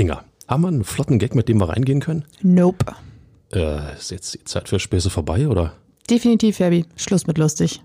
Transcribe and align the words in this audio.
Inga, 0.00 0.24
haben 0.48 0.62
wir 0.62 0.68
einen 0.68 0.82
flotten 0.82 1.18
Gag, 1.18 1.34
mit 1.34 1.50
dem 1.50 1.60
wir 1.60 1.68
reingehen 1.68 2.00
können? 2.00 2.24
Nope. 2.40 2.94
Äh, 3.52 3.96
ist 3.98 4.10
jetzt 4.10 4.32
die 4.32 4.44
Zeit 4.44 4.70
für 4.70 4.80
Späße 4.80 5.10
vorbei, 5.10 5.46
oder? 5.46 5.74
Definitiv, 6.08 6.56
Fabi. 6.56 6.86
Schluss 6.96 7.26
mit 7.26 7.36
lustig. 7.36 7.82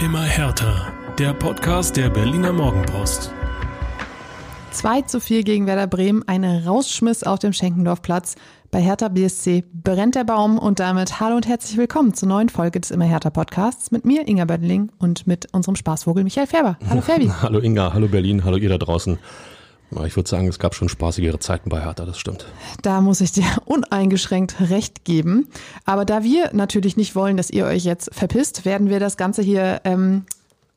Immer 0.00 0.22
härter. 0.22 0.90
Der 1.18 1.34
Podcast 1.34 1.98
der 1.98 2.08
Berliner 2.08 2.54
Morgenpost. 2.54 3.30
2 4.70 5.02
zu 5.02 5.20
4 5.20 5.44
gegen 5.44 5.66
Werder 5.66 5.86
Bremen, 5.86 6.26
eine 6.26 6.64
Rausschmiss 6.64 7.24
auf 7.24 7.40
dem 7.40 7.52
Schenkendorfplatz. 7.52 8.36
Bei 8.70 8.82
Hertha 8.82 9.08
BSC 9.08 9.64
brennt 9.72 10.14
der 10.14 10.24
Baum 10.24 10.58
und 10.58 10.78
damit 10.78 11.20
hallo 11.20 11.36
und 11.36 11.48
herzlich 11.48 11.78
willkommen 11.78 12.12
zur 12.12 12.28
neuen 12.28 12.50
Folge 12.50 12.78
des 12.78 12.90
Immer 12.90 13.06
Hertha 13.06 13.30
Podcasts 13.30 13.90
mit 13.92 14.04
mir, 14.04 14.28
Inga 14.28 14.44
Böttling, 14.44 14.92
und 14.98 15.26
mit 15.26 15.48
unserem 15.54 15.74
Spaßvogel 15.74 16.22
Michael 16.22 16.46
Färber. 16.46 16.76
Hallo 16.90 17.00
Fabi. 17.00 17.30
hallo 17.42 17.60
Inga, 17.60 17.94
hallo 17.94 18.08
Berlin, 18.08 18.44
hallo 18.44 18.58
ihr 18.58 18.68
da 18.68 18.76
draußen. 18.76 19.18
Ich 20.04 20.16
würde 20.16 20.28
sagen, 20.28 20.48
es 20.48 20.58
gab 20.58 20.74
schon 20.74 20.90
spaßigere 20.90 21.38
Zeiten 21.38 21.70
bei 21.70 21.80
Hertha, 21.80 22.04
das 22.04 22.18
stimmt. 22.18 22.44
Da 22.82 23.00
muss 23.00 23.22
ich 23.22 23.32
dir 23.32 23.46
uneingeschränkt 23.64 24.56
recht 24.60 25.06
geben. 25.06 25.48
Aber 25.86 26.04
da 26.04 26.22
wir 26.22 26.50
natürlich 26.52 26.98
nicht 26.98 27.16
wollen, 27.16 27.38
dass 27.38 27.48
ihr 27.48 27.64
euch 27.64 27.84
jetzt 27.84 28.14
verpisst, 28.14 28.66
werden 28.66 28.90
wir 28.90 29.00
das 29.00 29.16
Ganze 29.16 29.40
hier 29.40 29.80
ähm, 29.84 30.26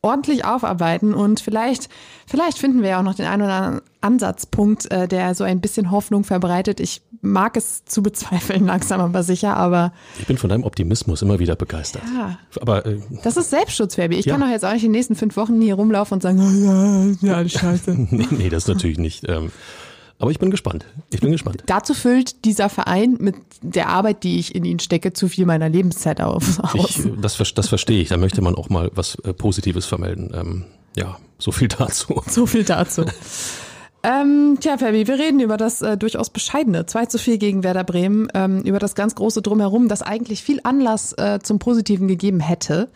ordentlich 0.02 0.44
aufarbeiten 0.44 1.14
und 1.14 1.40
vielleicht, 1.40 1.88
vielleicht 2.26 2.58
finden 2.58 2.82
wir 2.82 2.90
ja 2.90 2.98
auch 2.98 3.04
noch 3.04 3.14
den 3.14 3.26
einen 3.26 3.42
oder 3.42 3.54
anderen 3.54 3.80
Ansatzpunkt, 4.00 4.90
äh, 4.90 5.06
der 5.06 5.34
so 5.34 5.44
ein 5.44 5.60
bisschen 5.60 5.90
Hoffnung 5.92 6.24
verbreitet. 6.24 6.80
Ich 6.80 7.02
mag 7.20 7.56
es 7.56 7.84
zu 7.84 8.02
bezweifeln, 8.02 8.66
langsam 8.66 9.00
aber 9.00 9.22
sicher, 9.22 9.56
aber. 9.56 9.92
Ich 10.18 10.26
bin 10.26 10.38
von 10.38 10.50
deinem 10.50 10.64
Optimismus 10.64 11.22
immer 11.22 11.38
wieder 11.38 11.54
begeistert. 11.54 12.02
Ja. 12.18 12.36
Aber 12.60 12.84
äh, 12.84 12.98
das 13.22 13.36
ist 13.36 13.50
Selbstschutz, 13.50 13.94
Fabi. 13.94 14.16
Ich 14.16 14.26
Ja. 14.26 14.32
kann 14.34 14.40
doch 14.40 14.48
jetzt 14.48 14.64
auch 14.64 14.72
nicht 14.72 14.82
die 14.84 14.88
nächsten 14.88 15.14
fünf 15.14 15.36
Wochen 15.36 15.60
hier 15.60 15.74
rumlaufen 15.76 16.14
und 16.16 16.20
sagen, 16.22 16.40
oh, 16.40 17.24
ja, 17.26 17.40
ja, 17.40 17.48
scheiße. 17.48 17.92
nee, 18.10 18.26
nee, 18.30 18.48
das 18.48 18.66
natürlich 18.66 18.98
nicht. 18.98 19.28
Ähm, 19.28 19.52
aber 20.22 20.30
ich 20.30 20.38
bin 20.38 20.50
gespannt. 20.50 20.86
Ich 21.10 21.20
bin 21.20 21.32
gespannt. 21.32 21.62
Dazu 21.66 21.92
füllt 21.94 22.44
dieser 22.44 22.68
Verein 22.70 23.16
mit 23.20 23.34
der 23.60 23.88
Arbeit, 23.88 24.22
die 24.22 24.38
ich 24.38 24.54
in 24.54 24.64
ihn 24.64 24.78
stecke, 24.78 25.12
zu 25.12 25.28
viel 25.28 25.44
meiner 25.44 25.68
Lebenszeit 25.68 26.20
auf. 26.20 26.60
Ich, 26.74 27.02
das, 27.20 27.34
ver- 27.34 27.44
das 27.54 27.68
verstehe 27.68 28.00
ich. 28.00 28.08
Da 28.08 28.16
möchte 28.16 28.40
man 28.40 28.54
auch 28.54 28.68
mal 28.70 28.90
was 28.94 29.16
äh, 29.16 29.32
Positives 29.34 29.84
vermelden. 29.84 30.30
Ähm, 30.34 30.64
ja, 30.96 31.18
so 31.38 31.52
viel 31.52 31.68
dazu. 31.78 32.22
So 32.26 32.46
viel 32.46 32.64
dazu. 32.64 33.04
Ähm, 34.04 34.56
tja, 34.60 34.78
Fabi, 34.78 35.06
wir 35.06 35.18
reden 35.18 35.38
über 35.38 35.56
das 35.56 35.80
äh, 35.80 35.96
durchaus 35.96 36.30
bescheidene 36.30 36.86
2 36.86 37.06
zu 37.06 37.18
4 37.18 37.38
gegen 37.38 37.62
Werder 37.62 37.84
Bremen, 37.84 38.28
ähm, 38.34 38.62
über 38.62 38.80
das 38.80 38.96
ganz 38.96 39.14
große 39.14 39.42
Drumherum, 39.42 39.86
das 39.86 40.02
eigentlich 40.02 40.42
viel 40.42 40.60
Anlass 40.64 41.12
äh, 41.12 41.38
zum 41.40 41.60
Positiven 41.60 42.08
gegeben 42.08 42.40
hätte. 42.40 42.88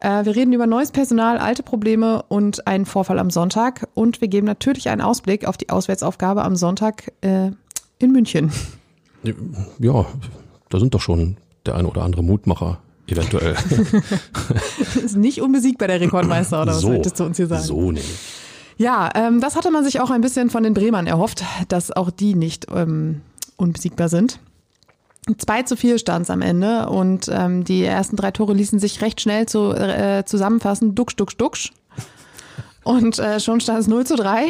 Äh, 0.00 0.26
wir 0.26 0.36
reden 0.36 0.52
über 0.52 0.66
neues 0.66 0.90
Personal, 0.90 1.38
alte 1.38 1.62
Probleme 1.62 2.22
und 2.28 2.66
einen 2.66 2.84
Vorfall 2.84 3.18
am 3.18 3.30
Sonntag. 3.30 3.88
Und 3.94 4.20
wir 4.20 4.28
geben 4.28 4.46
natürlich 4.46 4.90
einen 4.90 5.00
Ausblick 5.00 5.46
auf 5.46 5.56
die 5.56 5.70
Auswärtsaufgabe 5.70 6.42
am 6.42 6.56
Sonntag 6.56 7.12
äh, 7.22 7.50
in 7.98 8.12
München. 8.12 8.52
Ja, 9.78 10.04
da 10.68 10.78
sind 10.78 10.92
doch 10.92 11.00
schon 11.00 11.36
der 11.64 11.76
eine 11.76 11.88
oder 11.88 12.02
andere 12.02 12.22
Mutmacher 12.22 12.80
eventuell. 13.06 13.54
Ist 15.04 15.16
nicht 15.16 15.40
unbesiegbar 15.40 15.88
der 15.88 16.00
Rekordmeister, 16.00 16.62
oder 16.62 16.74
was 16.74 16.84
möchtest 16.84 17.20
du 17.20 17.24
uns 17.24 17.36
hier 17.36 17.46
sagen? 17.46 17.62
So, 17.62 17.92
nee. 17.92 18.00
Ja, 18.76 19.10
ähm, 19.14 19.40
das 19.40 19.56
hatte 19.56 19.70
man 19.70 19.84
sich 19.84 20.00
auch 20.00 20.10
ein 20.10 20.20
bisschen 20.20 20.50
von 20.50 20.62
den 20.62 20.74
Bremern 20.74 21.06
erhofft, 21.06 21.44
dass 21.68 21.90
auch 21.90 22.10
die 22.10 22.34
nicht 22.34 22.66
ähm, 22.74 23.20
unbesiegbar 23.56 24.08
sind. 24.08 24.40
2 25.36 25.62
zu 25.62 25.76
4 25.76 25.98
stand 25.98 26.24
es 26.24 26.30
am 26.30 26.42
Ende 26.42 26.88
und 26.88 27.28
ähm, 27.32 27.62
die 27.62 27.84
ersten 27.84 28.16
drei 28.16 28.32
Tore 28.32 28.54
ließen 28.54 28.80
sich 28.80 29.02
recht 29.02 29.20
schnell 29.20 29.46
zu, 29.46 29.72
äh, 29.72 30.24
zusammenfassen. 30.24 30.94
Duxch, 30.94 31.16
duxch, 31.16 31.36
duxch. 31.36 31.72
Und 32.82 33.20
äh, 33.20 33.38
schon 33.38 33.60
stand 33.60 33.78
es 33.78 33.86
0 33.86 34.04
zu 34.04 34.16
3. 34.16 34.46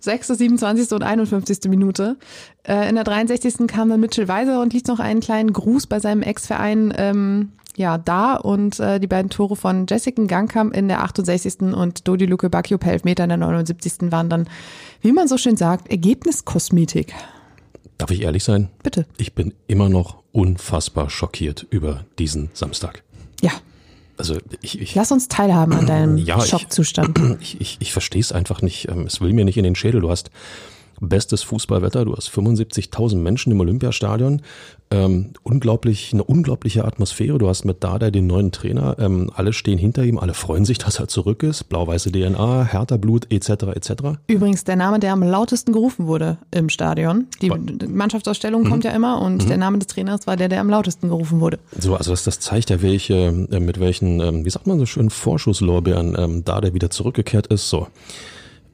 6., 0.00 0.28
27. 0.28 0.92
und 0.92 1.02
51. 1.02 1.68
Minute. 1.68 2.16
Äh, 2.62 2.88
in 2.88 2.94
der 2.94 3.04
63. 3.04 3.66
kam 3.66 3.88
dann 3.88 4.00
Mitchell 4.00 4.28
Weiser 4.28 4.60
und 4.60 4.72
ließ 4.72 4.84
noch 4.86 4.98
einen 4.98 5.20
kleinen 5.20 5.52
Gruß 5.52 5.86
bei 5.86 5.98
seinem 5.98 6.22
Ex-Verein 6.22 6.94
ähm, 6.96 7.52
ja, 7.76 7.98
da. 7.98 8.34
Und 8.36 8.78
äh, 8.80 9.00
die 9.00 9.06
beiden 9.06 9.30
Tore 9.30 9.56
von 9.56 9.86
Jessica 9.88 10.22
Gangkamp 10.24 10.74
in 10.76 10.88
der 10.88 11.02
68. 11.02 11.60
und 11.74 12.06
Dodi 12.06 12.26
Luke 12.26 12.48
Bacchio 12.50 12.78
per 12.78 12.92
Elfmeter 12.92 13.24
in 13.24 13.30
der 13.30 13.38
79. 13.38 14.10
waren 14.12 14.28
dann, 14.28 14.48
wie 15.00 15.12
man 15.12 15.28
so 15.28 15.38
schön 15.38 15.56
sagt, 15.56 15.90
Ergebniskosmetik. 15.90 17.14
Darf 17.98 18.10
ich 18.10 18.22
ehrlich 18.22 18.44
sein? 18.44 18.68
Bitte. 18.82 19.06
Ich 19.16 19.34
bin 19.34 19.54
immer 19.68 19.88
noch 19.88 20.22
unfassbar 20.32 21.08
schockiert 21.10 21.66
über 21.70 22.04
diesen 22.18 22.50
Samstag. 22.54 23.02
Ja, 23.42 23.50
Also 24.16 24.38
ich, 24.60 24.80
ich, 24.80 24.94
lass 24.94 25.12
uns 25.12 25.28
teilhaben 25.28 25.72
an 25.74 25.86
deinem 25.86 26.16
Ja, 26.16 26.38
ich- 26.38 26.46
Schockzustand. 26.50 27.18
ich, 27.40 27.60
ich, 27.60 27.76
ich 27.80 27.92
verstehe 27.92 28.20
es 28.20 28.32
einfach 28.32 28.62
nicht. 28.62 28.88
Ähm, 28.88 29.06
Es 29.06 29.20
will 29.20 29.32
mir 29.32 29.44
nicht 29.44 29.56
in 29.58 29.64
den 29.64 29.74
Schädel. 29.76 30.00
Du 30.00 30.10
hast 30.10 30.30
bestes 31.02 31.42
Fußballwetter, 31.42 32.04
du 32.04 32.14
hast 32.14 32.30
75.000 32.30 33.16
Menschen 33.16 33.52
im 33.52 33.60
Olympiastadion, 33.60 34.40
ähm, 34.90 35.30
unglaublich, 35.42 36.10
eine 36.12 36.22
unglaubliche 36.22 36.84
Atmosphäre. 36.84 37.38
Du 37.38 37.48
hast 37.48 37.64
mit 37.64 37.82
Dada 37.82 38.10
den 38.10 38.26
neuen 38.26 38.52
Trainer, 38.52 38.96
ähm, 38.98 39.30
alle 39.34 39.52
stehen 39.52 39.78
hinter 39.78 40.04
ihm, 40.04 40.18
alle 40.18 40.34
freuen 40.34 40.64
sich, 40.64 40.78
dass 40.84 40.98
er 40.98 41.08
zurück 41.08 41.42
ist. 41.42 41.64
Blau-weiße 41.68 42.12
DNA, 42.12 42.64
härter 42.64 42.98
Blut 42.98 43.32
etc. 43.32 43.48
etc. 43.74 43.92
Übrigens 44.26 44.64
der 44.64 44.76
Name, 44.76 45.00
der 45.00 45.12
am 45.12 45.22
lautesten 45.22 45.72
gerufen 45.72 46.06
wurde 46.06 46.38
im 46.50 46.68
Stadion. 46.68 47.26
Die 47.40 47.50
Mannschaftsausstellung 47.50 48.64
kommt 48.64 48.84
ja 48.84 48.90
immer 48.92 49.20
und 49.22 49.48
der 49.48 49.56
Name 49.56 49.78
des 49.78 49.88
Trainers 49.88 50.26
war 50.26 50.36
der, 50.36 50.48
der 50.48 50.60
am 50.60 50.70
lautesten 50.70 51.08
gerufen 51.08 51.40
wurde. 51.40 51.58
So, 51.78 51.96
also 51.96 52.10
das, 52.10 52.24
das 52.24 52.40
zeigt 52.40 52.70
ja, 52.70 52.82
welche, 52.82 53.48
äh, 53.50 53.60
mit 53.60 53.80
welchen, 53.80 54.20
ähm, 54.20 54.44
wie 54.44 54.50
sagt 54.50 54.66
man 54.66 54.78
so 54.78 54.86
schön, 54.86 55.10
Vorschusslorbeeren 55.10 56.16
ähm, 56.18 56.44
da 56.44 56.60
der 56.60 56.74
wieder 56.74 56.90
zurückgekehrt 56.90 57.46
ist. 57.48 57.68
So. 57.68 57.88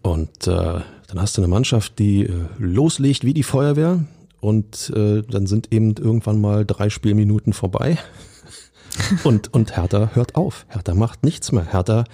Und 0.08 0.46
äh, 0.46 0.52
dann 0.52 1.20
hast 1.20 1.36
du 1.36 1.42
eine 1.42 1.48
Mannschaft, 1.48 1.98
die 1.98 2.22
äh, 2.22 2.32
loslegt 2.56 3.24
wie 3.24 3.34
die 3.34 3.42
Feuerwehr 3.42 4.04
und 4.40 4.90
äh, 4.96 5.22
dann 5.22 5.46
sind 5.46 5.70
eben 5.70 5.94
irgendwann 5.96 6.40
mal 6.40 6.64
drei 6.64 6.88
Spielminuten 6.88 7.52
vorbei. 7.52 7.98
und, 9.24 9.52
und 9.52 9.76
Hertha 9.76 10.12
hört 10.14 10.34
auf. 10.34 10.64
Hertha 10.68 10.94
macht 10.94 11.24
nichts 11.24 11.52
mehr. 11.52 11.70
Hertha, 11.70 12.04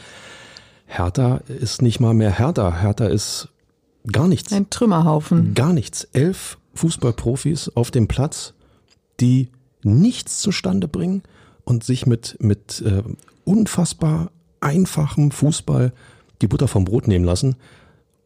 Hertha 0.87 1.37
ist 1.47 1.83
nicht 1.83 2.01
mal 2.01 2.15
mehr 2.15 2.37
Hertha. 2.37 2.81
Hertha 2.81 3.07
ist 3.07 3.51
gar 4.11 4.27
nichts. 4.27 4.53
Ein 4.53 4.71
Trümmerhaufen. 4.71 5.55
Gar 5.55 5.73
nichts. 5.73 6.09
Elf 6.13 6.59
Fußballprofis 6.75 7.71
auf 7.77 7.93
dem 7.93 8.09
Platz, 8.09 8.55
die 9.21 9.51
nichts 9.85 10.41
zustande 10.41 10.89
bringen 10.89 11.23
und 11.63 11.85
sich 11.85 12.07
mit, 12.07 12.39
mit 12.41 12.83
äh, 12.85 13.05
unfassbar 13.45 14.33
einfachem 14.59 15.31
Fußball 15.31 15.93
die 16.43 16.49
Butter 16.49 16.67
vom 16.67 16.85
Brot 16.85 17.07
nehmen 17.07 17.25
lassen. 17.25 17.55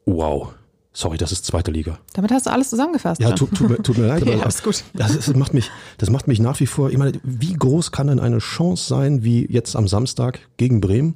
Wow. 0.08 0.54
Sorry, 0.94 1.19
das 1.19 1.30
ist 1.32 1.44
zweite 1.44 1.70
Liga. 1.70 1.98
Damit 2.14 2.32
hast 2.32 2.46
du 2.46 2.50
alles 2.50 2.70
zusammengefasst. 2.70 3.20
Ja, 3.20 3.28
ne? 3.28 3.34
tut, 3.34 3.60
mir, 3.60 3.80
tut 3.82 3.98
mir 3.98 4.06
leid, 4.06 4.22
aber 4.26 4.42
alles 4.42 4.62
gut. 4.62 4.82
Das, 4.94 5.14
ist, 5.14 5.28
das, 5.28 5.36
macht 5.36 5.54
mich, 5.54 5.70
das 5.98 6.10
macht 6.10 6.26
mich 6.26 6.41
nach 6.41 6.58
wie 6.60 6.66
vor, 6.66 6.91
ich 6.91 6.98
meine, 6.98 7.12
wie 7.22 7.52
groß 7.52 7.92
kann 7.92 8.08
denn 8.08 8.19
eine 8.19 8.38
Chance 8.38 8.88
sein, 8.88 9.22
wie 9.22 9.46
jetzt 9.48 9.76
am 9.76 9.86
Samstag 9.86 10.41
gegen 10.56 10.80
Bremen? 10.80 11.14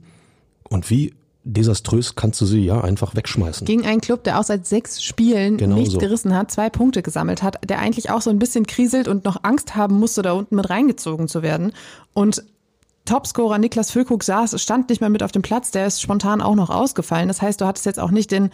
Und 0.68 0.88
wie 0.90 1.14
desaströs 1.44 2.14
kannst 2.14 2.40
du 2.40 2.46
sie 2.46 2.60
ja 2.60 2.82
einfach 2.82 3.16
wegschmeißen? 3.16 3.66
Gegen 3.66 3.84
einen 3.84 4.00
Club, 4.00 4.24
der 4.24 4.38
auch 4.38 4.44
seit 4.44 4.66
sechs 4.66 5.02
Spielen 5.02 5.56
Genau 5.56 5.74
nichts 5.74 5.94
so. 5.94 5.98
gerissen 5.98 6.36
hat, 6.36 6.50
zwei 6.50 6.70
Punkte 6.70 7.02
gesammelt 7.02 7.42
hat, 7.42 7.58
der 7.68 7.78
eigentlich 7.80 8.10
auch 8.10 8.22
so 8.22 8.30
ein 8.30 8.38
bisschen 8.38 8.66
kriselt 8.66 9.08
und 9.08 9.24
noch 9.24 9.42
Angst 9.42 9.74
haben 9.74 9.98
musste, 9.98 10.22
da 10.22 10.32
unten 10.32 10.54
mit 10.54 10.70
reingezogen 10.70 11.28
zu 11.28 11.42
werden. 11.42 11.72
Und 12.14 12.44
Topscorer 13.04 13.58
Niklas 13.58 13.90
Füllkrug 13.90 14.22
saß, 14.22 14.60
stand 14.62 14.88
nicht 14.88 15.00
mehr 15.00 15.10
mit 15.10 15.22
auf 15.22 15.32
dem 15.32 15.42
Platz, 15.42 15.70
der 15.70 15.86
ist 15.86 16.00
spontan 16.00 16.40
auch 16.40 16.54
noch 16.54 16.70
ausgefallen. 16.70 17.28
Das 17.28 17.42
heißt, 17.42 17.60
du 17.60 17.66
hattest 17.66 17.86
jetzt 17.86 17.98
auch 17.98 18.10
nicht 18.10 18.30
den 18.30 18.50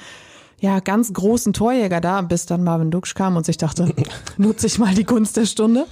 ja, 0.60 0.81
ganz 0.81 1.12
großen 1.12 1.53
Torjäger 1.53 2.00
da, 2.00 2.22
bis 2.22 2.47
dann 2.47 2.64
Marvin 2.64 2.91
Duksch 2.91 3.14
kam 3.14 3.37
und 3.37 3.47
sich 3.47 3.58
dachte, 3.58 3.94
nutze 4.37 4.66
ich 4.66 4.78
mal 4.78 4.94
die 4.94 5.04
Gunst 5.04 5.37
der 5.37 5.47
Stunde. 5.47 5.87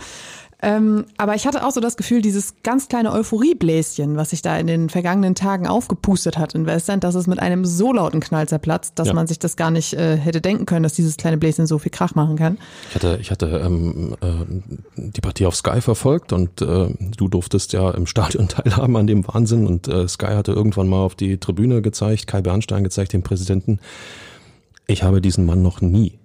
Ähm, 0.66 1.04
aber 1.16 1.37
ich 1.37 1.47
hatte 1.47 1.65
auch 1.65 1.71
so 1.71 1.81
das 1.81 1.97
Gefühl, 1.97 2.21
dieses 2.22 2.54
ganz 2.65 2.88
kleine 2.88 3.12
Euphoriebläschen, 3.12 4.16
was 4.16 4.31
sich 4.31 4.43
da 4.43 4.59
in 4.59 4.66
den 4.66 4.88
vergangenen 4.91 5.37
Tagen 5.37 5.69
aufgepustet 5.69 6.37
hat 6.38 6.56
in 6.56 6.66
Westend, 6.66 7.04
dass 7.04 7.15
es 7.15 7.28
mit 7.28 7.38
einem 7.38 7.65
so 7.65 7.92
lauten 7.92 8.18
Knall 8.18 8.48
zerplatzt, 8.48 8.98
dass 8.98 9.07
Ja. 9.07 9.15
man 9.15 9.28
sich 9.28 9.39
das 9.39 9.54
gar 9.54 9.71
nicht 9.71 9.95
äh, 9.95 10.16
hätte 10.16 10.41
denken 10.41 10.66
können, 10.66 10.83
dass 10.83 10.95
dieses 10.95 11.16
kleine 11.16 11.36
Bläschen 11.39 11.68
so 11.68 11.78
viel 11.78 11.92
Krach 11.92 12.16
machen 12.16 12.34
kann. 12.34 12.59
Ich 12.89 12.95
hatte, 12.97 13.18
ich 13.21 13.30
hatte 13.30 13.47
ähm, 13.65 14.16
äh, 14.21 14.27
die 14.97 15.21
Partie 15.21 15.47
auf 15.47 15.54
Sky 15.54 15.80
verfolgt 15.80 16.33
und 16.33 16.60
äh, 16.60 16.89
du 17.16 17.28
durftest 17.28 17.72
ja 17.72 17.92
im 17.92 18.07
Stadion 18.09 18.48
teilhaben 18.48 18.97
an 18.97 19.07
dem 19.07 19.24
Wahnsinn 19.28 19.69
und 19.69 19.86
äh, 19.86 20.09
Sky 20.09 20.33
hatte 20.34 20.51
irgendwann 20.51 20.89
mal 20.89 21.04
auf 21.04 21.15
die 21.15 21.39
Tribüne 21.39 21.80
gezeigt, 21.80 22.27
Kai 22.27 22.41
Bernstein 22.42 22.83
gezeigt, 22.83 23.12
den 23.12 23.22
Präsidenten. 23.22 23.78
Ich 24.89 25.04
habe 25.04 25.21
diesen 25.21 25.47
Mann 25.47 25.62
noch 25.62 25.80
nie, 25.80 26.19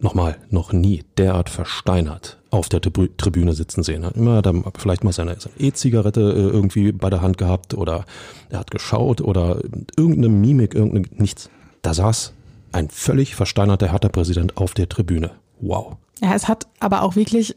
nochmal, 0.00 0.36
noch 0.50 0.72
nie 0.72 1.04
derart 1.18 1.48
versteinert 1.50 2.38
auf 2.50 2.68
der 2.68 2.80
Tribü- 2.80 3.10
Tribüne 3.16 3.52
sitzen 3.52 3.82
sehen. 3.82 4.04
Hat 4.04 4.16
immer 4.16 4.42
dann 4.42 4.64
vielleicht 4.76 5.04
mal 5.04 5.12
seine, 5.12 5.36
E-Zigarette 5.58 6.20
äh, 6.20 6.48
irgendwie 6.48 6.92
bei 6.92 7.10
der 7.10 7.22
Hand 7.22 7.38
gehabt 7.38 7.74
oder 7.74 8.04
er 8.48 8.60
hat 8.60 8.70
geschaut 8.70 9.20
oder 9.20 9.60
irgendeine 9.96 10.28
Mimik, 10.28 10.74
irgendeine, 10.74 11.06
nichts. 11.16 11.50
Da 11.82 11.94
saß 11.94 12.32
ein 12.72 12.88
völlig 12.88 13.34
versteinerter 13.34 13.90
Hertha-Präsident 13.90 14.56
auf 14.56 14.74
der 14.74 14.88
Tribüne. 14.88 15.32
Wow. 15.60 15.96
Ja, 16.20 16.34
es 16.34 16.48
hat 16.48 16.66
aber 16.80 17.02
auch 17.02 17.16
wirklich 17.16 17.56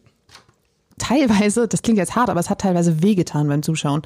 teilweise, 0.98 1.68
das 1.68 1.82
klingt 1.82 1.98
jetzt 1.98 2.16
hart, 2.16 2.30
aber 2.30 2.40
es 2.40 2.50
hat 2.50 2.62
teilweise 2.62 3.02
wehgetan 3.02 3.48
beim 3.48 3.64
Zuschauen. 3.64 4.04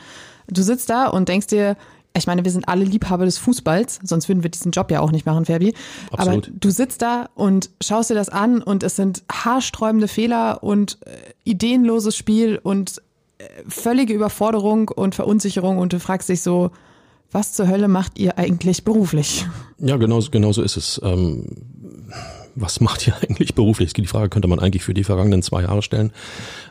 Du 0.47 0.61
sitzt 0.61 0.89
da 0.89 1.07
und 1.07 1.27
denkst 1.29 1.47
dir, 1.47 1.75
ich 2.17 2.27
meine, 2.27 2.43
wir 2.43 2.51
sind 2.51 2.67
alle 2.67 2.83
Liebhaber 2.83 3.25
des 3.25 3.37
Fußballs, 3.37 3.99
sonst 4.03 4.27
würden 4.27 4.43
wir 4.43 4.49
diesen 4.49 4.71
Job 4.71 4.91
ja 4.91 4.99
auch 5.01 5.11
nicht 5.11 5.25
machen, 5.25 5.45
Ferbi. 5.45 5.73
Absolut. 6.11 6.47
Aber 6.47 6.57
du 6.59 6.69
sitzt 6.69 7.01
da 7.01 7.29
und 7.35 7.69
schaust 7.81 8.09
dir 8.09 8.15
das 8.15 8.29
an 8.29 8.61
und 8.61 8.83
es 8.83 8.95
sind 8.95 9.23
haarsträubende 9.31 10.07
Fehler 10.07 10.63
und 10.63 10.97
äh, 11.05 11.11
ideenloses 11.43 12.15
Spiel 12.15 12.59
und 12.61 13.01
äh, 13.37 13.43
völlige 13.67 14.13
Überforderung 14.13 14.89
und 14.89 15.15
Verunsicherung 15.15 15.77
und 15.77 15.93
du 15.93 15.99
fragst 15.99 16.29
dich 16.29 16.41
so, 16.41 16.71
was 17.31 17.53
zur 17.53 17.67
Hölle 17.67 17.87
macht 17.87 18.17
ihr 18.17 18.37
eigentlich 18.37 18.83
beruflich? 18.83 19.45
Ja, 19.79 19.97
genau, 19.97 20.19
genau 20.31 20.53
so 20.53 20.61
ist 20.61 20.77
es. 20.77 21.01
Ähm, 21.03 21.45
was 22.55 22.79
macht 22.79 23.07
ihr 23.07 23.15
eigentlich 23.21 23.53
beruflich? 23.55 23.93
Die 23.93 24.07
Frage 24.07 24.29
könnte 24.29 24.47
man 24.47 24.59
eigentlich 24.59 24.83
für 24.83 24.93
die 24.93 25.03
vergangenen 25.03 25.41
zwei 25.41 25.63
Jahre 25.63 25.81
stellen. 25.81 26.11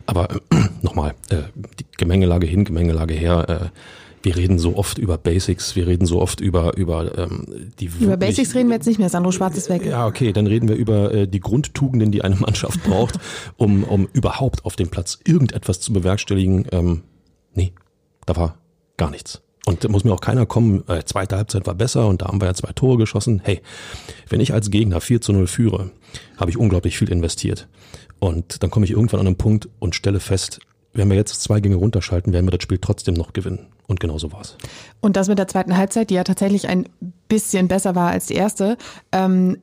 Aber 0.06 0.30
äh, 0.30 0.38
nochmal, 0.82 1.14
äh, 1.30 1.42
die 1.78 1.84
Gemengelage 1.96 2.46
hin, 2.46 2.64
Gemengelage 2.64 3.14
her. 3.14 3.70
Äh, 3.72 3.78
wir 4.26 4.36
reden 4.36 4.58
so 4.58 4.76
oft 4.76 4.98
über 4.98 5.18
Basics, 5.18 5.76
wir 5.76 5.86
reden 5.86 6.04
so 6.04 6.20
oft 6.20 6.40
über 6.40 6.76
über 6.76 7.16
ähm, 7.16 7.70
die 7.78 7.88
Über 8.00 8.16
Basics 8.16 8.56
reden 8.56 8.68
wir 8.68 8.74
jetzt 8.74 8.86
nicht 8.86 8.98
mehr, 8.98 9.08
Sandro 9.08 9.30
Schwarz 9.30 9.56
ist 9.56 9.70
weg. 9.70 9.86
Ja, 9.86 10.04
okay, 10.04 10.32
dann 10.32 10.48
reden 10.48 10.68
wir 10.68 10.74
über 10.74 11.14
äh, 11.14 11.28
die 11.28 11.38
Grundtugenden, 11.38 12.10
die 12.10 12.22
eine 12.22 12.34
Mannschaft 12.34 12.82
braucht, 12.82 13.20
um, 13.56 13.84
um 13.84 14.08
überhaupt 14.14 14.64
auf 14.64 14.74
dem 14.74 14.88
Platz 14.88 15.20
irgendetwas 15.24 15.78
zu 15.78 15.92
bewerkstelligen. 15.92 16.66
Ähm, 16.72 17.02
nee, 17.54 17.72
da 18.26 18.34
war 18.34 18.58
gar 18.96 19.10
nichts. 19.12 19.42
Und 19.64 19.84
da 19.84 19.88
muss 19.88 20.02
mir 20.02 20.12
auch 20.12 20.20
keiner 20.20 20.44
kommen, 20.44 20.82
äh, 20.88 21.04
zweite 21.04 21.36
Halbzeit 21.36 21.68
war 21.68 21.76
besser 21.76 22.08
und 22.08 22.22
da 22.22 22.26
haben 22.26 22.40
wir 22.40 22.46
ja 22.46 22.54
zwei 22.54 22.72
Tore 22.72 22.98
geschossen. 22.98 23.40
Hey, 23.44 23.62
wenn 24.28 24.40
ich 24.40 24.52
als 24.52 24.70
Gegner 24.70 25.00
4 25.00 25.20
zu 25.20 25.34
0 25.34 25.46
führe, 25.46 25.92
habe 26.36 26.50
ich 26.50 26.56
unglaublich 26.56 26.98
viel 26.98 27.12
investiert. 27.12 27.68
Und 28.18 28.64
dann 28.64 28.70
komme 28.70 28.86
ich 28.86 28.90
irgendwann 28.90 29.20
an 29.20 29.28
einen 29.28 29.36
Punkt 29.36 29.68
und 29.78 29.94
stelle 29.94 30.18
fest, 30.18 30.58
wenn 30.96 31.08
wir 31.08 31.16
jetzt 31.16 31.42
zwei 31.42 31.60
Gänge 31.60 31.76
runterschalten, 31.76 32.32
werden 32.32 32.46
wir 32.46 32.50
das 32.50 32.62
Spiel 32.62 32.78
trotzdem 32.78 33.14
noch 33.14 33.32
gewinnen. 33.32 33.66
Und 33.88 34.00
genau 34.00 34.18
so 34.18 34.32
war's. 34.32 34.56
Und 35.00 35.16
das 35.16 35.28
mit 35.28 35.38
der 35.38 35.46
zweiten 35.46 35.76
Halbzeit, 35.76 36.10
die 36.10 36.14
ja 36.14 36.24
tatsächlich 36.24 36.66
ein 36.66 36.88
bisschen 37.28 37.68
besser 37.68 37.94
war 37.94 38.10
als 38.10 38.26
die 38.26 38.34
erste, 38.34 38.76
ähm, 39.12 39.58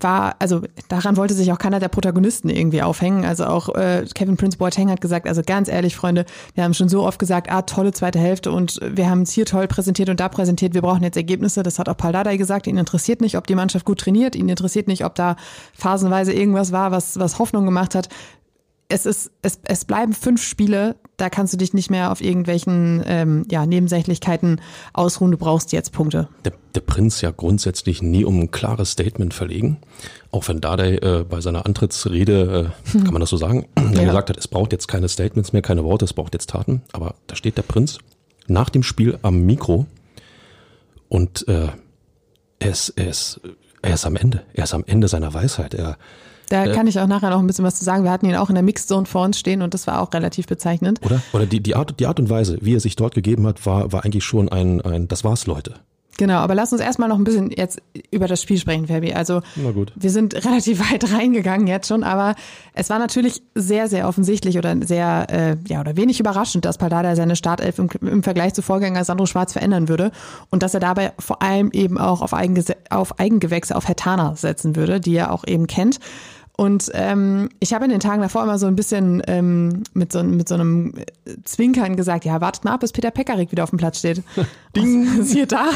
war, 0.00 0.36
also 0.38 0.62
daran 0.88 1.18
wollte 1.18 1.34
sich 1.34 1.52
auch 1.52 1.58
keiner 1.58 1.78
der 1.78 1.88
Protagonisten 1.88 2.48
irgendwie 2.48 2.80
aufhängen. 2.80 3.26
Also 3.26 3.44
auch 3.44 3.68
äh, 3.74 4.06
Kevin 4.14 4.38
Prince 4.38 4.56
Boateng 4.56 4.90
hat 4.90 5.02
gesagt, 5.02 5.28
also 5.28 5.42
ganz 5.44 5.68
ehrlich, 5.68 5.94
Freunde, 5.94 6.24
wir 6.54 6.64
haben 6.64 6.72
schon 6.72 6.88
so 6.88 7.04
oft 7.04 7.18
gesagt, 7.18 7.52
ah, 7.52 7.60
tolle 7.62 7.92
zweite 7.92 8.18
Hälfte 8.18 8.50
und 8.50 8.80
wir 8.82 9.10
haben 9.10 9.22
es 9.22 9.32
hier 9.32 9.44
toll 9.44 9.68
präsentiert 9.68 10.08
und 10.08 10.20
da 10.20 10.30
präsentiert, 10.30 10.72
wir 10.72 10.80
brauchen 10.80 11.02
jetzt 11.02 11.16
Ergebnisse. 11.16 11.62
Das 11.62 11.78
hat 11.78 11.90
auch 11.90 11.96
Paul 11.98 12.12
Dardai 12.12 12.38
gesagt, 12.38 12.66
ihn 12.66 12.78
interessiert 12.78 13.20
nicht, 13.20 13.36
ob 13.36 13.46
die 13.46 13.54
Mannschaft 13.54 13.84
gut 13.84 14.00
trainiert, 14.00 14.34
ihn 14.36 14.48
interessiert 14.48 14.88
nicht, 14.88 15.04
ob 15.04 15.14
da 15.16 15.36
phasenweise 15.74 16.32
irgendwas 16.32 16.72
war, 16.72 16.92
was, 16.92 17.18
was 17.18 17.38
Hoffnung 17.38 17.66
gemacht 17.66 17.94
hat 17.94 18.08
es 18.90 19.06
ist, 19.06 19.30
es, 19.42 19.60
es 19.62 19.84
bleiben 19.84 20.12
fünf 20.12 20.42
Spiele, 20.42 20.96
da 21.16 21.30
kannst 21.30 21.52
du 21.52 21.56
dich 21.56 21.72
nicht 21.72 21.90
mehr 21.90 22.10
auf 22.10 22.20
irgendwelchen 22.20 23.02
ähm, 23.06 23.46
ja, 23.50 23.64
Nebensächlichkeiten 23.64 24.60
ausruhen, 24.92 25.30
du 25.30 25.38
brauchst 25.38 25.72
jetzt 25.72 25.92
Punkte. 25.92 26.28
der, 26.44 26.52
der 26.74 26.80
Prinz 26.80 27.20
ja 27.20 27.30
grundsätzlich 27.30 28.02
nie 28.02 28.24
um 28.24 28.40
ein 28.40 28.50
klares 28.50 28.92
Statement 28.92 29.32
verlegen. 29.32 29.78
Auch 30.30 30.46
wenn 30.48 30.60
Dardai 30.60 30.96
äh, 30.96 31.24
bei 31.28 31.40
seiner 31.40 31.66
Antrittsrede, 31.66 32.72
äh, 32.92 32.98
kann 32.98 33.12
man 33.12 33.20
das 33.20 33.30
so 33.30 33.36
sagen, 33.36 33.66
ja. 33.94 34.04
gesagt 34.04 34.30
hat, 34.30 34.36
es 34.36 34.48
braucht 34.48 34.72
jetzt 34.72 34.88
keine 34.88 35.08
Statements 35.08 35.52
mehr, 35.52 35.62
keine 35.62 35.84
Worte, 35.84 36.04
es 36.04 36.12
braucht 36.12 36.34
jetzt 36.34 36.50
Taten. 36.50 36.82
Aber 36.92 37.14
da 37.26 37.36
steht 37.36 37.56
der 37.56 37.62
Prinz 37.62 37.98
nach 38.46 38.68
dem 38.68 38.82
Spiel 38.82 39.18
am 39.22 39.42
Mikro 39.42 39.86
und 41.08 41.46
äh, 41.48 41.68
er, 42.58 42.70
ist, 42.70 42.90
er, 42.90 43.08
ist, 43.08 43.40
er 43.82 43.94
ist 43.94 44.04
am 44.04 44.16
Ende. 44.16 44.42
Er 44.52 44.64
ist 44.64 44.74
am 44.74 44.84
Ende 44.86 45.08
seiner 45.08 45.32
Weisheit. 45.32 45.74
Er, 45.74 45.96
Da 46.50 46.66
kann 46.72 46.88
ich 46.88 46.98
auch 46.98 47.06
nachher 47.06 47.30
noch 47.30 47.38
ein 47.38 47.46
bisschen 47.46 47.64
was 47.64 47.76
zu 47.76 47.84
sagen. 47.84 48.04
Wir 48.04 48.10
hatten 48.10 48.26
ihn 48.26 48.34
auch 48.34 48.48
in 48.48 48.54
der 48.54 48.64
Mixzone 48.64 49.06
vor 49.06 49.24
uns 49.24 49.38
stehen 49.38 49.62
und 49.62 49.72
das 49.72 49.86
war 49.86 50.02
auch 50.02 50.12
relativ 50.12 50.46
bezeichnend. 50.46 51.00
oder? 51.04 51.22
Oder 51.32 51.46
die, 51.46 51.60
die, 51.60 51.76
Art, 51.76 51.98
die 52.00 52.06
Art 52.06 52.18
und 52.18 52.28
Weise, 52.28 52.58
wie 52.60 52.74
er 52.74 52.80
sich 52.80 52.96
dort 52.96 53.14
gegeben 53.14 53.46
hat, 53.46 53.64
war, 53.64 53.92
war 53.92 54.04
eigentlich 54.04 54.24
schon 54.24 54.48
ein, 54.48 54.80
ein 54.80 55.06
das 55.06 55.22
war's, 55.22 55.46
Leute. 55.46 55.74
Genau, 56.20 56.34
aber 56.34 56.54
lass 56.54 56.70
uns 56.70 56.82
erstmal 56.82 57.08
noch 57.08 57.16
ein 57.16 57.24
bisschen 57.24 57.50
jetzt 57.50 57.80
über 58.10 58.26
das 58.26 58.42
Spiel 58.42 58.58
sprechen, 58.58 58.88
Fabi. 58.88 59.14
Also 59.14 59.40
wir 59.94 60.10
sind 60.10 60.34
relativ 60.44 60.92
weit 60.92 61.10
reingegangen 61.10 61.66
jetzt 61.66 61.88
schon, 61.88 62.04
aber 62.04 62.34
es 62.74 62.90
war 62.90 62.98
natürlich 62.98 63.42
sehr, 63.54 63.88
sehr 63.88 64.06
offensichtlich 64.06 64.58
oder 64.58 64.76
sehr, 64.84 65.26
äh, 65.30 65.56
ja, 65.66 65.80
oder 65.80 65.96
wenig 65.96 66.20
überraschend, 66.20 66.66
dass 66.66 66.76
Paldada 66.76 67.16
seine 67.16 67.36
Startelf 67.36 67.78
im, 67.78 67.88
im 68.02 68.22
Vergleich 68.22 68.52
zu 68.52 68.60
Vorgänger 68.60 69.02
Sandro 69.04 69.24
Schwarz 69.24 69.54
verändern 69.54 69.88
würde 69.88 70.12
und 70.50 70.62
dass 70.62 70.74
er 70.74 70.80
dabei 70.80 71.12
vor 71.18 71.40
allem 71.40 71.70
eben 71.72 71.96
auch 71.96 72.20
auf, 72.20 72.34
Eigengese 72.34 72.76
auf 72.90 73.18
Eigengewächse, 73.18 73.74
auf 73.74 73.88
Hertana 73.88 74.36
setzen 74.36 74.76
würde, 74.76 75.00
die 75.00 75.14
er 75.14 75.32
auch 75.32 75.46
eben 75.46 75.68
kennt. 75.68 76.00
Und 76.60 76.90
ähm, 76.92 77.48
ich 77.58 77.72
habe 77.72 77.86
in 77.86 77.90
den 77.90 78.00
Tagen 78.00 78.20
davor 78.20 78.42
immer 78.42 78.58
so 78.58 78.66
ein 78.66 78.76
bisschen 78.76 79.22
ähm, 79.28 79.82
mit, 79.94 80.12
so, 80.12 80.22
mit 80.22 80.46
so 80.46 80.56
einem 80.56 80.92
Zwinkern 81.44 81.96
gesagt, 81.96 82.26
ja, 82.26 82.42
wartet 82.42 82.64
mal 82.64 82.74
ab, 82.74 82.80
bis 82.80 82.92
Peter 82.92 83.10
Pekarik 83.10 83.50
wieder 83.50 83.62
auf 83.62 83.70
dem 83.70 83.78
Platz 83.78 84.00
steht. 84.00 84.22
Ding. 84.76 85.22
Siehe 85.22 85.46
da, 85.46 85.70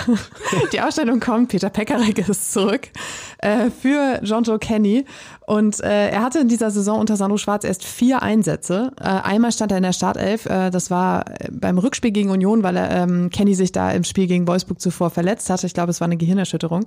die 0.74 0.82
Ausstellung 0.82 1.20
kommt, 1.20 1.48
Peter 1.48 1.70
Pekarik 1.70 2.28
ist 2.28 2.52
zurück 2.52 2.90
äh, 3.38 3.70
für 3.70 4.20
John 4.24 4.44
Joe 4.44 4.58
Kenny. 4.58 5.06
Und 5.46 5.80
äh, 5.80 6.10
er 6.10 6.22
hatte 6.22 6.40
in 6.40 6.48
dieser 6.48 6.70
Saison 6.70 7.00
unter 7.00 7.16
Sandro 7.16 7.38
Schwarz 7.38 7.64
erst 7.64 7.82
vier 7.82 8.22
Einsätze. 8.22 8.92
Äh, 9.00 9.04
einmal 9.04 9.52
stand 9.52 9.72
er 9.72 9.78
in 9.78 9.84
der 9.84 9.94
Startelf, 9.94 10.44
äh, 10.44 10.68
das 10.68 10.90
war 10.90 11.24
beim 11.50 11.78
Rückspiel 11.78 12.10
gegen 12.10 12.28
Union, 12.28 12.62
weil 12.62 12.76
er 12.76 12.90
ähm, 12.90 13.30
Kenny 13.30 13.54
sich 13.54 13.72
da 13.72 13.90
im 13.90 14.04
Spiel 14.04 14.26
gegen 14.26 14.46
Wolfsburg 14.46 14.82
zuvor 14.82 15.08
verletzt 15.08 15.48
hatte. 15.48 15.66
Ich 15.66 15.72
glaube, 15.72 15.88
es 15.92 16.02
war 16.02 16.08
eine 16.08 16.18
Gehirnerschütterung. 16.18 16.86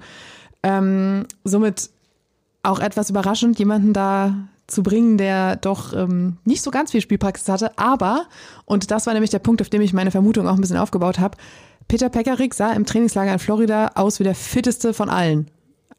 Ähm, 0.62 1.26
somit 1.44 1.90
auch 2.68 2.80
etwas 2.80 3.10
überraschend, 3.10 3.60
jemanden 3.60 3.94
da 3.94 4.36
zu 4.68 4.84
bringen, 4.84 5.18
der 5.18 5.56
doch 5.56 5.94
ähm, 5.94 6.38
nicht 6.44 6.62
so 6.62 6.72
ganz 6.72 6.92
viel 6.92 7.02
Spielpraxis 7.02 7.48
hatte. 7.48 7.78
Aber, 7.78 8.26
und 8.66 8.92
das 8.92 9.06
war 9.06 9.14
nämlich 9.14 9.32
der 9.32 9.40
Punkt, 9.40 9.62
auf 9.62 9.70
dem 9.70 9.82
ich 9.82 9.94
meine 9.94 10.12
Vermutung 10.12 10.48
auch 10.48 10.56
ein 10.56 10.62
bisschen 10.62 10.78
aufgebaut 10.78 11.20
habe, 11.20 11.38
Peter 11.88 12.10
Pekarik 12.10 12.54
sah 12.54 12.74
im 12.74 12.86
Trainingslager 12.86 13.32
in 13.32 13.40
Florida 13.40 13.92
aus 13.96 14.20
wie 14.20 14.26
der 14.26 14.36
fitteste 14.36 14.94
von 14.94 15.10
allen. 15.10 15.50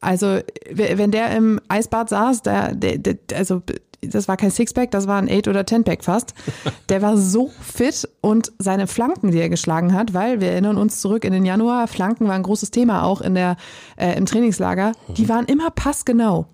Also, 0.01 0.39
wenn 0.71 1.11
der 1.11 1.35
im 1.35 1.61
Eisbad 1.69 2.11
saß, 2.11 2.43
der, 2.43 2.75
der, 2.75 2.99
der 2.99 3.17
also 3.35 3.63
das 4.01 4.29
war 4.29 4.37
kein 4.37 4.51
Sixpack, 4.51 4.91
das 4.91 5.09
war 5.09 5.21
ein 5.21 5.29
Eight- 5.29 5.49
oder 5.49 5.67
Tenpack 5.67 6.05
fast. 6.05 6.35
Der 6.89 7.03
war 7.03 7.17
so 7.17 7.51
fit 7.61 8.09
und 8.21 8.53
seine 8.59 8.87
Flanken, 8.87 9.33
die 9.33 9.41
er 9.41 9.49
geschlagen 9.49 9.93
hat, 9.93 10.15
weil 10.15 10.41
wir 10.41 10.53
erinnern 10.53 10.77
uns 10.77 11.01
zurück 11.01 11.25
in 11.25 11.33
den 11.33 11.45
Januar, 11.45 11.89
Flanken 11.89 12.29
war 12.29 12.35
ein 12.35 12.45
großes 12.45 12.71
Thema 12.71 13.03
auch 13.03 13.21
in 13.21 13.35
der, 13.35 13.57
äh, 13.97 14.17
im 14.17 14.27
Trainingslager, 14.27 14.93
die 15.17 15.29
waren 15.29 15.47
immer 15.47 15.71
passgenau. 15.71 16.47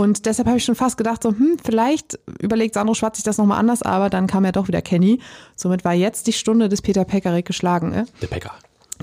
Und 0.00 0.24
deshalb 0.24 0.48
habe 0.48 0.56
ich 0.56 0.64
schon 0.64 0.76
fast 0.76 0.96
gedacht, 0.96 1.22
so, 1.22 1.28
hm, 1.28 1.58
vielleicht 1.62 2.18
überlegt 2.40 2.72
Sandro 2.72 2.94
Schwarz 2.94 3.18
sich 3.18 3.24
das 3.24 3.36
nochmal 3.36 3.58
anders, 3.58 3.82
aber 3.82 4.08
dann 4.08 4.26
kam 4.26 4.46
ja 4.46 4.50
doch 4.50 4.66
wieder 4.66 4.80
Kenny. 4.80 5.20
Somit 5.56 5.84
war 5.84 5.92
jetzt 5.92 6.26
die 6.26 6.32
Stunde 6.32 6.70
des 6.70 6.80
Peter 6.80 7.04
Pekarik 7.04 7.44
geschlagen. 7.44 7.92
Äh? 7.92 8.04
Der 8.22 8.28
Pekka. 8.28 8.54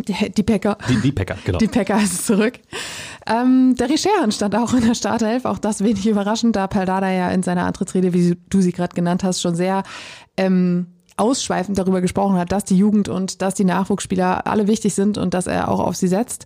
Die, 0.07 0.31
die 0.31 0.41
Pecker. 0.41 0.75
Die, 0.89 0.95
die 0.95 1.11
Pekka, 1.11 1.37
genau. 1.45 1.59
Die 1.59 1.67
Packer 1.67 2.01
ist 2.01 2.25
zurück. 2.25 2.55
Ähm, 3.27 3.75
der 3.75 3.91
Richeran 3.91 4.31
stand 4.31 4.55
auch 4.55 4.73
in 4.73 4.87
der 4.87 4.95
Startelf, 4.95 5.45
auch 5.45 5.59
das 5.59 5.83
wenig 5.83 6.07
überraschend, 6.07 6.55
da 6.55 6.65
Paldada 6.65 7.11
ja 7.11 7.29
in 7.29 7.43
seiner 7.43 7.65
Antrittsrede, 7.65 8.13
wie 8.13 8.35
du 8.49 8.61
sie 8.61 8.71
gerade 8.71 8.95
genannt 8.95 9.23
hast, 9.23 9.39
schon 9.39 9.53
sehr 9.53 9.83
ähm, 10.35 10.87
ausschweifend 11.17 11.77
darüber 11.77 12.01
gesprochen 12.01 12.37
hat, 12.37 12.51
dass 12.51 12.63
die 12.63 12.77
Jugend 12.77 13.09
und 13.09 13.41
dass 13.41 13.55
die 13.55 13.65
Nachwuchsspieler 13.65 14.47
alle 14.47 14.67
wichtig 14.67 14.93
sind 14.93 15.17
und 15.17 15.33
dass 15.33 15.47
er 15.47 15.69
auch 15.69 15.79
auf 15.79 15.95
sie 15.95 16.07
setzt. 16.07 16.45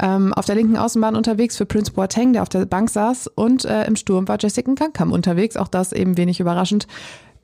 Ähm, 0.00 0.32
auf 0.32 0.46
der 0.46 0.54
linken 0.54 0.76
Außenbahn 0.76 1.16
unterwegs 1.16 1.56
für 1.56 1.66
Prince 1.66 1.92
Boateng, 1.92 2.32
der 2.32 2.42
auf 2.42 2.48
der 2.48 2.64
Bank 2.64 2.88
saß 2.88 3.26
und 3.26 3.64
äh, 3.64 3.84
im 3.84 3.96
Sturm 3.96 4.28
war 4.28 4.38
Jessica 4.40 4.72
Kankam 4.74 5.12
unterwegs, 5.12 5.56
auch 5.56 5.68
das 5.68 5.92
eben 5.92 6.16
wenig 6.16 6.40
überraschend. 6.40 6.86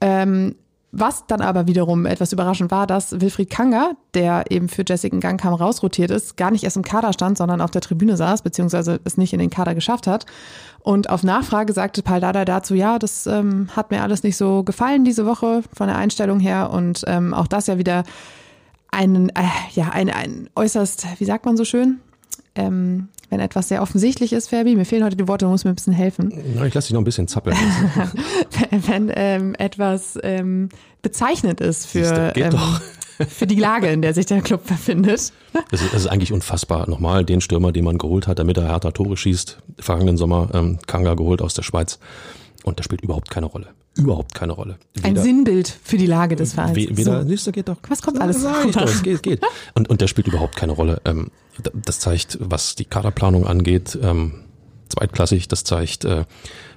Ähm, 0.01 0.55
was 0.91 1.27
dann 1.27 1.43
aber 1.43 1.67
wiederum 1.67 2.07
etwas 2.07 2.33
überraschend 2.33 2.71
war, 2.71 2.87
dass 2.87 3.21
Wilfried 3.21 3.51
Kanga, 3.51 3.93
der 4.15 4.51
eben 4.51 4.69
für 4.69 4.85
Jessica 4.87 5.19
Gangkam 5.19 5.53
rausrotiert 5.53 6.11
ist, 6.11 6.37
gar 6.39 6.51
nicht 6.51 6.65
erst 6.65 6.77
im 6.77 6.83
Kader 6.83 7.13
stand, 7.13 7.37
sondern 7.37 7.61
auf 7.61 7.71
der 7.71 7.83
Tribüne 7.83 8.17
saß, 8.17 8.43
beziehungsweise 8.43 8.99
es 9.05 9.19
nicht 9.19 9.35
in 9.35 9.39
den 9.39 9.51
Kader 9.51 9.75
geschafft 9.75 10.07
hat. 10.07 10.25
Und 10.81 11.11
auf 11.11 11.23
Nachfrage 11.23 11.75
sagte 11.75 12.03
Paldada 12.03 12.47
dazu, 12.47 12.75
ja, 12.75 12.99
das 12.99 13.27
ähm, 13.27 13.69
hat 13.77 13.91
mir 13.91 14.03
alles 14.03 14.23
nicht 14.23 14.39
so 14.39 14.63
gefallen 14.63 15.05
diese 15.05 15.27
Woche 15.27 15.63
von 15.75 15.89
der 15.89 15.97
Einstellung 15.97 16.41
her. 16.41 16.71
Und 16.71 17.05
ähm, 17.07 17.35
auch 17.35 17.47
das 17.47 17.67
ja 17.67 17.77
wieder 17.77 18.05
ein, 18.91 19.29
äh, 19.31 19.43
ja, 19.75 19.91
ein, 19.91 20.09
ein 20.09 20.49
äußerst, 20.57 21.07
wie 21.19 21.25
sagt 21.27 21.45
man 21.45 21.59
so 21.59 21.65
schön? 21.65 22.01
Ähm, 22.55 23.09
wenn 23.31 23.41
etwas 23.41 23.69
sehr 23.69 23.83
offensichtlich 23.83 24.33
ist, 24.33 24.49
Fabi, 24.49 24.75
mir 24.75 24.85
fehlen 24.85 25.05
heute 25.05 25.17
die 25.17 25.29
Worte, 25.29 25.45
du 25.45 25.51
musst 25.51 25.65
mir 25.65 25.73
ein 25.73 25.75
bisschen 25.75 25.93
helfen. 25.93 26.33
Na, 26.55 26.65
ich 26.65 26.75
lasse 26.75 26.89
dich 26.89 26.95
noch 26.95 27.01
ein 27.01 27.05
bisschen 27.05 27.29
zappeln. 27.29 27.57
wenn 28.71 29.13
ähm, 29.15 29.55
etwas 29.59 30.19
ähm, 30.23 30.71
bezeichnend 31.03 31.61
ist 31.61 31.87
für, 31.87 32.33
ähm, 32.37 32.57
für 33.29 33.47
die 33.47 33.57
Lage, 33.57 33.89
in 33.89 34.03
der 34.03 34.15
sich 34.15 34.27
der 34.27 34.41
Club 34.41 34.67
befindet. 34.67 35.33
Das 35.71 35.83
ist, 35.83 35.93
das 35.93 36.03
ist 36.03 36.07
eigentlich 36.07 36.33
unfassbar. 36.33 36.89
Nochmal 36.89 37.25
den 37.25 37.41
Stürmer, 37.41 37.73
den 37.73 37.85
man 37.85 37.99
geholt 37.99 38.27
hat, 38.27 38.39
damit 38.39 38.57
er 38.57 38.69
härter 38.69 38.93
Tore 38.93 39.17
schießt. 39.17 39.59
Vergangenen 39.79 40.17
Sommer 40.17 40.49
ähm, 40.55 40.79
Kanga 40.87 41.15
geholt 41.15 41.43
aus 41.43 41.55
der 41.55 41.63
Schweiz. 41.63 41.99
Und 42.63 42.79
der 42.79 42.85
spielt 42.85 43.03
überhaupt 43.03 43.29
keine 43.29 43.47
Rolle. 43.47 43.69
Überhaupt 43.99 44.35
keine 44.35 44.53
Rolle. 44.53 44.79
Ein 45.03 45.13
Weder- 45.13 45.23
Sinnbild 45.23 45.77
für 45.83 45.97
die 45.99 46.07
Lage 46.07 46.37
des 46.37 46.55
Vereins. 46.55 46.77
We- 46.77 46.97
Weder, 46.97 47.23
so. 47.27 47.37
du, 47.47 47.53
geht 47.53 47.69
doch. 47.69 47.77
Was 47.89 48.01
kommt 48.01 48.21
alles 48.21 48.43
nach? 48.43 48.65
doch, 48.71 48.83
es 48.85 49.03
geht, 49.03 49.17
es 49.17 49.23
geht. 49.23 49.41
Und, 49.75 49.91
und 49.91 50.01
der 50.01 50.07
spielt 50.07 50.29
überhaupt 50.29 50.57
keine 50.57 50.73
Rolle. 50.73 51.01
Ähm, 51.05 51.31
das 51.75 51.99
zeigt, 51.99 52.39
was 52.41 52.77
die 52.77 52.85
Kaderplanung 52.85 53.47
angeht, 53.47 53.99
ähm, 54.01 54.45
zweitklassig. 54.89 55.49
Das 55.49 55.65
zeigt, 55.65 56.05
äh, 56.05 56.25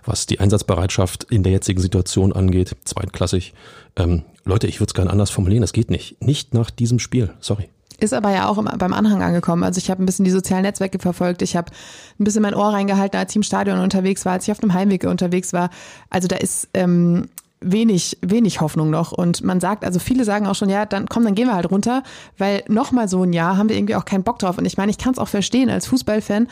was 0.04 0.25
die 0.25 0.40
Einsatzbereitschaft 0.40 1.25
in 1.25 1.44
der 1.44 1.51
jetzigen 1.51 1.80
Situation 1.80 2.34
angeht, 2.34 2.75
zweitklassig. 2.86 3.54
Ähm, 3.96 4.24
Leute, 4.44 4.66
ich 4.68 4.80
würde 4.80 4.90
es 4.90 4.94
gerne 4.96 5.12
anders 5.12 5.30
formulieren. 5.30 5.63
Es 5.63 5.74
geht 5.74 5.92
nicht. 5.92 6.22
Nicht 6.22 6.54
nach 6.56 6.72
diesem 6.72 6.98
Spiel. 7.00 7.32
Sorry. 7.40 7.70
Ist 8.01 8.13
aber 8.13 8.31
ja 8.31 8.48
auch 8.48 8.58
im, 8.58 8.65
beim 8.65 8.93
Anhang 8.93 9.22
angekommen. 9.22 9.63
Also 9.63 9.77
ich 9.77 9.91
habe 9.91 10.01
ein 10.01 10.08
bisschen 10.08 10.25
die 10.25 10.31
sozialen 10.31 10.63
Netzwerke 10.63 10.98
verfolgt. 10.98 11.43
Ich 11.43 11.55
habe 11.55 11.72
ein 12.20 12.24
bisschen 12.24 12.41
mein 12.41 12.55
Ohr 12.55 12.74
reingehalten, 12.74 13.20
als 13.20 13.31
ich 13.31 13.36
im 13.36 13.43
Stadion 13.43 13.79
unterwegs 13.79 14.25
war, 14.25 14.34
als 14.34 14.46
ich 14.48 14.51
auf 14.51 14.60
dem 14.60 14.74
Heimweg 14.74 15.03
unterwegs 15.03 15.53
war. 15.53 15.70
Also 16.10 16.27
da 16.27 16.38
ist 16.38 16.67
ähm, 16.74 17.27
wenig, 17.62 18.17
wenig 18.22 18.60
Hoffnung 18.60 18.89
noch. 18.89 19.12
Und 19.12 19.43
man 19.43 19.60
sagt, 19.60 19.86
also 19.86 20.00
viele 20.00 20.25
sagen 20.25 20.48
auch 20.48 20.55
schon, 20.55 20.70
ja, 20.70 20.88
dann 20.88 21.08
komm, 21.08 21.24
dann 21.24 21.36
gehen 21.36 21.48
wir 21.48 21.53
halt 21.53 21.70
runter, 21.70 22.01
weil 22.39 22.63
noch 22.67 22.91
mal 22.91 23.08
so 23.08 23.22
ein 23.22 23.34
Jahr 23.34 23.55
haben 23.55 23.70
wir 23.70 23.77
irgendwie 23.77 23.96
auch 23.96 24.05
keinen 24.05 24.24
Bock 24.24 24.39
drauf. 24.39 24.58
Und 24.58 24.65
ich 24.65 24.77
meine, 24.77 24.89
ich 24.89 24.98
kann 24.98 25.13
es 25.13 25.20
auch 25.20 25.27
verstehen 25.27 25.70
als 25.70 25.86
Fußballfan, 25.86 26.48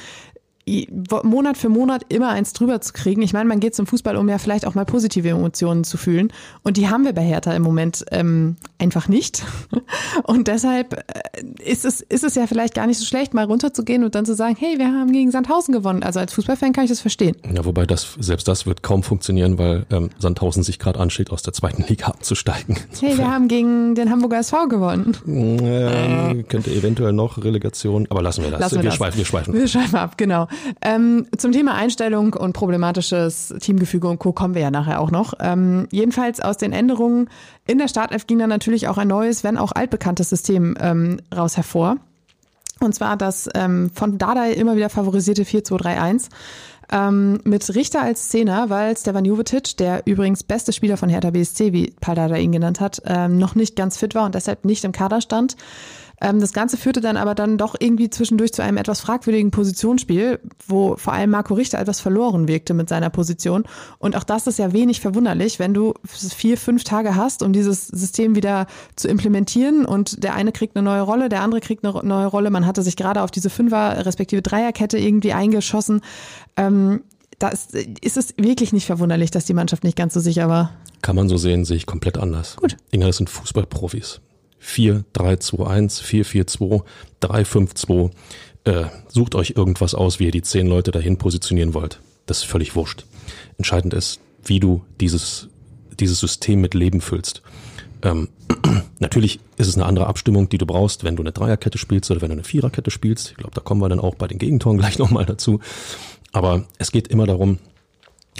Monat 1.24 1.58
für 1.58 1.70
Monat 1.70 2.06
immer 2.10 2.30
eins 2.30 2.54
drüber 2.54 2.82
zu 2.82 2.94
kriegen. 2.94 3.22
Ich 3.22 3.34
meine, 3.34 3.48
man 3.48 3.60
geht 3.60 3.76
zum 3.76 3.88
Fußball, 3.88 4.16
um 4.16 4.30
ja 4.30 4.38
vielleicht 4.38 4.66
auch 4.66 4.76
mal 4.76 4.86
positive 4.86 5.30
Emotionen 5.30 5.84
zu 5.84 5.98
fühlen. 5.98 6.32
Und 6.64 6.78
die 6.78 6.90
haben 6.90 7.06
wir 7.06 7.14
bei 7.14 7.24
Hertha 7.24 7.54
im 7.54 7.62
Moment 7.62 8.06
ähm, 8.12 8.56
einfach 8.78 9.08
nicht. 9.08 9.44
Und 10.24 10.48
deshalb 10.48 10.94
äh, 10.94 11.44
ist 11.64 11.86
es, 11.86 12.02
ist 12.02 12.24
es 12.24 12.36
ja 12.36 12.48
vielleicht 12.48 12.74
gar 12.74 12.88
nicht 12.88 13.00
so 13.00 13.06
schlecht, 13.06 13.34
mal 13.34 13.46
runterzugehen 13.46 14.04
und 14.04 14.16
dann 14.16 14.26
zu 14.26 14.36
sagen, 14.36 14.56
hey, 14.58 14.78
wir 14.78 14.88
haben 14.88 15.12
gegen 15.12 15.32
Sandhausen 15.32 15.74
gewonnen. 15.74 16.04
Also 16.04 16.20
als 16.20 16.34
Fußballfan 16.34 16.74
kann 16.74 16.84
ich 16.84 16.90
das 16.90 17.00
verstehen. 17.00 17.36
Ja, 17.54 17.66
wobei 17.66 17.86
das, 17.86 18.16
selbst 18.20 18.48
das 18.48 18.66
wird 18.66 18.84
kaum 18.84 19.04
funktionieren, 19.04 19.58
weil 19.58 19.86
ähm, 19.92 20.10
Sandhausen 20.20 20.64
sich 20.64 20.80
gerade 20.80 21.00
ansteht, 21.00 21.32
aus 21.32 21.42
der 21.42 21.54
zweiten 21.54 21.84
Liga 21.88 22.08
abzusteigen. 22.08 22.78
Hey, 23.00 23.18
wir 23.18 23.32
haben 23.32 23.48
gegen 23.48 23.96
den 23.96 24.10
Hamburger 24.10 24.40
SV 24.40 24.68
gewonnen. 24.68 25.16
Ja, 25.26 26.34
könnte 26.44 26.72
eventuell 26.72 27.14
noch 27.14 27.44
Relegation, 27.44 28.08
aber 28.10 28.22
lassen 28.22 28.44
wir 28.44 28.52
das. 28.52 28.60
Lassen 28.60 28.76
wir, 28.76 28.84
wir 28.84 28.90
das. 28.90 28.98
schweifen, 28.98 29.18
wir 29.18 29.26
schweifen. 29.26 29.54
Wir 29.54 29.68
schweifen 29.68 29.96
ab, 29.96 30.18
genau. 30.18 30.48
Ähm, 30.82 31.28
zum 31.38 31.52
Thema 31.52 31.76
Einstellung 31.76 32.34
und 32.34 32.54
problematisches 32.54 33.54
Teamgefüge 33.60 34.08
und 34.08 34.20
Co. 34.20 34.34
kommen 34.34 34.56
wir 34.56 34.62
ja 34.62 34.72
nachher 34.72 35.00
auch 35.00 35.12
noch. 35.12 35.34
Ähm, 35.40 35.88
jedenfalls 35.92 36.40
aus 36.40 36.58
den 36.58 36.74
Änderungen 36.74 37.30
in 37.68 37.78
der 37.78 37.88
Startelf 37.88 38.28
ging 38.28 38.40
dann 38.40 38.50
natürlich 38.50 38.88
auch 38.88 38.98
ein 38.98 39.08
neues, 39.08 39.44
wenn 39.44 39.58
auch 39.58 39.72
altbekanntes 39.72 40.30
System 40.30 40.76
ähm, 40.80 41.20
raus 41.36 41.58
hervor. 41.58 41.98
Und 42.80 42.96
zwar 42.96 43.18
das 43.18 43.50
ähm, 43.56 43.92
von 43.94 44.18
Dardai 44.18 44.54
immer 44.54 44.76
wieder 44.76 44.90
favorisierte 44.90 45.44
4-2-3-1 45.44 46.30
ähm, 46.92 47.40
mit 47.44 47.76
Richter 47.76 48.02
als 48.02 48.30
Zehner, 48.30 48.70
weil 48.70 48.98
Stefan 48.98 49.26
Jovetic, 49.26 49.78
der 49.78 50.04
übrigens 50.06 50.44
beste 50.44 50.74
Spieler 50.74 50.98
von 50.98 51.10
Hertha 51.10 51.30
BSC, 51.30 51.74
wie 51.74 51.94
Paul 52.00 52.16
Dardai 52.16 52.42
ihn 52.42 52.52
genannt 52.52 52.80
hat, 52.80 53.02
ähm, 53.06 53.38
noch 53.38 53.56
nicht 53.56 53.76
ganz 53.76 53.98
fit 53.98 54.16
war 54.16 54.26
und 54.26 54.36
deshalb 54.36 54.66
nicht 54.66 54.84
im 54.84 54.92
Kader 54.92 55.22
stand. 55.22 55.56
Ähm, 56.22 56.40
das 56.40 56.54
Ganze 56.54 56.78
führte 56.78 57.02
dann 57.02 57.18
aber 57.18 57.36
dann 57.36 57.58
doch 57.58 57.76
irgendwie 57.80 58.10
zwischendurch 58.10 58.54
zu 58.54 58.64
einem 58.64 58.78
etwas 58.78 59.02
fragwürdigen 59.02 59.52
Positionsspiel, 59.52 60.40
wo 60.68 60.96
vor 60.98 61.14
allem 61.14 61.32
Marco 61.32 61.54
Richter 61.54 61.80
etwas 61.80 62.00
verloren 62.00 62.48
wirkte 62.48 62.74
mit 62.74 62.90
seiner 62.90 63.10
Position. 63.10 63.64
Und 63.98 64.16
auch 64.16 64.24
das 64.24 64.48
ist 64.48 64.60
ja 64.60 64.74
wenig 64.74 65.02
verwunderlich, 65.02 65.60
wenn 65.60 65.74
du 65.74 65.94
vier, 66.06 66.58
fünf 66.58 66.84
Tage 66.84 67.16
hast, 67.16 67.44
um 67.44 67.54
dieses 67.54 67.88
System 67.88 68.36
wieder 68.36 68.68
zu 68.96 69.08
implementieren 69.08 69.86
und 69.86 70.24
der 70.24 70.34
eine 70.36 70.52
kriegt 70.52 70.76
eine 70.76 70.84
neue 70.84 71.02
Rolle, 71.02 71.30
der 71.30 71.42
andere 71.42 71.62
kriegt 71.62 71.86
eine 71.86 72.04
neue 72.04 72.28
Rolle. 72.28 72.50
Man 72.50 72.66
hatte 72.66 72.82
sich 72.82 72.96
gerade 72.96 73.22
auf 73.22 73.32
diese 73.32 73.50
Fünfer- 73.50 74.06
respektive 74.06 74.42
Dreierkette 74.42 74.98
irgendwie 74.98 75.34
eingeschossen. 75.34 76.02
Ähm, 76.58 77.02
da 77.40 77.50
ist, 77.50 77.74
ist 77.74 78.18
es 78.18 78.34
wirklich 78.38 78.74
nicht 78.74 78.86
verwunderlich, 78.86 79.32
dass 79.32 79.46
die 79.46 79.54
Mannschaft 79.54 79.84
nicht 79.84 79.96
ganz 79.96 80.14
so 80.14 80.20
sicher 80.20 80.50
war. 80.50 80.72
Kann 81.02 81.16
man 81.16 81.30
so 81.30 81.38
sehen, 81.38 81.64
sehe 81.64 81.78
ich 81.78 81.86
komplett 81.86 82.18
anders. 82.18 82.58
Gut. 82.58 82.76
Inga, 82.92 83.08
das 83.08 83.18
sind 83.18 83.30
Fußballprofis. 83.30 84.20
4, 84.60 85.04
3, 85.14 85.38
2, 85.38 85.66
1, 85.66 86.00
4, 86.00 86.26
4, 86.26 86.48
2, 86.48 86.82
3, 87.20 87.46
5, 87.46 87.74
2. 87.74 88.10
Äh, 88.66 88.86
sucht 89.08 89.36
euch 89.36 89.54
irgendwas 89.56 89.96
aus, 89.96 90.20
wie 90.20 90.26
ihr 90.26 90.32
die 90.32 90.42
zehn 90.42 90.68
Leute 90.68 90.92
dahin 90.92 91.18
positionieren 91.18 91.74
wollt. 91.74 92.02
Das 92.26 92.40
ist 92.40 92.46
völlig 92.46 92.76
wurscht. 92.76 93.06
Entscheidend 93.58 93.94
ist, 93.94 94.20
wie 94.44 94.60
du 94.60 94.84
dieses, 95.00 95.48
dieses 96.00 96.20
System 96.20 96.62
mit 96.62 96.74
Leben 96.74 97.02
füllst. 97.02 97.42
Ähm, 98.02 98.30
natürlich 99.00 99.40
ist 99.58 99.68
es 99.68 99.76
eine 99.76 99.86
andere 99.86 100.08
Abstimmung, 100.08 100.50
die 100.50 100.58
du 100.58 100.66
brauchst, 100.66 101.04
wenn 101.04 101.16
du 101.16 101.24
eine 101.24 101.32
Dreierkette 101.32 101.78
spielst 101.78 102.12
oder 102.12 102.22
wenn 102.22 102.30
du 102.30 102.34
eine 102.34 102.44
Viererkette 102.44 102.92
spielst. 102.92 103.32
Ich 103.32 103.38
glaube, 103.38 103.56
da 103.56 103.62
kommen 103.62 103.82
wir 103.82 103.90
dann 103.90 104.00
auch 104.00 104.16
bei 104.16 104.28
den 104.28 104.38
Gegentoren 104.38 104.78
gleich 104.80 105.00
nochmal 105.00 105.26
dazu. 105.26 105.60
Aber 106.32 106.66
es 106.78 106.92
geht 106.92 107.08
immer 107.08 107.26
darum, 107.26 107.58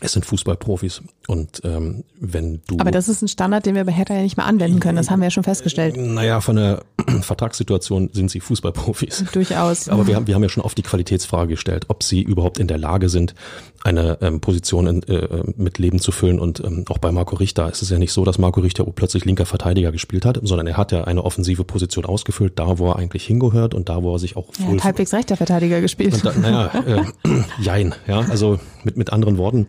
es 0.02 0.14
sind 0.14 0.26
Fußballprofis 0.26 1.02
und 1.28 1.62
ähm, 1.64 2.04
wenn 2.20 2.62
du. 2.68 2.78
Aber 2.80 2.92
das 2.92 3.10
ist 3.10 3.22
ein 3.22 3.28
Standard, 3.28 3.66
den 3.66 3.76
wir 3.76 3.84
bei 3.84 3.92
Hertha 3.92 4.14
ja 4.14 4.22
nicht 4.22 4.38
mehr 4.38 4.46
anwenden 4.46 4.80
können. 4.80 4.96
Das 4.98 5.10
haben 5.10 5.20
wir 5.20 5.26
ja 5.26 5.32
schon 5.32 5.44
festgestellt. 5.44 5.98
Naja, 5.98 6.42
von 6.42 6.56
der 6.56 6.84
Vertragssituation 7.22 8.10
sind 8.14 8.32
sie 8.32 8.40
Fußballprofis. 8.40 9.26
Durchaus. 9.32 9.90
Aber 9.90 10.08
wir 10.08 10.16
haben, 10.16 10.28
wir 10.28 10.36
haben 10.36 10.44
ja 10.44 10.50
schon 10.50 10.64
oft 10.64 10.78
die 10.78 10.84
Qualitätsfrage 10.84 11.50
gestellt, 11.50 11.86
ob 11.90 12.04
sie 12.04 12.22
überhaupt 12.22 12.60
in 12.60 12.68
der 12.68 12.78
Lage 12.78 13.10
sind, 13.10 13.36
eine 13.84 14.18
ähm, 14.22 14.42
Position 14.42 14.88
in, 14.88 15.04
äh, 15.04 15.44
mit 15.56 15.78
Leben 15.78 16.00
zu 16.00 16.12
füllen. 16.12 16.40
Und 16.40 16.62
ähm, 16.64 16.86
auch 16.90 16.98
bei 16.98 17.12
Marco 17.12 17.36
Richter 17.36 17.72
ist 17.72 17.82
es 17.82 17.90
ja 17.90 17.98
nicht 17.98 18.12
so, 18.12 18.26
dass 18.26 18.38
Marco 18.38 18.60
Richter 18.60 18.84
plötzlich 18.84 19.26
linker 19.26 19.46
Verteidiger 19.46 19.92
gespielt 19.92 20.26
hat, 20.26 20.40
sondern 20.44 20.68
er 20.68 20.78
hat 20.78 20.92
ja 20.92 21.06
eine 21.06 21.24
offensive 21.24 21.64
Position 21.64 22.06
ausgefüllt, 22.06 22.60
da 22.60 22.78
wo 22.78 22.90
er 22.90 22.98
eigentlich 22.98 23.26
hingehört 23.26 23.74
und 23.74 23.90
da 23.90 24.04
wo 24.04 24.14
er 24.16 24.20
sich 24.20 24.36
auch 24.36 24.50
er 24.60 24.74
hat 24.74 24.84
halbwegs 24.84 25.14
rechter 25.14 25.38
Verteidiger 25.38 25.80
gespielt. 25.82 26.24
Da, 26.24 26.34
naja, 26.34 26.72
äh, 26.86 27.04
jein, 27.62 27.96
ja, 28.08 28.20
also 28.20 28.60
mit, 28.84 28.98
mit 28.98 29.14
anderen 29.14 29.38
Worten, 29.38 29.68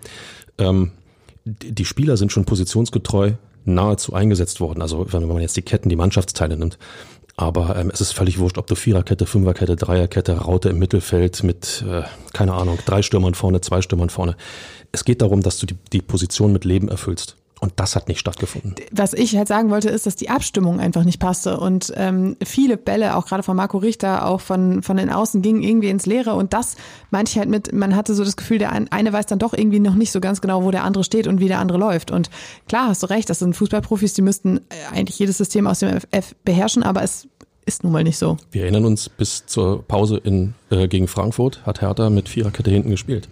ähm, 0.58 0.92
die 1.44 1.84
Spieler 1.84 2.16
sind 2.16 2.32
schon 2.32 2.44
positionsgetreu 2.44 3.32
nahezu 3.64 4.12
eingesetzt 4.12 4.60
worden. 4.60 4.82
Also 4.82 5.06
wenn 5.12 5.26
man 5.26 5.40
jetzt 5.40 5.56
die 5.56 5.62
Ketten, 5.62 5.88
die 5.88 5.96
Mannschaftsteile 5.96 6.56
nimmt. 6.56 6.78
Aber 7.40 7.74
ähm, 7.74 7.90
es 7.90 8.02
ist 8.02 8.12
völlig 8.12 8.38
wurscht, 8.38 8.58
ob 8.58 8.66
du 8.66 8.74
Viererkette, 8.74 9.24
Fünferkette, 9.24 9.74
Dreierkette, 9.74 10.32
Raute 10.32 10.68
im 10.68 10.78
Mittelfeld 10.78 11.42
mit, 11.42 11.82
äh, 11.88 12.02
keine 12.34 12.52
Ahnung, 12.52 12.78
drei 12.84 13.00
Stürmern 13.00 13.32
vorne, 13.32 13.62
zwei 13.62 13.80
Stürmern 13.80 14.10
vorne. 14.10 14.36
Es 14.92 15.06
geht 15.06 15.22
darum, 15.22 15.40
dass 15.40 15.56
du 15.56 15.64
die, 15.64 15.78
die 15.90 16.02
Position 16.02 16.52
mit 16.52 16.66
Leben 16.66 16.88
erfüllst. 16.88 17.36
Und 17.60 17.74
das 17.76 17.94
hat 17.94 18.08
nicht 18.08 18.18
stattgefunden. 18.18 18.74
Was 18.90 19.12
ich 19.12 19.36
halt 19.36 19.46
sagen 19.46 19.68
wollte, 19.68 19.90
ist, 19.90 20.06
dass 20.06 20.16
die 20.16 20.30
Abstimmung 20.30 20.80
einfach 20.80 21.04
nicht 21.04 21.20
passte. 21.20 21.60
Und 21.60 21.92
ähm, 21.94 22.36
viele 22.42 22.78
Bälle, 22.78 23.16
auch 23.16 23.26
gerade 23.26 23.42
von 23.42 23.54
Marco 23.54 23.76
Richter, 23.76 24.26
auch 24.26 24.40
von, 24.40 24.82
von 24.82 24.96
den 24.96 25.10
Außen, 25.10 25.42
gingen 25.42 25.62
irgendwie 25.62 25.90
ins 25.90 26.06
Leere. 26.06 26.34
Und 26.34 26.54
das 26.54 26.76
meinte 27.10 27.32
ich 27.32 27.38
halt 27.38 27.50
mit, 27.50 27.72
man 27.74 27.94
hatte 27.94 28.14
so 28.14 28.24
das 28.24 28.38
Gefühl, 28.38 28.58
der 28.58 28.72
eine 28.72 29.12
weiß 29.12 29.26
dann 29.26 29.38
doch 29.38 29.52
irgendwie 29.52 29.78
noch 29.78 29.94
nicht 29.94 30.10
so 30.10 30.20
ganz 30.20 30.40
genau, 30.40 30.64
wo 30.64 30.70
der 30.70 30.84
andere 30.84 31.04
steht 31.04 31.26
und 31.26 31.38
wie 31.38 31.48
der 31.48 31.58
andere 31.58 31.76
läuft. 31.76 32.10
Und 32.10 32.30
klar, 32.66 32.88
hast 32.88 33.02
du 33.02 33.08
recht, 33.08 33.28
das 33.28 33.40
sind 33.40 33.54
Fußballprofis, 33.54 34.14
die 34.14 34.22
müssten 34.22 34.58
äh, 34.58 34.96
eigentlich 34.96 35.18
jedes 35.18 35.36
System 35.36 35.66
aus 35.66 35.80
dem 35.80 36.00
FF 36.00 36.34
beherrschen, 36.44 36.82
aber 36.82 37.02
es 37.02 37.28
ist 37.66 37.84
nun 37.84 37.92
mal 37.92 38.04
nicht 38.04 38.16
so. 38.16 38.38
Wir 38.52 38.62
erinnern 38.62 38.86
uns, 38.86 39.10
bis 39.10 39.44
zur 39.44 39.82
Pause 39.86 40.16
in, 40.16 40.54
äh, 40.70 40.88
gegen 40.88 41.08
Frankfurt 41.08 41.66
hat 41.66 41.82
Hertha 41.82 42.08
mit 42.08 42.28
Viererkette 42.28 42.70
hinten 42.70 42.90
gespielt. 42.90 43.28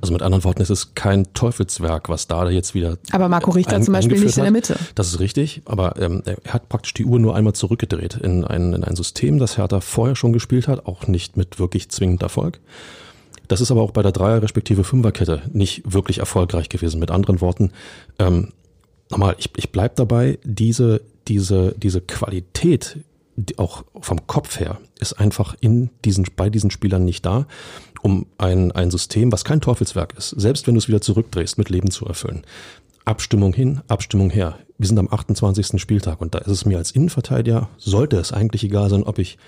Also 0.00 0.12
mit 0.12 0.22
anderen 0.22 0.44
Worten, 0.44 0.62
es 0.62 0.70
ist 0.70 0.94
kein 0.94 1.32
Teufelswerk, 1.32 2.08
was 2.08 2.26
da 2.26 2.48
jetzt 2.50 2.74
wieder. 2.74 2.98
Aber 3.12 3.28
Marco 3.28 3.50
Richter 3.50 3.76
ein, 3.76 3.82
zum 3.82 3.94
Beispiel 3.94 4.20
nicht 4.20 4.36
in 4.36 4.42
der 4.42 4.52
Mitte. 4.52 4.76
Das 4.94 5.08
ist 5.08 5.20
richtig, 5.20 5.62
aber 5.64 6.00
ähm, 6.00 6.22
er 6.24 6.36
hat 6.52 6.68
praktisch 6.68 6.94
die 6.94 7.04
Uhr 7.04 7.18
nur 7.18 7.34
einmal 7.34 7.54
zurückgedreht 7.54 8.14
in 8.14 8.44
ein, 8.44 8.72
in 8.72 8.84
ein 8.84 8.96
System, 8.96 9.38
das 9.38 9.56
Hertha 9.56 9.80
vorher 9.80 10.16
schon 10.16 10.32
gespielt 10.32 10.68
hat, 10.68 10.86
auch 10.86 11.06
nicht 11.06 11.36
mit 11.36 11.58
wirklich 11.58 11.88
zwingend 11.88 12.22
Erfolg. 12.22 12.60
Das 13.48 13.60
ist 13.60 13.70
aber 13.70 13.82
auch 13.82 13.92
bei 13.92 14.02
der 14.02 14.12
Dreier- 14.12 14.42
respektive 14.42 14.84
Fünferkette 14.84 15.42
nicht 15.52 15.82
wirklich 15.92 16.18
erfolgreich 16.18 16.68
gewesen. 16.68 17.00
Mit 17.00 17.10
anderen 17.10 17.40
Worten, 17.40 17.72
ähm, 18.18 18.52
nochmal, 19.10 19.36
ich, 19.38 19.50
ich 19.56 19.70
bleib 19.70 19.96
dabei, 19.96 20.38
diese, 20.44 21.00
diese, 21.28 21.74
diese 21.76 22.00
Qualität, 22.00 22.98
die 23.36 23.58
auch 23.58 23.84
vom 24.00 24.26
Kopf 24.26 24.58
her, 24.60 24.78
ist 24.98 25.14
einfach 25.14 25.54
in 25.60 25.90
diesen, 26.04 26.26
bei 26.36 26.50
diesen 26.50 26.70
Spielern 26.70 27.04
nicht 27.04 27.24
da 27.24 27.46
um 28.02 28.26
ein, 28.38 28.72
ein 28.72 28.90
System, 28.90 29.32
was 29.32 29.44
kein 29.44 29.60
Teufelswerk 29.60 30.14
ist, 30.16 30.30
selbst 30.30 30.66
wenn 30.66 30.74
du 30.74 30.78
es 30.78 30.88
wieder 30.88 31.00
zurückdrehst, 31.00 31.58
mit 31.58 31.70
Leben 31.70 31.90
zu 31.90 32.06
erfüllen. 32.06 32.42
Abstimmung 33.04 33.52
hin, 33.52 33.80
Abstimmung 33.88 34.30
her. 34.30 34.58
Wir 34.78 34.88
sind 34.88 34.98
am 34.98 35.08
28. 35.10 35.80
Spieltag 35.80 36.20
und 36.20 36.34
da 36.34 36.38
ist 36.38 36.48
es 36.48 36.66
mir 36.66 36.78
als 36.78 36.90
Innenverteidiger, 36.90 37.68
sollte 37.78 38.16
es 38.16 38.32
eigentlich 38.32 38.64
egal 38.64 38.90
sein, 38.90 39.04
ob 39.04 39.18
ich 39.18 39.38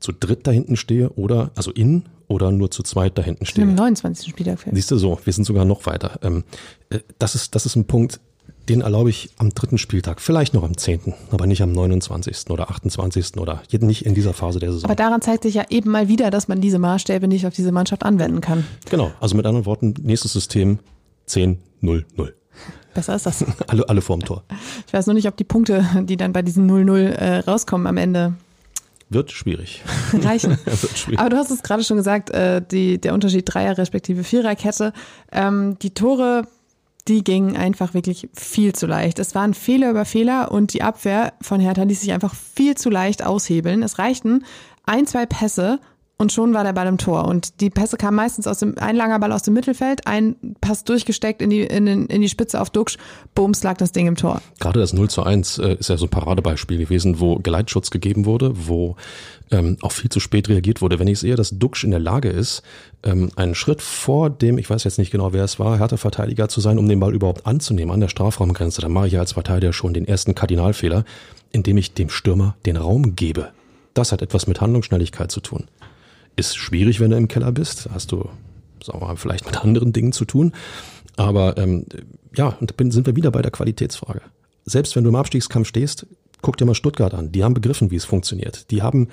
zu 0.00 0.12
dritt 0.12 0.46
da 0.46 0.50
hinten 0.50 0.76
stehe 0.76 1.10
oder, 1.10 1.50
also 1.54 1.70
in 1.70 2.04
oder 2.28 2.52
nur 2.52 2.70
zu 2.70 2.82
zweit 2.82 3.16
da 3.16 3.22
hinten 3.22 3.46
stehe. 3.46 3.66
Im 3.66 3.74
29. 3.74 4.28
Spieltag. 4.28 4.58
Siehst 4.70 4.90
du 4.90 4.98
so, 4.98 5.18
wir 5.24 5.32
sind 5.32 5.44
sogar 5.44 5.64
noch 5.64 5.86
weiter. 5.86 6.18
Ähm, 6.22 6.44
äh, 6.90 7.00
das 7.18 7.34
ist, 7.34 7.54
das 7.54 7.66
ist 7.66 7.76
ein 7.76 7.86
Punkt, 7.86 8.20
den 8.68 8.80
erlaube 8.80 9.10
ich 9.10 9.30
am 9.38 9.50
dritten 9.50 9.78
Spieltag, 9.78 10.20
vielleicht 10.20 10.54
noch 10.54 10.64
am 10.64 10.76
zehnten, 10.76 11.14
aber 11.30 11.46
nicht 11.46 11.62
am 11.62 11.72
29. 11.72 12.50
oder 12.50 12.70
28. 12.70 13.36
oder 13.38 13.62
nicht 13.80 14.04
in 14.04 14.14
dieser 14.14 14.32
Phase 14.32 14.58
der 14.58 14.72
Saison. 14.72 14.84
Aber 14.84 14.96
daran 14.96 15.22
zeigt 15.22 15.44
sich 15.44 15.54
ja 15.54 15.64
eben 15.70 15.90
mal 15.90 16.08
wieder, 16.08 16.30
dass 16.30 16.48
man 16.48 16.60
diese 16.60 16.78
Maßstäbe 16.78 17.28
nicht 17.28 17.46
auf 17.46 17.54
diese 17.54 17.72
Mannschaft 17.72 18.04
anwenden 18.04 18.40
kann. 18.40 18.64
Genau, 18.90 19.12
also 19.20 19.36
mit 19.36 19.46
anderen 19.46 19.66
Worten, 19.66 19.94
nächstes 20.02 20.32
System 20.32 20.78
10, 21.26 21.58
0, 21.80 22.06
0. 22.16 22.34
Besser 22.94 23.14
ist 23.14 23.26
das. 23.26 23.44
alle, 23.68 23.88
alle 23.88 24.00
vorm 24.00 24.20
Tor. 24.20 24.42
Ich 24.86 24.92
weiß 24.92 25.06
nur 25.06 25.14
nicht, 25.14 25.28
ob 25.28 25.36
die 25.36 25.44
Punkte, 25.44 25.84
die 26.04 26.16
dann 26.16 26.32
bei 26.32 26.42
diesen 26.42 26.68
0-0 26.70 26.98
äh, 26.98 27.38
rauskommen 27.40 27.86
am 27.86 27.98
Ende. 27.98 28.34
Wird 29.08 29.30
schwierig. 29.30 29.82
Reichen. 30.12 30.52
Wird 30.64 30.98
schwierig. 30.98 31.20
Aber 31.20 31.28
du 31.28 31.36
hast 31.36 31.50
es 31.50 31.62
gerade 31.62 31.84
schon 31.84 31.98
gesagt, 31.98 32.30
äh, 32.30 32.62
die, 32.62 33.00
der 33.00 33.14
Unterschied 33.14 33.44
Dreier 33.46 33.78
respektive 33.78 34.24
Viererkette. 34.24 34.92
Ähm, 35.30 35.78
die 35.80 35.90
Tore 35.90 36.48
die 37.08 37.22
gingen 37.22 37.56
einfach 37.56 37.94
wirklich 37.94 38.28
viel 38.34 38.74
zu 38.74 38.86
leicht. 38.86 39.18
Es 39.18 39.34
waren 39.34 39.54
Fehler 39.54 39.90
über 39.90 40.04
Fehler 40.04 40.50
und 40.50 40.72
die 40.72 40.82
Abwehr 40.82 41.34
von 41.40 41.60
Hertha 41.60 41.82
ließ 41.84 42.00
sich 42.00 42.12
einfach 42.12 42.34
viel 42.34 42.76
zu 42.76 42.90
leicht 42.90 43.24
aushebeln. 43.24 43.82
Es 43.82 43.98
reichten 43.98 44.44
ein, 44.84 45.06
zwei 45.06 45.26
Pässe 45.26 45.80
und 46.18 46.32
schon 46.32 46.54
war 46.54 46.64
der 46.64 46.72
Ball 46.72 46.86
im 46.86 46.96
Tor. 46.96 47.26
Und 47.26 47.60
die 47.60 47.68
Pässe 47.68 47.98
kamen 47.98 48.16
meistens 48.16 48.46
aus 48.46 48.58
dem, 48.58 48.78
ein 48.78 48.96
langer 48.96 49.18
Ball 49.18 49.32
aus 49.32 49.42
dem 49.42 49.52
Mittelfeld, 49.52 50.06
ein 50.06 50.36
Pass 50.62 50.84
durchgesteckt 50.84 51.42
in 51.42 51.50
die, 51.50 51.60
in, 51.60 51.86
in 51.86 52.22
die 52.22 52.28
Spitze 52.28 52.60
auf 52.60 52.70
Duxch, 52.70 52.96
bums, 53.34 53.62
lag 53.62 53.76
das 53.76 53.92
Ding 53.92 54.06
im 54.06 54.16
Tor. 54.16 54.40
Gerade 54.58 54.80
das 54.80 54.94
0 54.94 55.10
zu 55.10 55.22
1 55.22 55.58
äh, 55.58 55.74
ist 55.74 55.90
ja 55.90 55.98
so 55.98 56.06
ein 56.06 56.10
Paradebeispiel 56.10 56.78
gewesen, 56.78 57.20
wo 57.20 57.36
Geleitschutz 57.36 57.90
gegeben 57.90 58.24
wurde, 58.24 58.52
wo 58.54 58.96
ähm, 59.50 59.76
auch 59.82 59.92
viel 59.92 60.08
zu 60.08 60.18
spät 60.18 60.48
reagiert 60.48 60.80
wurde. 60.80 60.98
Wenn 60.98 61.06
ich 61.06 61.18
sehe, 61.18 61.36
dass 61.36 61.58
Duxch 61.58 61.84
in 61.84 61.90
der 61.90 62.00
Lage 62.00 62.30
ist, 62.30 62.62
ähm, 63.02 63.30
einen 63.36 63.54
Schritt 63.54 63.82
vor 63.82 64.30
dem, 64.30 64.56
ich 64.56 64.70
weiß 64.70 64.84
jetzt 64.84 64.98
nicht 64.98 65.10
genau, 65.10 65.34
wer 65.34 65.44
es 65.44 65.58
war, 65.58 65.78
härter 65.78 65.98
Verteidiger 65.98 66.48
zu 66.48 66.62
sein, 66.62 66.78
um 66.78 66.88
den 66.88 66.98
Ball 66.98 67.14
überhaupt 67.14 67.46
anzunehmen 67.46 67.92
an 67.92 68.00
der 68.00 68.08
Strafraumgrenze, 68.08 68.80
dann 68.80 68.92
mache 68.92 69.08
ich 69.08 69.12
ja 69.12 69.20
als 69.20 69.32
Verteidiger 69.32 69.74
schon 69.74 69.92
den 69.92 70.08
ersten 70.08 70.34
Kardinalfehler, 70.34 71.04
indem 71.52 71.76
ich 71.76 71.92
dem 71.92 72.08
Stürmer 72.08 72.56
den 72.64 72.78
Raum 72.78 73.16
gebe. 73.16 73.50
Das 73.92 74.12
hat 74.12 74.22
etwas 74.22 74.46
mit 74.46 74.62
Handlungsschnelligkeit 74.62 75.30
zu 75.30 75.40
tun. 75.40 75.66
Ist 76.36 76.56
schwierig, 76.56 77.00
wenn 77.00 77.10
du 77.10 77.16
im 77.16 77.28
Keller 77.28 77.52
bist. 77.52 77.88
Hast 77.92 78.12
du, 78.12 78.28
sagen 78.82 79.00
wir 79.00 79.06
mal, 79.06 79.16
vielleicht 79.16 79.46
mit 79.46 79.62
anderen 79.62 79.92
Dingen 79.92 80.12
zu 80.12 80.24
tun. 80.24 80.52
Aber 81.16 81.56
ähm, 81.56 81.86
ja, 82.36 82.56
und 82.60 82.74
da 82.76 82.84
sind 82.90 83.06
wir 83.06 83.16
wieder 83.16 83.30
bei 83.30 83.42
der 83.42 83.50
Qualitätsfrage. 83.50 84.20
Selbst 84.64 84.96
wenn 84.96 85.04
du 85.04 85.10
im 85.10 85.16
Abstiegskampf 85.16 85.68
stehst, 85.68 86.06
guck 86.42 86.56
dir 86.56 86.66
mal 86.66 86.74
Stuttgart 86.74 87.14
an. 87.14 87.32
Die 87.32 87.42
haben 87.42 87.54
begriffen, 87.54 87.90
wie 87.90 87.96
es 87.96 88.04
funktioniert. 88.04 88.70
Die 88.70 88.82
haben, 88.82 89.08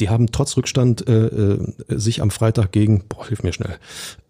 die 0.00 0.08
haben 0.08 0.32
trotz 0.32 0.56
Rückstand 0.56 1.06
äh, 1.06 1.26
äh, 1.26 1.58
sich 1.88 2.20
am 2.20 2.30
Freitag 2.30 2.72
gegen, 2.72 3.04
boah, 3.08 3.26
hilf 3.26 3.42
mir 3.42 3.52
schnell. 3.52 3.76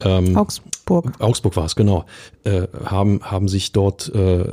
Ähm, 0.00 0.36
Augsburg. 0.36 1.12
Augsburg 1.20 1.56
war 1.56 1.64
es, 1.64 1.76
genau. 1.76 2.04
Äh, 2.44 2.66
haben, 2.84 3.20
haben 3.22 3.48
sich 3.48 3.72
dort 3.72 4.14
äh, 4.14 4.44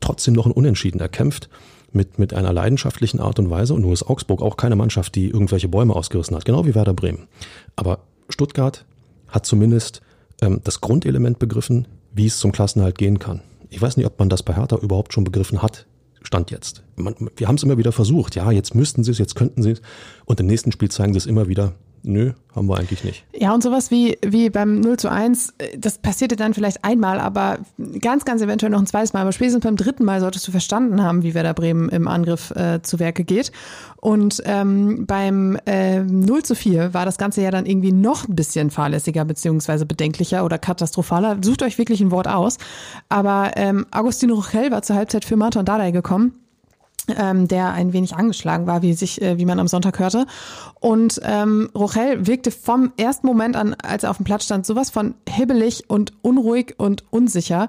trotzdem 0.00 0.34
noch 0.34 0.46
ein 0.46 0.52
Unentschieden 0.52 1.00
erkämpft 1.00 1.48
mit, 1.94 2.18
mit 2.18 2.34
einer 2.34 2.52
leidenschaftlichen 2.52 3.20
Art 3.20 3.38
und 3.38 3.50
Weise. 3.50 3.74
Und 3.74 3.82
nur 3.82 3.92
ist 3.92 4.04
Augsburg 4.04 4.42
auch 4.42 4.56
keine 4.56 4.76
Mannschaft, 4.76 5.14
die 5.14 5.28
irgendwelche 5.28 5.68
Bäume 5.68 5.94
ausgerissen 5.94 6.36
hat, 6.36 6.44
genau 6.44 6.66
wie 6.66 6.74
Werder 6.74 6.94
Bremen. 6.94 7.28
Aber 7.76 8.00
Stuttgart 8.28 8.84
hat 9.28 9.46
zumindest 9.46 10.02
ähm, 10.40 10.60
das 10.64 10.80
Grundelement 10.80 11.38
begriffen, 11.38 11.88
wie 12.12 12.26
es 12.26 12.38
zum 12.38 12.52
Klassenhalt 12.52 12.98
gehen 12.98 13.18
kann. 13.18 13.40
Ich 13.70 13.80
weiß 13.80 13.96
nicht, 13.96 14.06
ob 14.06 14.18
man 14.18 14.28
das 14.28 14.42
bei 14.42 14.54
Hertha 14.54 14.76
überhaupt 14.76 15.12
schon 15.12 15.24
begriffen 15.24 15.62
hat. 15.62 15.86
Stand 16.22 16.50
jetzt. 16.50 16.82
Man, 16.96 17.14
wir 17.36 17.48
haben 17.48 17.56
es 17.56 17.62
immer 17.62 17.78
wieder 17.78 17.90
versucht. 17.90 18.36
Ja, 18.36 18.50
jetzt 18.50 18.74
müssten 18.74 19.02
sie 19.02 19.10
es, 19.10 19.18
jetzt 19.18 19.34
könnten 19.34 19.62
sie 19.62 19.72
es. 19.72 19.82
Und 20.24 20.38
im 20.40 20.46
nächsten 20.46 20.70
Spiel 20.70 20.90
zeigen 20.90 21.14
sie 21.14 21.18
es 21.18 21.26
immer 21.26 21.48
wieder. 21.48 21.72
Nö, 22.04 22.32
haben 22.56 22.68
wir 22.68 22.78
eigentlich 22.78 23.04
nicht. 23.04 23.24
Ja, 23.32 23.54
und 23.54 23.62
sowas 23.62 23.92
wie, 23.92 24.18
wie 24.26 24.50
beim 24.50 24.80
0 24.80 24.98
zu 24.98 25.08
1, 25.08 25.54
äh, 25.58 25.78
das 25.78 25.98
passierte 25.98 26.34
dann 26.34 26.52
vielleicht 26.52 26.84
einmal, 26.84 27.20
aber 27.20 27.60
ganz, 28.00 28.24
ganz 28.24 28.42
eventuell 28.42 28.70
noch 28.70 28.80
ein 28.80 28.86
zweites 28.86 29.12
Mal. 29.12 29.20
Aber 29.20 29.30
spätestens 29.30 29.62
beim 29.62 29.76
dritten 29.76 30.04
Mal 30.04 30.20
solltest 30.20 30.48
du 30.48 30.50
verstanden 30.50 31.02
haben, 31.02 31.22
wie 31.22 31.34
Werder 31.34 31.54
Bremen 31.54 31.88
im 31.90 32.08
Angriff 32.08 32.50
äh, 32.52 32.82
zu 32.82 32.98
Werke 32.98 33.22
geht. 33.22 33.52
Und 33.96 34.42
ähm, 34.46 35.06
beim 35.06 35.56
äh, 35.66 36.00
0 36.00 36.42
zu 36.42 36.56
4 36.56 36.92
war 36.92 37.04
das 37.04 37.18
Ganze 37.18 37.40
ja 37.40 37.52
dann 37.52 37.66
irgendwie 37.66 37.92
noch 37.92 38.26
ein 38.26 38.34
bisschen 38.34 38.70
fahrlässiger 38.70 39.24
beziehungsweise 39.24 39.86
bedenklicher 39.86 40.44
oder 40.44 40.58
katastrophaler. 40.58 41.38
Sucht 41.42 41.62
euch 41.62 41.78
wirklich 41.78 42.00
ein 42.00 42.10
Wort 42.10 42.26
aus. 42.26 42.58
Aber 43.08 43.52
ähm, 43.54 43.86
Agostino 43.92 44.34
Rochel 44.34 44.72
war 44.72 44.82
zur 44.82 44.96
Halbzeit 44.96 45.24
für 45.24 45.36
Martin 45.36 45.64
Dardai 45.64 45.92
gekommen 45.92 46.41
ähm, 47.16 47.48
der 47.48 47.72
ein 47.72 47.92
wenig 47.92 48.14
angeschlagen 48.14 48.66
war, 48.66 48.82
wie 48.82 48.92
sich, 48.92 49.20
äh, 49.20 49.38
wie 49.38 49.46
man 49.46 49.58
am 49.58 49.68
Sonntag 49.68 49.98
hörte. 49.98 50.26
Und 50.80 51.20
ähm, 51.24 51.70
Rochel 51.74 52.26
wirkte 52.26 52.50
vom 52.50 52.92
ersten 52.96 53.26
Moment 53.26 53.56
an, 53.56 53.74
als 53.74 54.04
er 54.04 54.10
auf 54.10 54.18
dem 54.18 54.24
Platz 54.24 54.44
stand, 54.44 54.66
sowas 54.66 54.90
von 54.90 55.14
hibbelig 55.28 55.88
und 55.88 56.12
unruhig 56.22 56.74
und 56.78 57.04
unsicher. 57.10 57.68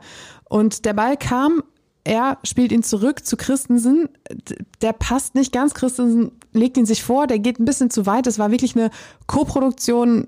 Und 0.50 0.86
der 0.86 0.94
Ball 0.94 1.18
kam, 1.18 1.63
er 2.04 2.38
spielt 2.44 2.72
ihn 2.72 2.84
zurück 2.84 3.25
zu 3.25 3.38
Christensen. 3.38 4.10
Der 4.82 4.94
passt 4.94 5.36
nicht 5.36 5.54
ganz. 5.54 5.74
Christensen 5.74 6.32
legt 6.52 6.78
ihn 6.78 6.86
sich 6.86 7.02
vor, 7.02 7.28
der 7.28 7.40
geht 7.40 7.60
ein 7.60 7.66
bisschen 7.66 7.90
zu 7.90 8.06
weit. 8.06 8.28
Es 8.28 8.40
war 8.40 8.52
wirklich 8.52 8.75
eine 8.75 8.92
Co-Produktion 9.25 10.28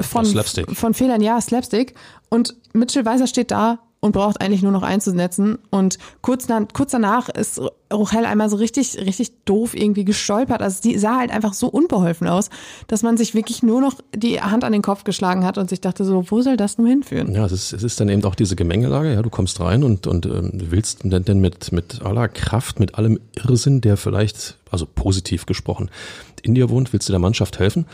von, 0.00 0.26
von 0.74 0.94
Fehlern, 0.94 1.22
ja, 1.22 1.40
Slapstick. 1.40 1.94
Und 2.28 2.56
Mitchell 2.72 3.04
Weiser 3.04 3.28
steht 3.28 3.52
da 3.52 3.78
und 4.06 4.12
braucht 4.12 4.40
eigentlich 4.40 4.62
nur 4.62 4.72
noch 4.72 4.82
einzusetzen. 4.82 5.58
Und 5.70 5.98
kurz, 6.22 6.48
nach, 6.48 6.62
kurz 6.72 6.92
danach 6.92 7.28
ist 7.28 7.60
Rochelle 7.92 8.26
einmal 8.26 8.48
so 8.48 8.56
richtig, 8.56 8.98
richtig 8.98 9.32
doof 9.44 9.74
irgendwie 9.76 10.04
gestolpert. 10.04 10.62
Also 10.62 10.80
die 10.82 10.98
sah 10.98 11.18
halt 11.18 11.30
einfach 11.30 11.52
so 11.52 11.68
unbeholfen 11.68 12.26
aus, 12.26 12.50
dass 12.86 13.02
man 13.02 13.16
sich 13.16 13.34
wirklich 13.34 13.62
nur 13.62 13.80
noch 13.80 13.94
die 14.14 14.40
Hand 14.40 14.64
an 14.64 14.72
den 14.72 14.82
Kopf 14.82 15.04
geschlagen 15.04 15.44
hat 15.44 15.58
und 15.58 15.68
sich 15.68 15.80
dachte 15.80 16.04
so, 16.04 16.24
wo 16.30 16.40
soll 16.40 16.56
das 16.56 16.78
nun 16.78 16.86
hinführen? 16.86 17.34
Ja, 17.34 17.44
es 17.44 17.52
ist, 17.52 17.72
es 17.72 17.82
ist 17.82 18.00
dann 18.00 18.08
eben 18.08 18.24
auch 18.24 18.34
diese 18.34 18.56
Gemengelage. 18.56 19.12
Ja, 19.12 19.22
du 19.22 19.30
kommst 19.30 19.60
rein 19.60 19.84
und, 19.84 20.06
und 20.06 20.26
ähm, 20.26 20.52
willst 20.54 21.04
denn, 21.04 21.24
denn 21.24 21.40
mit, 21.40 21.72
mit 21.72 22.02
aller 22.02 22.28
Kraft, 22.28 22.80
mit 22.80 22.94
allem 22.94 23.20
Irrsinn, 23.36 23.80
der 23.80 23.96
vielleicht, 23.96 24.58
also 24.70 24.86
positiv 24.86 25.46
gesprochen, 25.46 25.90
in 26.42 26.54
dir 26.54 26.70
wohnt, 26.70 26.92
willst 26.92 27.08
du 27.08 27.12
der 27.12 27.20
Mannschaft 27.20 27.58
helfen 27.58 27.86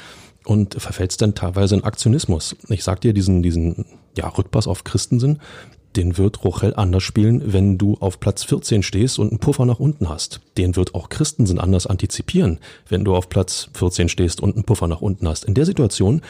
und 0.45 0.75
verfällst 0.75 1.23
dann 1.23 1.35
teilweise 1.35 1.75
in 1.75 1.85
Aktionismus. 1.85 2.57
Ich 2.69 2.85
sag 2.85 3.01
dir 3.01 3.13
diesen, 3.13 3.43
diesen 3.43 3.87
ja, 4.17 4.29
Rückpass 4.29 4.67
auf 4.67 4.85
Christensen, 4.85 5.41
den 5.97 6.17
wird 6.19 6.45
Rochel 6.45 6.75
anders 6.75 7.03
spielen, 7.03 7.53
wenn 7.53 7.79
du 7.79 7.97
auf 8.01 8.21
Platz 8.21 8.45
14 8.45 8.83
stehst 8.83 9.19
und 9.19 9.31
einen 9.31 9.39
Puffer 9.39 9.67
nach 9.67 9.81
unten 9.81 10.09
hast. 10.09 10.41
Den 10.57 10.77
wird 10.77 10.95
auch 10.95 11.09
Christensen 11.09 11.59
anders 11.59 11.87
antizipieren, 11.87 12.59
wenn 12.89 13.05
du 13.05 13.15
auf 13.15 13.29
Platz 13.29 13.69
14 13.75 14.09
stehst 14.09 14.41
und 14.41 14.55
einen 14.55 14.65
Puffer 14.65 14.89
nach 14.89 15.01
unten 15.01 15.29
hast. 15.29 15.45
In 15.45 15.55
der 15.55 15.67
Situation 15.67 16.23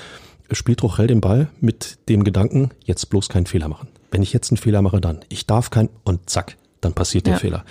spielt 0.50 0.82
Rochel 0.82 1.06
den 1.06 1.20
Ball 1.20 1.48
mit 1.60 1.98
dem 2.08 2.24
Gedanken, 2.24 2.70
jetzt 2.84 3.08
bloß 3.10 3.28
keinen 3.28 3.46
Fehler 3.46 3.68
machen. 3.68 3.88
Wenn 4.10 4.22
ich 4.22 4.32
jetzt 4.32 4.50
einen 4.50 4.58
Fehler 4.58 4.82
mache, 4.82 5.00
dann. 5.00 5.24
Ich 5.28 5.46
darf 5.46 5.70
kein 5.70 5.88
und 6.04 6.28
zack, 6.28 6.56
dann 6.80 6.92
passiert 6.92 7.26
der 7.26 7.34
ja. 7.34 7.38
Fehler. 7.38 7.64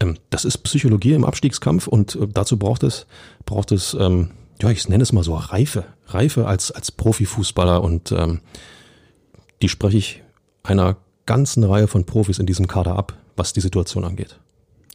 Ähm, 0.00 0.18
das 0.30 0.44
ist 0.44 0.58
Psychologie 0.58 1.14
im 1.14 1.24
Abstiegskampf 1.24 1.88
und 1.88 2.14
äh, 2.14 2.28
dazu 2.32 2.58
braucht 2.58 2.82
es, 2.84 3.06
braucht 3.44 3.72
es, 3.72 3.94
ähm, 3.98 4.30
ja, 4.62 4.70
ich 4.70 4.88
nenne 4.88 5.02
es 5.02 5.12
mal 5.12 5.24
so 5.24 5.34
Reife. 5.34 5.84
Reife 6.06 6.46
als, 6.46 6.70
als 6.70 6.92
Profifußballer 6.92 7.82
und 7.82 8.12
ähm, 8.12 8.40
die 9.60 9.68
spreche 9.68 9.98
ich 9.98 10.22
einer 10.62 10.96
ganzen 11.28 11.62
Reihe 11.62 11.86
von 11.86 12.04
Profis 12.04 12.38
in 12.38 12.46
diesem 12.46 12.66
Kader 12.66 12.96
ab, 12.96 13.12
was 13.36 13.52
die 13.52 13.60
Situation 13.60 14.04
angeht. 14.04 14.40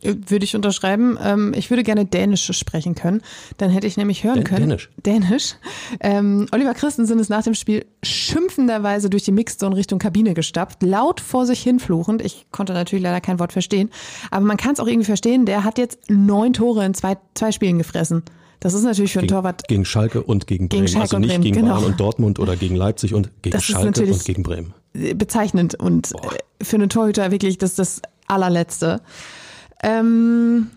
Würde 0.03 0.43
ich 0.43 0.53
unterschreiben. 0.55 1.17
Ähm, 1.23 1.53
ich 1.55 1.69
würde 1.69 1.83
gerne 1.83 2.05
Dänisch 2.05 2.51
sprechen 2.51 2.93
können. 2.93 3.21
Dann 3.57 3.69
hätte 3.69 3.87
ich 3.87 3.95
nämlich 3.95 4.25
hören 4.25 4.43
können. 4.43 4.67
Dänisch. 4.67 4.89
Dänisch. 5.05 5.55
Ähm, 6.01 6.47
Oliver 6.51 6.73
Christensen 6.73 7.19
ist 7.19 7.29
nach 7.29 7.43
dem 7.43 7.53
Spiel 7.53 7.85
schimpfenderweise 8.03 9.09
durch 9.09 9.23
die 9.23 9.31
Mixzone 9.31 9.77
Richtung 9.77 9.99
Kabine 9.99 10.33
gestapft, 10.33 10.83
laut 10.83 11.21
vor 11.21 11.45
sich 11.45 11.61
hinfluchend. 11.61 12.21
Ich 12.21 12.47
konnte 12.51 12.73
natürlich 12.73 13.03
leider 13.03 13.21
kein 13.21 13.39
Wort 13.39 13.53
verstehen. 13.53 13.91
Aber 14.29 14.43
man 14.43 14.57
kann 14.57 14.73
es 14.73 14.81
auch 14.81 14.87
irgendwie 14.87 15.05
verstehen. 15.05 15.45
Der 15.45 15.63
hat 15.63 15.77
jetzt 15.77 16.09
neun 16.09 16.51
Tore 16.51 16.83
in 16.85 16.93
zwei, 16.93 17.15
zwei 17.35 17.53
Spielen 17.53 17.77
gefressen. 17.77 18.23
Das 18.59 18.73
ist 18.73 18.83
natürlich 18.83 19.13
für 19.13 19.19
einen 19.19 19.27
gegen, 19.27 19.37
Torwart. 19.37 19.67
Gegen 19.67 19.85
Schalke 19.85 20.23
und 20.23 20.47
gegen 20.47 20.67
Bremen. 20.67 20.85
Gegen 20.85 20.99
also 20.99 21.19
nicht 21.19 21.29
Bremen, 21.29 21.43
gegen 21.43 21.55
genau. 21.61 21.75
Bayern 21.75 21.85
und 21.85 21.99
Dortmund 21.99 22.39
oder 22.39 22.57
gegen 22.57 22.75
Leipzig 22.75 23.13
und 23.13 23.29
gegen 23.41 23.61
Schalke 23.61 24.03
und 24.03 24.25
gegen 24.25 24.43
Bremen. 24.43 24.73
Bezeichnend 24.93 25.75
und 25.75 26.11
Boah. 26.11 26.33
äh, 26.33 26.63
für 26.63 26.75
einen 26.75 26.89
Torhüter 26.89 27.31
wirklich 27.31 27.57
das 27.57 27.75
das 27.75 28.01
allerletzte. 28.27 29.01
Ähm, 29.83 30.69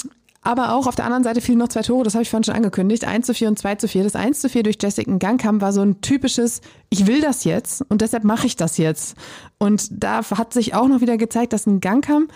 aber 0.42 0.74
auch 0.74 0.87
auf 0.87 0.94
der 0.94 1.07
anderen 1.07 1.24
Seite 1.24 1.40
fielen 1.40 1.59
noch 1.59 1.68
zwei 1.68 1.83
Tore, 1.83 2.05
das 2.05 2.14
habe 2.14 2.22
ich 2.22 2.31
vorhin 2.31 2.44
schon 2.44 2.55
angekündigt. 2.55 3.05
1 3.05 3.26
zu 3.26 3.35
4 3.35 3.48
und 3.48 3.59
2 3.59 3.74
zu 3.76 3.88
4. 3.88 4.05
Das 4.05 4.14
1 4.14 4.40
zu 4.40 4.48
4 4.48 4.62
durch 4.62 4.76
Jessica 4.81 5.16
Gangkamp 5.16 5.61
war 5.61 5.72
so 5.72 5.83
ein 5.83 6.00
typisches, 6.02 6.61
ich 6.88 7.09
will 7.09 7.20
das 7.20 7.42
jetzt 7.42 7.85
und 7.88 8.00
deshalb 8.00 8.22
mache 8.22 8.46
ich 8.46 8.55
das 8.55 8.79
jetzt. 8.79 9.16
Und 9.59 9.88
da 9.90 10.22
hat 10.31 10.52
sich 10.52 10.74
auch 10.74 10.87
noch 10.87 11.00
wieder 11.00 11.16
gezeigt, 11.16 11.52
dass 11.52 11.66
ein 11.66 11.81
Gangkamp 11.81 12.33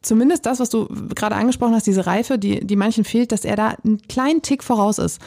zumindest 0.00 0.46
das, 0.46 0.58
was 0.58 0.70
du 0.70 0.86
gerade 1.14 1.34
angesprochen 1.34 1.74
hast, 1.74 1.86
diese 1.86 2.06
Reife, 2.06 2.38
die, 2.38 2.66
die 2.66 2.76
manchen 2.76 3.04
fehlt, 3.04 3.30
dass 3.30 3.44
er 3.44 3.56
da 3.56 3.74
einen 3.84 4.00
kleinen 4.08 4.40
Tick 4.40 4.62
voraus 4.62 4.98
ist. 4.98 5.20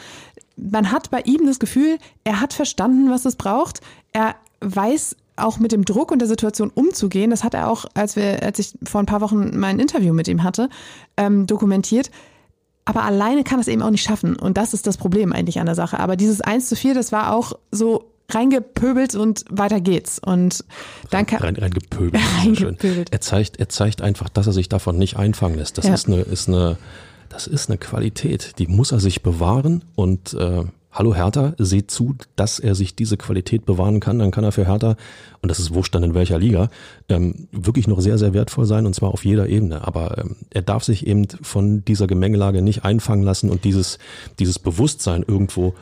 Man 0.56 0.90
hat 0.90 1.10
bei 1.10 1.20
ihm 1.20 1.46
das 1.46 1.60
Gefühl, 1.60 1.98
er 2.24 2.40
hat 2.40 2.52
verstanden, 2.52 3.10
was 3.10 3.26
es 3.26 3.36
braucht. 3.36 3.80
Er 4.12 4.34
weiß 4.60 5.14
auch 5.38 5.58
mit 5.58 5.72
dem 5.72 5.84
Druck 5.84 6.10
und 6.10 6.18
der 6.20 6.28
Situation 6.28 6.70
umzugehen. 6.74 7.30
Das 7.30 7.44
hat 7.44 7.54
er 7.54 7.70
auch, 7.70 7.86
als 7.94 8.16
wir, 8.16 8.42
als 8.42 8.58
ich 8.58 8.72
vor 8.84 9.00
ein 9.00 9.06
paar 9.06 9.20
Wochen 9.20 9.58
mein 9.58 9.78
Interview 9.78 10.12
mit 10.14 10.28
ihm 10.28 10.42
hatte, 10.42 10.68
ähm, 11.16 11.46
dokumentiert. 11.46 12.10
Aber 12.84 13.04
alleine 13.04 13.44
kann 13.44 13.60
es 13.60 13.68
eben 13.68 13.82
auch 13.82 13.90
nicht 13.90 14.02
schaffen. 14.02 14.36
Und 14.36 14.56
das 14.56 14.72
ist 14.74 14.86
das 14.86 14.96
Problem 14.96 15.32
eigentlich 15.32 15.60
an 15.60 15.66
der 15.66 15.74
Sache. 15.74 15.98
Aber 16.00 16.16
dieses 16.16 16.40
1 16.40 16.68
zu 16.68 16.76
4, 16.76 16.94
das 16.94 17.12
war 17.12 17.34
auch 17.34 17.52
so 17.70 18.12
reingepöbelt 18.30 19.14
und 19.14 19.44
weiter 19.50 19.80
geht's. 19.80 20.18
Und 20.18 20.64
dann 21.10 21.26
kann, 21.26 21.40
Rein, 21.40 21.56
rein 21.56 21.70
gepöbelt. 21.70 22.22
Reingepöbelt. 22.38 22.80
Schön. 22.82 23.04
Er 23.10 23.20
zeigt, 23.20 23.58
er 23.58 23.68
zeigt 23.68 24.02
einfach, 24.02 24.28
dass 24.28 24.46
er 24.46 24.52
sich 24.52 24.68
davon 24.68 24.96
nicht 24.98 25.16
einfangen 25.16 25.56
lässt. 25.58 25.78
Das 25.78 25.86
Ja. 25.86 25.94
ist 25.94 26.08
eine, 26.08 26.20
ist 26.22 26.48
eine, 26.48 26.78
das 27.28 27.46
ist 27.46 27.68
eine 27.68 27.78
Qualität, 27.78 28.58
die 28.58 28.66
muss 28.66 28.92
er 28.92 29.00
sich 29.00 29.22
bewahren 29.22 29.84
und 29.94 30.34
äh, 30.34 30.64
Hallo 30.98 31.14
Hertha, 31.14 31.52
seht 31.58 31.92
zu, 31.92 32.16
dass 32.34 32.58
er 32.58 32.74
sich 32.74 32.96
diese 32.96 33.16
Qualität 33.16 33.64
bewahren 33.64 34.00
kann, 34.00 34.18
dann 34.18 34.32
kann 34.32 34.42
er 34.42 34.50
für 34.50 34.66
Hertha, 34.66 34.96
und 35.40 35.48
das 35.48 35.60
ist 35.60 35.72
wurscht 35.72 35.94
dann 35.94 36.02
in 36.02 36.12
welcher 36.12 36.40
Liga, 36.40 36.70
ähm, 37.08 37.46
wirklich 37.52 37.86
noch 37.86 38.00
sehr, 38.00 38.18
sehr 38.18 38.34
wertvoll 38.34 38.64
sein 38.64 38.84
und 38.84 38.94
zwar 38.94 39.10
auf 39.12 39.24
jeder 39.24 39.48
Ebene. 39.48 39.86
Aber 39.86 40.18
ähm, 40.18 40.34
er 40.50 40.62
darf 40.62 40.82
sich 40.82 41.06
eben 41.06 41.28
von 41.40 41.84
dieser 41.84 42.08
Gemengelage 42.08 42.62
nicht 42.62 42.84
einfangen 42.84 43.22
lassen 43.22 43.48
und 43.48 43.62
dieses, 43.62 44.00
dieses 44.40 44.58
Bewusstsein 44.58 45.24
irgendwo, 45.24 45.74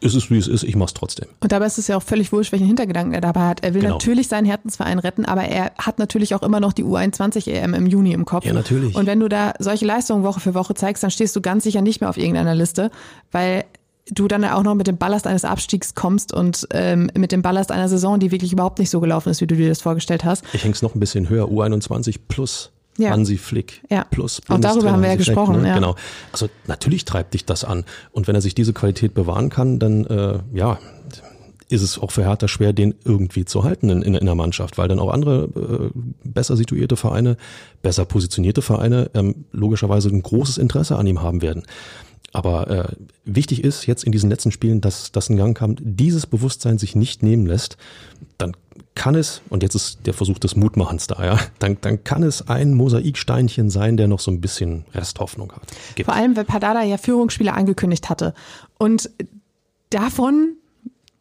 ist 0.00 0.14
es 0.14 0.30
wie 0.30 0.38
es 0.38 0.48
ist, 0.48 0.62
ich 0.62 0.74
mach's 0.74 0.94
trotzdem. 0.94 1.28
Und 1.40 1.52
dabei 1.52 1.66
ist 1.66 1.76
es 1.76 1.88
ja 1.88 1.98
auch 1.98 2.02
völlig 2.02 2.32
wurscht, 2.32 2.52
welchen 2.52 2.66
Hintergedanken 2.66 3.12
er 3.12 3.20
dabei 3.20 3.48
hat. 3.48 3.62
Er 3.62 3.74
will 3.74 3.82
Genau. 3.82 3.96
natürlich 3.96 4.28
seinen 4.28 4.46
Herzensverein 4.46 4.98
retten, 4.98 5.26
aber 5.26 5.42
er 5.42 5.72
hat 5.76 5.98
natürlich 5.98 6.34
auch 6.34 6.42
immer 6.42 6.60
noch 6.60 6.72
die 6.72 6.82
U21 6.84 7.50
EM 7.50 7.74
im 7.74 7.86
Juni 7.86 8.12
im 8.12 8.24
Kopf. 8.24 8.46
Ja, 8.46 8.54
natürlich. 8.54 8.96
Und 8.96 9.04
wenn 9.04 9.20
du 9.20 9.28
da 9.28 9.52
solche 9.58 9.84
Leistungen 9.84 10.24
Woche 10.24 10.40
für 10.40 10.54
Woche 10.54 10.72
zeigst, 10.72 11.02
dann 11.02 11.10
stehst 11.10 11.36
du 11.36 11.42
ganz 11.42 11.64
sicher 11.64 11.82
nicht 11.82 12.00
mehr 12.00 12.08
auf 12.08 12.16
irgendeiner 12.16 12.54
Liste, 12.54 12.90
weil 13.32 13.66
du 14.10 14.28
dann 14.28 14.44
auch 14.44 14.62
noch 14.62 14.74
mit 14.74 14.86
dem 14.86 14.98
Ballast 14.98 15.26
eines 15.26 15.44
Abstiegs 15.44 15.94
kommst 15.94 16.32
und 16.32 16.66
ähm, 16.72 17.10
mit 17.16 17.32
dem 17.32 17.42
Ballast 17.42 17.72
einer 17.72 17.88
Saison, 17.88 18.20
die 18.20 18.30
wirklich 18.30 18.52
überhaupt 18.52 18.78
nicht 18.78 18.90
so 18.90 19.00
gelaufen 19.00 19.30
ist, 19.30 19.40
wie 19.40 19.46
du 19.46 19.56
dir 19.56 19.68
das 19.68 19.80
vorgestellt 19.82 20.24
hast. 20.24 20.44
Ich 20.52 20.64
häng's 20.64 20.82
noch 20.82 20.94
ein 20.94 21.00
bisschen 21.00 21.28
höher, 21.28 21.46
U21 21.46 22.16
plus 22.28 22.70
Ja. 22.98 23.10
Hansi 23.10 23.36
Flick 23.36 23.82
Ja. 23.90 24.04
plus 24.10 24.40
Auch 24.48 24.58
darüber 24.60 24.92
haben 24.92 25.02
wir 25.02 25.08
ja 25.08 25.16
Flick, 25.16 25.26
gesprochen, 25.26 25.62
ne? 25.62 25.68
ja. 25.68 25.74
Genau. 25.74 25.96
Also 26.32 26.48
natürlich 26.66 27.04
treibt 27.04 27.34
dich 27.34 27.44
das 27.44 27.64
an. 27.64 27.84
Und 28.12 28.28
wenn 28.28 28.34
er 28.34 28.40
sich 28.40 28.54
diese 28.54 28.72
Qualität 28.72 29.12
bewahren 29.12 29.48
kann, 29.50 29.78
dann 29.78 30.06
äh, 30.06 30.38
ja, 30.54 30.78
ist 31.68 31.82
es 31.82 31.98
auch 31.98 32.12
für 32.12 32.24
Hertha 32.24 32.46
schwer, 32.46 32.72
den 32.72 32.94
irgendwie 33.04 33.44
zu 33.44 33.64
halten 33.64 33.88
in, 33.90 34.02
in, 34.02 34.14
in 34.14 34.24
der 34.26 34.36
Mannschaft, 34.36 34.78
weil 34.78 34.86
dann 34.86 35.00
auch 35.00 35.12
andere 35.12 35.90
äh, 35.92 35.98
besser 36.22 36.56
situierte 36.56 36.96
Vereine, 36.96 37.36
besser 37.82 38.04
positionierte 38.04 38.62
Vereine 38.62 39.10
ähm, 39.14 39.46
logischerweise 39.52 40.08
ein 40.10 40.22
großes 40.22 40.58
Interesse 40.58 40.96
an 40.96 41.08
ihm 41.08 41.22
haben 41.22 41.42
werden. 41.42 41.64
Aber 42.32 42.70
äh, 42.70 42.88
wichtig 43.24 43.64
ist 43.64 43.86
jetzt 43.86 44.04
in 44.04 44.12
diesen 44.12 44.28
letzten 44.28 44.50
Spielen, 44.50 44.80
dass 44.80 45.12
das 45.12 45.28
in 45.28 45.36
Gang 45.36 45.56
kam, 45.56 45.76
dieses 45.78 46.26
Bewusstsein 46.26 46.78
sich 46.78 46.94
nicht 46.94 47.22
nehmen 47.22 47.46
lässt, 47.46 47.76
dann 48.38 48.56
kann 48.94 49.14
es, 49.14 49.42
und 49.48 49.62
jetzt 49.62 49.74
ist 49.74 50.06
der 50.06 50.14
Versuch 50.14 50.38
des 50.38 50.56
Mutmachens 50.56 51.06
da, 51.06 51.24
ja, 51.24 51.38
dann, 51.58 51.78
dann 51.80 52.02
kann 52.04 52.22
es 52.22 52.48
ein 52.48 52.74
Mosaiksteinchen 52.74 53.70
sein, 53.70 53.96
der 53.96 54.08
noch 54.08 54.20
so 54.20 54.30
ein 54.30 54.40
bisschen 54.40 54.84
Resthoffnung 54.94 55.52
hat. 55.52 55.62
Gibt. 55.94 56.06
Vor 56.06 56.14
allem, 56.14 56.36
weil 56.36 56.44
Pardada 56.44 56.82
ja 56.82 56.98
Führungsspieler 56.98 57.54
angekündigt 57.54 58.10
hatte. 58.10 58.34
Und 58.78 59.10
davon 59.90 60.56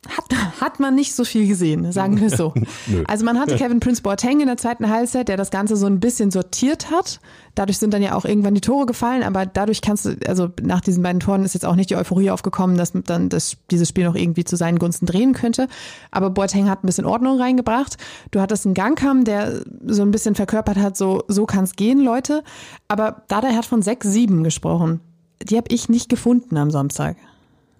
hat, 0.09 0.61
hat 0.61 0.79
man 0.79 0.95
nicht 0.95 1.15
so 1.15 1.23
viel 1.23 1.47
gesehen, 1.47 1.91
sagen 1.91 2.19
wir 2.19 2.29
so. 2.29 2.53
Nö. 2.87 3.03
Also 3.07 3.25
man 3.25 3.39
hatte 3.39 3.55
Kevin 3.55 3.79
Prince 3.79 4.01
Boateng 4.01 4.39
in 4.39 4.47
der 4.47 4.57
zweiten 4.57 4.89
Halbzeit, 4.89 5.27
der 5.27 5.37
das 5.37 5.51
Ganze 5.51 5.75
so 5.75 5.85
ein 5.85 5.99
bisschen 5.99 6.31
sortiert 6.31 6.91
hat. 6.91 7.19
Dadurch 7.55 7.77
sind 7.77 7.93
dann 7.93 8.03
ja 8.03 8.15
auch 8.15 8.25
irgendwann 8.25 8.53
die 8.53 8.61
Tore 8.61 8.85
gefallen, 8.85 9.23
aber 9.23 9.45
dadurch 9.45 9.81
kannst 9.81 10.05
du, 10.05 10.17
also 10.27 10.49
nach 10.61 10.81
diesen 10.81 11.01
beiden 11.03 11.19
Toren 11.19 11.43
ist 11.43 11.53
jetzt 11.53 11.65
auch 11.65 11.75
nicht 11.75 11.89
die 11.89 11.95
Euphorie 11.95 12.29
aufgekommen, 12.29 12.77
dass 12.77 12.91
dann 12.93 13.29
das, 13.29 13.57
dieses 13.71 13.89
Spiel 13.89 14.05
noch 14.05 14.15
irgendwie 14.15 14.43
zu 14.43 14.55
seinen 14.57 14.77
Gunsten 14.77 15.05
drehen 15.05 15.33
könnte. 15.33 15.67
Aber 16.11 16.29
Boateng 16.29 16.69
hat 16.69 16.83
ein 16.83 16.87
bisschen 16.87 17.05
Ordnung 17.05 17.39
reingebracht. 17.39 17.97
Du 18.31 18.41
hattest 18.41 18.65
einen 18.65 18.75
Gangkam, 18.75 19.23
der 19.23 19.63
so 19.85 20.01
ein 20.01 20.11
bisschen 20.11 20.35
verkörpert 20.35 20.77
hat, 20.77 20.97
so, 20.97 21.23
so 21.27 21.45
kann's 21.45 21.75
gehen, 21.75 21.99
Leute. 21.99 22.43
Aber 22.87 23.23
Dada 23.27 23.49
hat 23.49 23.65
von 23.65 23.81
6-7 23.81 24.43
gesprochen. 24.43 24.99
Die 25.41 25.57
habe 25.57 25.67
ich 25.69 25.89
nicht 25.89 26.09
gefunden 26.09 26.57
am 26.57 26.71
Samstag. 26.71 27.17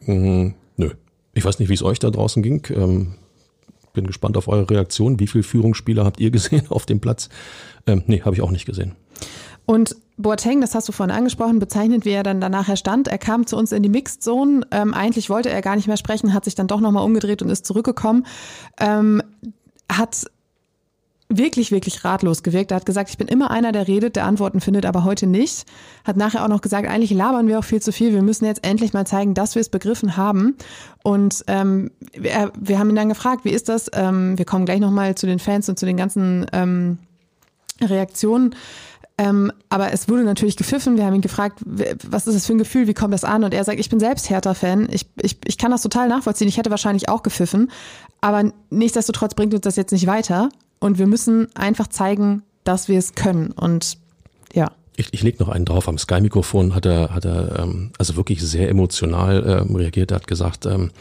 Mhm. 0.06 0.54
Ich 1.36 1.46
weiß 1.46 1.60
nicht, 1.60 1.70
wie 1.70 1.74
es 1.74 1.84
euch 1.84 2.00
da 2.00 2.10
draußen 2.10 2.42
ging. 2.42 2.66
Ähm, 2.72 3.14
bin 3.94 4.08
gespannt 4.08 4.38
auf 4.38 4.48
eure 4.48 4.70
Reaktion. 4.70 5.20
Wie 5.20 5.28
viele 5.28 5.44
Führungsspieler 5.44 6.04
habt 6.04 6.20
ihr 6.20 6.32
gesehen 6.32 6.66
auf 6.70 6.88
dem 6.88 7.00
Platz? 7.00 7.30
Ähm, 7.86 8.04
nee, 8.08 8.22
habe 8.22 8.36
ich 8.36 8.42
auch 8.42 8.52
nicht 8.52 8.66
gesehen. 8.66 8.96
Und 9.66 9.96
Boateng, 10.18 10.62
das 10.62 10.76
hast 10.76 10.88
du 10.88 10.92
vorhin 10.92 11.14
angesprochen, 11.14 11.60
bezeichnet, 11.60 12.06
wie 12.06 12.12
er 12.12 12.24
dann 12.24 12.40
danach 12.40 12.76
stand. 12.78 13.08
Er 13.08 13.18
kam 13.18 13.48
zu 13.48 13.58
uns 13.58 13.72
in 13.72 13.84
die 13.84 13.90
Mixed 13.90 14.24
Zone. 14.24 14.62
Ähm, 14.72 14.94
eigentlich 14.94 15.30
wollte 15.30 15.50
er 15.50 15.62
gar 15.62 15.76
nicht 15.76 15.88
mehr 15.88 15.98
sprechen, 15.98 16.34
hat 16.34 16.46
sich 16.46 16.56
dann 16.56 16.68
doch 16.68 16.80
nochmal 16.80 17.04
umgedreht 17.04 17.42
und 17.42 17.50
ist 17.50 17.66
zurückgekommen. 17.66 18.26
Ähm, 18.80 19.22
hat 19.92 20.26
wirklich, 21.30 21.72
wirklich 21.72 22.06
ratlos 22.06 22.44
gewirkt. 22.44 22.72
Er 22.72 22.78
hat 22.78 22.86
gesagt, 22.86 23.10
ich 23.10 23.18
bin 23.18 23.28
immer 23.28 23.50
einer, 23.50 23.72
der 23.72 23.88
redet, 23.88 24.16
der 24.16 24.26
Antworten 24.26 24.62
findet, 24.62 24.86
aber 24.86 25.04
heute 25.04 25.26
nicht. 25.26 25.66
Hat 26.04 26.18
nachher 26.18 26.44
auch 26.44 26.48
noch 26.48 26.62
gesagt, 26.62 26.88
eigentlich 26.88 27.12
labern 27.12 27.48
wir 27.48 27.60
auch 27.60 27.64
viel 27.64 27.82
zu 27.82 27.92
viel. 27.92 28.14
Wir 28.14 28.22
müssen 28.22 28.46
jetzt 28.46 28.66
endlich 28.66 28.94
mal 28.94 29.08
zeigen, 29.08 29.34
dass 29.34 29.56
wir 29.56 29.62
es 29.62 29.70
begriffen 29.70 30.18
haben. 30.18 30.56
Und 31.04 31.44
ähm, 31.48 31.92
wir, 32.14 32.52
wir 32.60 32.80
haben 32.80 32.90
ihn 32.90 32.96
dann 32.96 33.10
gefragt, 33.10 33.44
wie 33.44 33.50
ist 33.50 33.70
das? 33.70 33.90
Ähm, 33.94 34.38
wir 34.38 34.46
kommen 34.46 34.66
gleich 34.66 34.80
nochmal 34.80 35.16
zu 35.16 35.26
den 35.26 35.40
Fans 35.40 35.68
und 35.68 35.80
zu 35.80 35.86
den 35.86 35.98
ganzen 35.98 36.46
ähm, 36.54 37.00
Reaktionen. 37.82 38.56
Ähm, 39.18 39.52
aber 39.70 39.94
es 39.94 40.10
wurde 40.10 40.24
natürlich 40.24 40.58
gepfiffen. 40.58 40.98
Wir 40.98 41.06
haben 41.06 41.16
ihn 41.16 41.22
gefragt, 41.22 41.60
was 41.66 42.28
ist 42.28 42.36
das 42.36 42.46
für 42.46 42.54
ein 42.54 42.58
Gefühl, 42.58 42.88
wie 42.88 42.94
kommt 42.94 43.14
das 43.14 43.24
an? 43.24 43.44
Und 43.44 43.54
er 43.54 43.64
sagt, 43.64 43.80
ich 43.80 43.90
bin 43.90 44.00
selbst 44.00 44.30
Hertha-Fan. 44.30 44.90
Ich, 44.92 45.08
ich, 45.22 45.38
ich 45.46 45.58
kann 45.58 45.72
das 45.72 45.82
total 45.82 46.10
nachvollziehen. 46.10 46.50
Ich 46.50 46.58
hätte 46.58 46.70
wahrscheinlich 46.70 47.08
auch 47.08 47.24
gepfiffen. 47.24 47.72
Aber 48.20 48.52
nichtsdestotrotz 48.70 49.34
bringt 49.34 49.54
uns 49.54 49.62
das 49.62 49.78
jetzt 49.78 49.92
nicht 49.92 50.06
weiter. 50.06 50.50
Und 50.86 51.00
wir 51.00 51.08
müssen 51.08 51.48
einfach 51.56 51.88
zeigen, 51.88 52.44
dass 52.64 52.88
wir 52.90 53.00
es 53.00 53.16
können. 53.16 53.52
Und 53.52 53.98
ja. 54.54 54.72
Ich, 54.98 55.14
ich 55.14 55.24
leg 55.24 55.40
noch 55.40 55.50
einen 55.50 55.66
drauf. 55.66 55.88
Am 55.90 55.98
Sky-Mikrofon 55.98 56.76
hat 56.76 56.86
er, 56.86 57.10
hat 57.14 57.26
er 57.26 57.60
ähm, 57.60 57.92
also 57.98 58.16
wirklich 58.16 58.42
sehr 58.44 58.70
emotional 58.70 59.66
ähm, 59.68 59.76
reagiert. 59.76 60.12
Er 60.12 60.16
hat 60.18 60.28
gesagt, 60.28 60.66
ähm, 60.68 60.92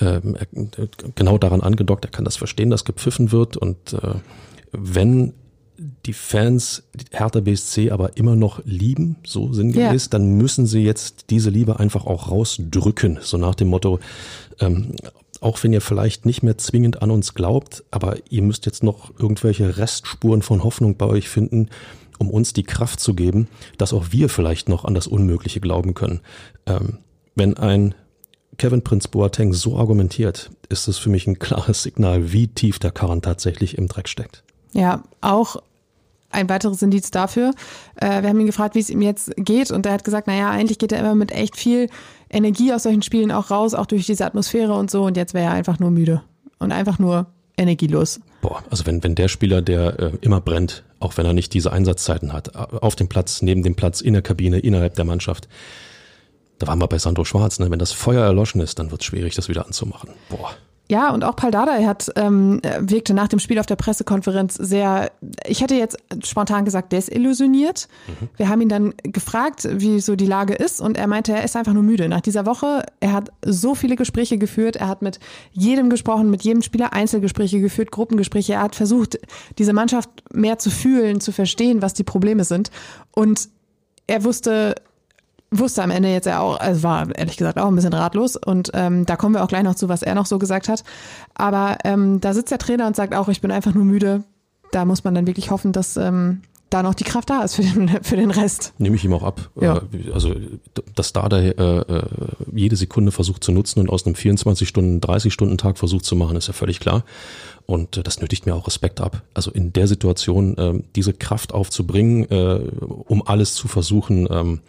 ähm, 0.00 0.36
er- 0.36 0.88
genau 1.16 1.36
daran 1.36 1.60
angedockt, 1.62 2.04
er 2.04 2.12
kann 2.12 2.24
das 2.24 2.36
verstehen, 2.36 2.70
dass 2.70 2.84
gepfiffen 2.84 3.32
wird. 3.32 3.56
Und 3.56 3.92
äh, 3.94 4.14
wenn 4.72 5.32
die 6.06 6.12
Fans 6.12 6.84
Hertha 7.10 7.40
BSC 7.40 7.90
aber 7.90 8.16
immer 8.16 8.36
noch 8.36 8.60
lieben, 8.64 9.16
so 9.26 9.52
sinngemäß, 9.52 10.04
Ja. 10.04 10.10
dann 10.10 10.36
müssen 10.36 10.66
sie 10.66 10.82
jetzt 10.84 11.30
diese 11.30 11.50
Liebe 11.50 11.80
einfach 11.80 12.06
auch 12.06 12.30
rausdrücken. 12.30 13.18
So 13.22 13.36
nach 13.36 13.56
dem 13.56 13.68
Motto, 13.68 13.98
ähm, 14.60 14.94
auch 15.40 15.62
wenn 15.62 15.72
ihr 15.72 15.80
vielleicht 15.80 16.26
nicht 16.26 16.42
mehr 16.42 16.58
zwingend 16.58 17.02
an 17.02 17.10
uns 17.10 17.34
glaubt, 17.34 17.84
aber 17.90 18.16
ihr 18.28 18.42
müsst 18.42 18.66
jetzt 18.66 18.82
noch 18.82 19.12
irgendwelche 19.18 19.78
Restspuren 19.78 20.42
von 20.42 20.64
Hoffnung 20.64 20.96
bei 20.96 21.06
euch 21.06 21.28
finden, 21.28 21.68
um 22.18 22.30
uns 22.30 22.52
die 22.52 22.64
Kraft 22.64 23.00
zu 23.00 23.14
geben, 23.14 23.48
dass 23.76 23.92
auch 23.92 24.06
wir 24.10 24.28
vielleicht 24.28 24.68
noch 24.68 24.84
an 24.84 24.94
das 24.94 25.06
Unmögliche 25.06 25.60
glauben 25.60 25.94
können. 25.94 26.20
Ähm, 26.66 26.98
wenn 27.34 27.56
ein 27.56 27.94
Kevin 28.58 28.82
Prince 28.82 29.08
Boateng 29.08 29.52
so 29.52 29.78
argumentiert, 29.78 30.50
ist 30.68 30.88
es 30.88 30.98
für 30.98 31.10
mich 31.10 31.26
ein 31.28 31.38
klares 31.38 31.84
Signal, 31.84 32.32
wie 32.32 32.48
tief 32.48 32.80
der 32.80 32.90
Karren 32.90 33.22
tatsächlich 33.22 33.78
im 33.78 33.86
Dreck 33.86 34.08
steckt. 34.08 34.42
Ja, 34.72 35.04
auch 35.20 35.62
ein 36.30 36.48
weiteres 36.48 36.82
Indiz 36.82 37.10
dafür. 37.10 37.52
Äh, 37.96 38.22
wir 38.22 38.28
haben 38.28 38.40
ihn 38.40 38.46
gefragt, 38.46 38.74
wie 38.74 38.80
es 38.80 38.90
ihm 38.90 39.02
jetzt 39.02 39.32
geht 39.36 39.70
und 39.70 39.86
er 39.86 39.92
hat 39.92 40.04
gesagt, 40.04 40.26
naja, 40.26 40.50
eigentlich 40.50 40.78
geht 40.78 40.92
er 40.92 41.00
immer 41.00 41.14
mit 41.14 41.32
echt 41.32 41.56
viel 41.56 41.88
Energie 42.30 42.72
aus 42.72 42.82
solchen 42.82 43.02
Spielen 43.02 43.32
auch 43.32 43.50
raus, 43.50 43.74
auch 43.74 43.86
durch 43.86 44.06
diese 44.06 44.26
Atmosphäre 44.26 44.74
und 44.74 44.90
so 44.90 45.04
und 45.04 45.16
jetzt 45.16 45.34
wäre 45.34 45.46
er 45.46 45.52
einfach 45.52 45.78
nur 45.78 45.90
müde 45.90 46.22
und 46.58 46.72
einfach 46.72 46.98
nur 46.98 47.26
energielos. 47.56 48.20
Boah, 48.40 48.62
also 48.70 48.86
wenn, 48.86 49.02
wenn 49.02 49.14
der 49.14 49.28
Spieler, 49.28 49.62
der 49.62 49.98
äh, 49.98 50.12
immer 50.20 50.40
brennt, 50.40 50.84
auch 51.00 51.16
wenn 51.16 51.26
er 51.26 51.32
nicht 51.32 51.54
diese 51.54 51.72
Einsatzzeiten 51.72 52.32
hat, 52.32 52.54
auf 52.54 52.96
dem 52.96 53.08
Platz, 53.08 53.42
neben 53.42 53.62
dem 53.62 53.74
Platz, 53.74 54.00
in 54.00 54.12
der 54.12 54.22
Kabine, 54.22 54.58
innerhalb 54.58 54.94
der 54.94 55.04
Mannschaft, 55.04 55.48
da 56.58 56.66
waren 56.66 56.80
wir 56.80 56.88
bei 56.88 56.98
Sandro 56.98 57.24
Schwarz, 57.24 57.58
ne? 57.58 57.70
wenn 57.70 57.78
das 57.78 57.92
Feuer 57.92 58.24
erloschen 58.24 58.60
ist, 58.60 58.78
dann 58.78 58.90
wird 58.90 59.00
es 59.02 59.06
schwierig, 59.06 59.34
das 59.34 59.48
wieder 59.48 59.66
anzumachen. 59.66 60.10
Boah. 60.28 60.50
Ja, 60.90 61.10
und 61.10 61.22
auch 61.22 61.36
Paul 61.36 61.50
Dardai 61.50 61.84
hat 61.84 62.10
ähm, 62.16 62.62
wirkte 62.80 63.12
nach 63.12 63.28
dem 63.28 63.38
Spiel 63.38 63.58
auf 63.58 63.66
der 63.66 63.76
Pressekonferenz 63.76 64.54
sehr, 64.54 65.10
ich 65.46 65.60
hätte 65.60 65.74
jetzt 65.74 65.98
spontan 66.24 66.64
gesagt, 66.64 66.92
desillusioniert. 66.92 67.88
Wir 68.38 68.48
haben 68.48 68.62
ihn 68.62 68.70
dann 68.70 68.94
gefragt, 69.02 69.68
wie 69.70 70.00
so 70.00 70.16
die 70.16 70.26
Lage 70.26 70.54
ist 70.54 70.80
und 70.80 70.96
er 70.96 71.06
meinte, 71.06 71.32
er 71.32 71.44
ist 71.44 71.56
einfach 71.56 71.74
nur 71.74 71.82
müde. 71.82 72.08
Nach 72.08 72.22
dieser 72.22 72.46
Woche, 72.46 72.86
er 73.00 73.12
hat 73.12 73.30
so 73.44 73.74
viele 73.74 73.96
Gespräche 73.96 74.38
geführt, 74.38 74.76
er 74.76 74.88
hat 74.88 75.02
mit 75.02 75.20
jedem 75.52 75.90
gesprochen, 75.90 76.30
mit 76.30 76.42
jedem 76.42 76.62
Spieler 76.62 76.94
Einzelgespräche 76.94 77.60
geführt, 77.60 77.90
Gruppengespräche. 77.90 78.54
Er 78.54 78.62
hat 78.62 78.74
versucht, 78.74 79.18
diese 79.58 79.74
Mannschaft 79.74 80.08
mehr 80.32 80.58
zu 80.58 80.70
fühlen, 80.70 81.20
zu 81.20 81.32
verstehen, 81.32 81.82
was 81.82 81.92
die 81.92 82.04
Probleme 82.04 82.44
sind. 82.44 82.70
Und 83.14 83.50
er 84.06 84.24
wusste, 84.24 84.74
wusste 85.50 85.82
am 85.82 85.90
Ende 85.90 86.10
jetzt 86.10 86.26
ja 86.26 86.40
auch, 86.40 86.58
also 86.58 86.82
war 86.82 87.16
ehrlich 87.16 87.36
gesagt 87.36 87.58
auch 87.58 87.68
ein 87.68 87.74
bisschen 87.74 87.92
ratlos 87.92 88.36
und 88.36 88.70
ähm, 88.74 89.06
da 89.06 89.16
kommen 89.16 89.34
wir 89.34 89.42
auch 89.42 89.48
gleich 89.48 89.62
noch 89.62 89.74
zu, 89.74 89.88
was 89.88 90.02
er 90.02 90.14
noch 90.14 90.26
so 90.26 90.38
gesagt 90.38 90.68
hat. 90.68 90.84
Aber 91.34 91.78
ähm, 91.84 92.20
da 92.20 92.34
sitzt 92.34 92.50
der 92.50 92.58
Trainer 92.58 92.86
und 92.86 92.96
sagt 92.96 93.14
auch, 93.14 93.28
ich 93.28 93.40
bin 93.40 93.50
einfach 93.50 93.74
nur 93.74 93.84
müde. 93.84 94.24
Da 94.72 94.84
muss 94.84 95.04
man 95.04 95.14
dann 95.14 95.26
wirklich 95.26 95.50
hoffen, 95.50 95.72
dass 95.72 95.96
ähm, 95.96 96.42
da 96.70 96.82
noch 96.82 96.94
die 96.94 97.04
Kraft 97.04 97.30
da 97.30 97.42
ist 97.42 97.54
für 97.54 97.62
den, 97.62 97.88
für 98.02 98.16
den 98.16 98.30
Rest. 98.30 98.74
Nehme 98.78 98.96
ich 98.96 99.04
ihm 99.04 99.12
auch 99.14 99.22
ab. 99.22 99.50
Ja. 99.60 99.78
Äh, 99.92 100.12
Also, 100.12 100.34
dass 100.94 101.12
da 101.12 101.26
äh, 101.28 101.48
äh, 101.48 102.02
jede 102.52 102.76
Sekunde 102.76 103.12
versucht 103.12 103.42
zu 103.42 103.52
nutzen 103.52 103.80
und 103.80 103.90
aus 103.90 104.06
einem 104.06 104.14
24-Stunden, 104.14 105.00
30-Stunden-Tag 105.00 105.78
versucht 105.78 106.04
zu 106.04 106.16
machen, 106.16 106.36
ist 106.36 106.48
ja 106.48 106.52
völlig 106.52 106.80
klar. 106.80 107.04
Und 107.66 107.96
äh, 107.96 108.02
das 108.02 108.20
nötigt 108.20 108.46
mir 108.46 108.54
auch 108.54 108.66
Respekt 108.66 109.00
ab. 109.00 109.22
Also 109.34 109.50
in 109.50 109.72
der 109.72 109.86
Situation 109.86 110.58
äh, 110.58 110.82
diese 110.94 111.14
Kraft 111.14 111.54
aufzubringen, 111.54 112.30
äh, 112.30 112.60
um 112.80 113.26
alles 113.26 113.54
zu 113.54 113.68
versuchen, 113.68 114.28
ähm, 114.30 114.60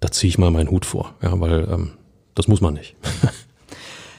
da 0.00 0.10
ziehe 0.10 0.28
ich 0.28 0.38
mal 0.38 0.50
meinen 0.50 0.70
Hut 0.70 0.84
vor. 0.86 1.14
Ja, 1.22 1.38
weil 1.40 1.68
ähm, 1.70 1.90
das 2.34 2.48
muss 2.48 2.60
man 2.60 2.74
nicht. 2.74 2.96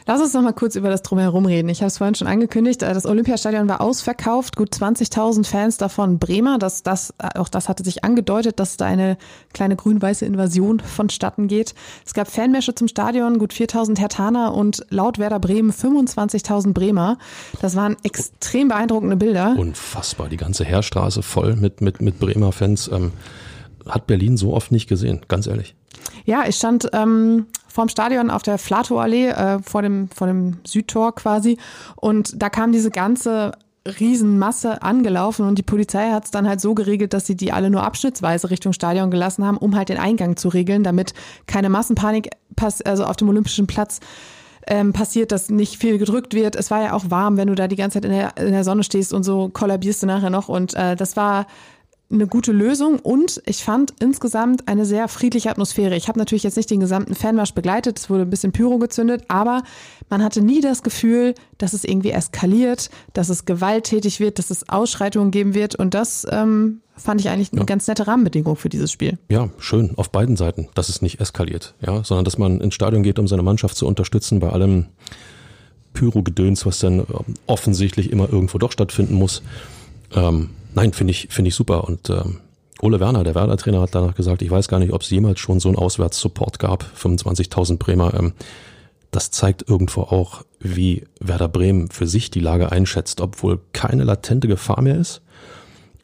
Lass 0.10 0.22
uns 0.22 0.34
noch 0.34 0.42
mal 0.42 0.54
kurz 0.54 0.76
über 0.76 0.90
das 0.90 1.04
Drumherum 1.04 1.46
reden. 1.46 1.70
Ich 1.70 1.82
habe 1.82 1.88
es 1.90 2.00
vorhin 2.00 2.16
schon 2.16 2.26
angekündigt. 2.26 2.82
äh, 2.82 2.96
Das 2.96 3.06
Olympiastadion 3.06 3.70
war 3.70 3.80
ausverkauft, 3.80 4.56
gut 4.56 4.74
20.000 4.74 5.46
Fans 5.46 5.78
davon 5.78 6.18
Bremer. 6.18 6.58
Das, 6.58 6.82
das, 6.82 7.14
auch 7.36 7.48
das 7.48 7.70
hatte 7.70 7.84
sich 7.84 8.04
angedeutet, 8.04 8.60
dass 8.60 8.76
da 8.76 8.86
eine 8.88 9.20
kleine 9.54 9.76
grün-weiße 9.76 10.26
Invasion 10.26 10.80
vonstatten 10.80 11.48
geht. 11.48 11.76
Es 12.08 12.16
gab 12.16 12.28
Fanmärsche 12.28 12.74
zum 12.74 12.88
Stadion, 12.88 13.38
gut 13.38 13.54
4.000 13.54 14.00
Hertaner 14.00 14.56
und 14.56 14.84
laut 14.90 15.20
Werder 15.20 15.40
Bremen 15.40 15.72
25.000 15.72 16.74
Bremer. 16.74 17.20
Das 17.62 17.76
waren 17.76 17.96
extrem 18.02 18.70
beeindruckende 18.70 19.16
Bilder. 19.16 19.54
Unfassbar. 19.60 20.28
Die 20.28 20.38
ganze 20.38 20.66
Heerstraße 20.66 21.22
voll 21.22 21.56
mit, 21.56 21.82
mit, 21.82 22.02
mit 22.02 22.18
Bremer 22.20 22.52
Fans. 22.52 22.90
Ähm, 22.92 23.12
hat 23.90 24.08
Berlin 24.08 24.38
so 24.38 24.54
oft 24.54 24.72
nicht 24.72 24.88
gesehen, 24.88 25.22
ganz 25.28 25.48
ehrlich. 25.48 25.76
Ja, 26.26 26.44
ich 26.48 26.56
stand 26.56 26.90
ähm, 26.94 27.48
vorm 27.68 27.90
Stadion 27.90 28.30
auf 28.30 28.44
der 28.44 28.58
Flatow-Allee, 28.58 29.30
äh, 29.30 29.60
vor, 29.60 29.82
dem, 29.82 30.10
vor 30.10 30.28
dem 30.28 30.58
Südtor 30.66 31.16
quasi. 31.16 31.58
Und 31.96 32.42
da 32.42 32.50
kam 32.50 32.72
diese 32.72 32.92
ganze 32.92 33.52
Riesenmasse 33.86 34.82
angelaufen 34.82 35.48
und 35.48 35.58
die 35.58 35.64
Polizei 35.64 36.12
hat 36.12 36.26
es 36.26 36.32
dann 36.32 36.48
halt 36.48 36.62
so 36.62 36.76
geregelt, 36.76 37.14
dass 37.14 37.26
sie 37.26 37.36
die 37.36 37.52
alle 37.52 37.70
nur 37.70 37.84
abschnittsweise 37.84 38.50
Richtung 38.50 38.74
Stadion 38.74 39.10
gelassen 39.10 39.46
haben, 39.46 39.58
um 39.58 39.76
halt 39.76 39.90
den 39.90 39.98
Eingang 39.98 40.36
zu 40.36 40.50
regeln, 40.50 40.84
damit 40.84 41.14
keine 41.48 41.70
Massenpanik 41.70 42.30
also 42.84 43.06
auf 43.06 43.16
dem 43.16 43.30
Olympischen 43.30 43.68
Platz 43.68 44.02
ähm, 44.68 44.92
passiert, 44.92 45.32
dass 45.32 45.50
nicht 45.50 45.78
viel 45.78 45.98
gedrückt 45.98 46.34
wird. 46.34 46.56
Es 46.56 46.70
war 46.70 46.82
ja 46.82 46.94
auch 46.94 47.06
warm, 47.10 47.38
wenn 47.38 47.48
du 47.48 47.56
da 47.56 47.68
die 47.68 47.78
ganze 47.78 47.96
Zeit 47.96 48.06
in 48.06 48.12
der, 48.12 48.38
in 48.38 48.52
der 48.52 48.66
Sonne 48.66 48.84
stehst 48.84 49.14
und 49.14 49.24
so 49.24 49.50
kollabierst 49.50 50.04
du 50.04 50.08
nachher 50.08 50.30
noch. 50.30 50.50
Und 50.50 50.74
äh, 50.74 50.96
das 50.98 51.16
war 51.16 51.48
eine 52.12 52.26
gute 52.26 52.52
Lösung 52.52 52.98
und 53.00 53.42
ich 53.46 53.64
fand 53.64 53.94
insgesamt 54.00 54.68
eine 54.68 54.86
sehr 54.86 55.08
friedliche 55.08 55.52
Atmosphäre. 55.52 55.96
Ich 55.96 56.08
habe 56.08 56.18
natürlich 56.18 56.44
jetzt 56.44 56.58
nicht 56.58 56.72
den 56.72 56.80
gesamten 56.80 57.14
Fanmarsch 57.14 57.54
begleitet, 57.54 58.00
es 58.00 58.10
wurde 58.10 58.24
ein 58.24 58.30
bisschen 58.30 58.52
Pyro 58.52 58.80
gezündet, 58.80 59.24
aber 59.28 59.62
man 60.10 60.24
hatte 60.24 60.42
nie 60.42 60.60
das 60.60 60.82
Gefühl, 60.82 61.36
dass 61.60 61.74
es 61.74 61.84
irgendwie 61.84 62.10
eskaliert, 62.10 62.90
dass 63.14 63.30
es 63.30 63.46
gewalttätig 63.46 64.20
wird, 64.20 64.40
dass 64.40 64.50
es 64.50 64.70
Ausschreitungen 64.70 65.30
geben 65.30 65.54
wird 65.54 65.76
und 65.76 65.94
das 65.94 66.26
ähm, 66.32 66.82
fand 66.96 67.22
ich 67.22 67.30
eigentlich 67.30 67.52
eine 67.52 67.62
ja. 67.62 67.66
ganz 67.66 67.88
nette 67.88 68.08
Rahmenbedingung 68.08 68.56
für 68.56 68.70
dieses 68.70 68.92
Spiel. 68.92 69.20
Ja, 69.30 69.50
schön 69.60 69.92
auf 69.96 70.10
beiden 70.10 70.36
Seiten, 70.36 70.68
dass 70.74 70.90
es 70.90 71.04
nicht 71.04 71.22
eskaliert, 71.22 71.76
ja, 71.86 72.04
sondern 72.04 72.26
dass 72.26 72.40
man 72.40 72.60
ins 72.60 72.74
Stadion 72.74 73.04
geht, 73.04 73.20
um 73.20 73.28
seine 73.28 73.44
Mannschaft 73.44 73.78
zu 73.78 73.86
unterstützen 73.86 74.40
bei 74.40 74.50
allem 74.50 74.88
Pyro-Gedöns, 75.94 76.66
was 76.66 76.80
dann 76.80 77.06
offensichtlich 77.46 78.12
immer 78.12 78.32
irgendwo 78.32 78.58
doch 78.58 78.72
stattfinden 78.72 79.14
muss. 79.14 79.44
Ähm, 80.16 80.50
Nein, 80.74 80.94
finde 80.94 81.12
ich, 81.12 81.28
finde 81.30 81.50
ich 81.50 81.56
super. 81.56 81.86
Und 81.86 82.10
ähm, 82.10 82.40
Ole 82.82 83.00
Werner, 83.00 83.24
der 83.24 83.36
Werder-Trainer, 83.36 83.82
hat 83.82 83.96
danach 83.96 84.16
gesagt, 84.16 84.42
ich 84.42 84.52
weiß 84.52 84.68
gar 84.68 84.80
nicht, 84.80 84.94
ob 84.94 85.02
es 85.02 85.10
jemals 85.10 85.40
schon 85.40 85.60
so 85.60 85.70
einen 85.70 85.78
Auswärtssupport 85.78 86.60
gab, 86.60 86.86
25.000 86.98 87.78
Bremer. 87.78 88.14
Ähm, 88.14 88.34
das 89.12 89.32
zeigt 89.32 89.68
irgendwo 89.68 90.02
auch, 90.02 90.44
wie 90.60 91.06
Werder 91.20 91.48
Bremen 91.48 91.90
für 91.90 92.08
sich 92.08 92.32
die 92.32 92.40
Lage 92.40 92.72
einschätzt, 92.72 93.22
obwohl 93.22 93.60
keine 93.74 94.04
latente 94.04 94.48
Gefahr 94.48 94.82
mehr 94.82 94.98
ist. 94.98 95.22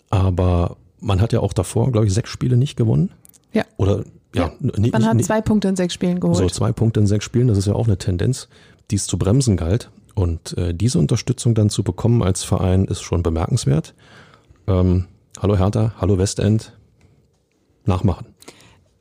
Aber 0.09 0.77
man 0.99 1.21
hat 1.21 1.33
ja 1.33 1.39
auch 1.39 1.53
davor, 1.53 1.91
glaube 1.91 2.07
ich, 2.07 2.13
sechs 2.13 2.29
Spiele 2.29 2.57
nicht 2.57 2.75
gewonnen. 2.75 3.11
Ja. 3.53 3.63
Oder 3.77 4.03
ja, 4.33 4.47
ja. 4.47 4.51
man 4.59 4.81
nicht, 4.81 4.95
hat 4.95 5.23
zwei 5.23 5.41
Punkte 5.41 5.67
in 5.67 5.75
sechs 5.75 5.93
Spielen 5.93 6.19
geholt. 6.19 6.37
So 6.37 6.49
zwei 6.49 6.71
Punkte 6.71 6.99
in 6.99 7.07
sechs 7.07 7.25
Spielen, 7.25 7.47
das 7.47 7.57
ist 7.57 7.67
ja 7.67 7.73
auch 7.73 7.87
eine 7.87 7.97
Tendenz, 7.97 8.49
die 8.91 8.95
es 8.95 9.07
zu 9.07 9.17
bremsen 9.17 9.55
galt. 9.55 9.91
Und 10.15 10.57
äh, 10.57 10.73
diese 10.73 10.97
Unterstützung 10.97 11.55
dann 11.55 11.69
zu 11.69 11.83
bekommen 11.83 12.23
als 12.23 12.43
Verein 12.43 12.85
ist 12.85 13.01
schon 13.01 13.21
bemerkenswert. 13.21 13.93
Ähm, 14.67 15.05
hallo 15.41 15.57
Hertha, 15.57 15.93
hallo 15.99 16.17
Westend, 16.17 16.73
nachmachen. 17.85 18.35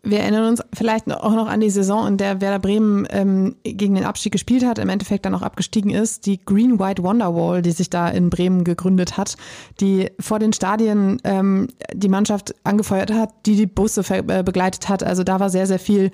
Wir 0.07 0.21
erinnern 0.21 0.51
uns 0.51 0.63
vielleicht 0.75 1.11
auch 1.11 1.35
noch 1.35 1.49
an 1.49 1.61
die 1.61 1.71
Saison, 1.71 2.07
in 2.07 2.19
der 2.19 2.43
Werder 2.43 2.59
Bremen 2.59 3.07
ähm, 3.09 3.57
gegen 3.65 3.95
den 3.95 4.05
Abstieg 4.05 4.33
gespielt 4.33 4.63
hat, 4.63 4.79
im 4.79 4.91
Endeffekt 4.91 5.25
dann 5.25 5.35
auch 5.35 5.41
abgestiegen 5.41 5.91
ist. 5.91 6.27
Die 6.27 6.45
Green 6.45 6.79
White 6.79 7.03
Wonderwall, 7.03 7.63
die 7.63 7.71
sich 7.71 7.89
da 7.89 8.11
in 8.11 8.29
Bremen 8.29 8.65
gegründet 8.65 9.17
hat, 9.17 9.37
die 9.81 10.11
vor 10.21 10.39
den 10.39 10.53
Stadien 10.53 11.23
ähm, 11.25 11.69
die 11.95 12.11
Mannschaft 12.11 12.55
angefeuert 12.65 13.13
hat, 13.13 13.31
die 13.47 13.57
die 13.57 13.67
Busse 13.67 14.03
äh, 14.11 14.43
begleitet 14.43 14.91
hat. 14.91 15.03
Also 15.03 15.25
da 15.25 15.41
war 15.41 15.49
sehr, 15.49 15.67
sehr 15.67 15.79
viel 15.79 16.11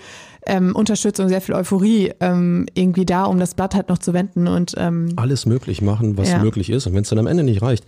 ähm, 0.46 0.74
Unterstützung, 0.74 1.28
sehr 1.28 1.40
viel 1.40 1.54
Euphorie 1.54 2.12
ähm, 2.20 2.66
irgendwie 2.74 3.04
da, 3.04 3.24
um 3.24 3.38
das 3.38 3.54
Blatt 3.54 3.74
halt 3.74 3.88
noch 3.88 3.98
zu 3.98 4.12
wenden 4.12 4.48
und 4.48 4.74
ähm, 4.76 5.12
alles 5.16 5.46
möglich 5.46 5.82
machen, 5.82 6.16
was 6.16 6.30
ja. 6.30 6.38
möglich 6.38 6.70
ist. 6.70 6.86
Und 6.86 6.94
wenn 6.94 7.02
es 7.02 7.08
dann 7.08 7.18
am 7.18 7.26
Ende 7.26 7.42
nicht 7.42 7.62
reicht, 7.62 7.84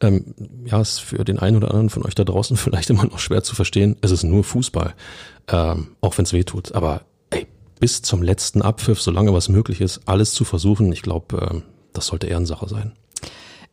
ähm, 0.00 0.34
ja, 0.64 0.80
ist 0.80 1.00
für 1.00 1.24
den 1.24 1.38
einen 1.38 1.56
oder 1.56 1.68
anderen 1.68 1.90
von 1.90 2.04
euch 2.04 2.14
da 2.14 2.24
draußen 2.24 2.56
vielleicht 2.58 2.90
immer 2.90 3.04
noch 3.04 3.18
schwer 3.18 3.42
zu 3.42 3.54
verstehen. 3.54 3.96
Es 4.00 4.10
ist 4.10 4.24
nur 4.24 4.44
Fußball, 4.44 4.94
ähm, 5.48 5.88
auch 6.00 6.16
wenn 6.18 6.24
es 6.24 6.32
weh 6.32 6.44
tut. 6.44 6.74
Aber 6.74 7.02
ey, 7.30 7.46
bis 7.80 8.02
zum 8.02 8.22
letzten 8.22 8.62
Abpfiff, 8.62 9.00
solange 9.00 9.32
was 9.32 9.48
möglich 9.48 9.80
ist, 9.80 10.02
alles 10.06 10.32
zu 10.32 10.44
versuchen, 10.44 10.92
ich 10.92 11.02
glaube, 11.02 11.36
äh, 11.36 11.60
das 11.92 12.06
sollte 12.06 12.26
Ehrensache 12.26 12.68
sein. 12.68 12.92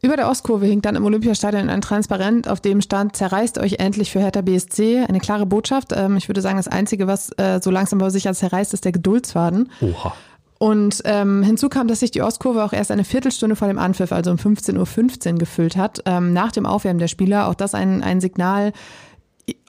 Über 0.04 0.16
der 0.16 0.30
Ostkurve 0.30 0.66
hing 0.66 0.82
dann 0.82 0.96
im 0.96 1.06
Olympiastadion 1.06 1.70
ein 1.70 1.82
Transparent, 1.82 2.48
auf 2.48 2.60
dem 2.60 2.82
stand, 2.82 3.16
zerreißt 3.16 3.60
euch 3.60 3.74
endlich 3.74 4.12
für 4.12 4.20
Hertha 4.20 4.42
BSC. 4.42 5.06
Eine 5.08 5.20
klare 5.20 5.46
Botschaft. 5.46 5.94
Ähm, 5.96 6.18
ich 6.18 6.28
würde 6.28 6.42
sagen, 6.42 6.58
das 6.58 6.68
Einzige, 6.68 7.06
was 7.06 7.30
äh, 7.38 7.60
so 7.62 7.70
langsam 7.70 8.02
aber 8.02 8.10
sicher 8.10 8.34
zerreißt, 8.34 8.74
ist 8.74 8.84
der 8.84 8.94
Geduldsfaden. 8.94 9.72
Oha. 9.82 10.14
Und 10.58 11.02
ähm, 11.06 11.44
hinzu 11.44 11.70
kam, 11.70 11.88
dass 11.88 12.00
sich 12.00 12.10
die 12.10 12.24
Ostkurve 12.24 12.64
auch 12.64 12.74
erst 12.74 12.90
eine 12.90 13.04
Viertelstunde 13.04 13.56
vor 13.56 13.68
dem 13.68 13.78
Anpfiff, 13.78 14.12
also 14.12 14.32
um 14.32 14.38
15.15 14.38 15.34
Uhr 15.34 15.40
gefüllt 15.40 15.76
hat, 15.76 16.02
ähm, 16.06 16.34
nach 16.34 16.52
dem 16.52 16.66
Aufwärmen 16.66 17.00
der 17.00 17.08
Spieler. 17.08 17.48
Auch 17.48 17.56
das 17.56 17.76
ein, 17.76 18.02
ein 18.02 18.22
Signal, 18.22 18.74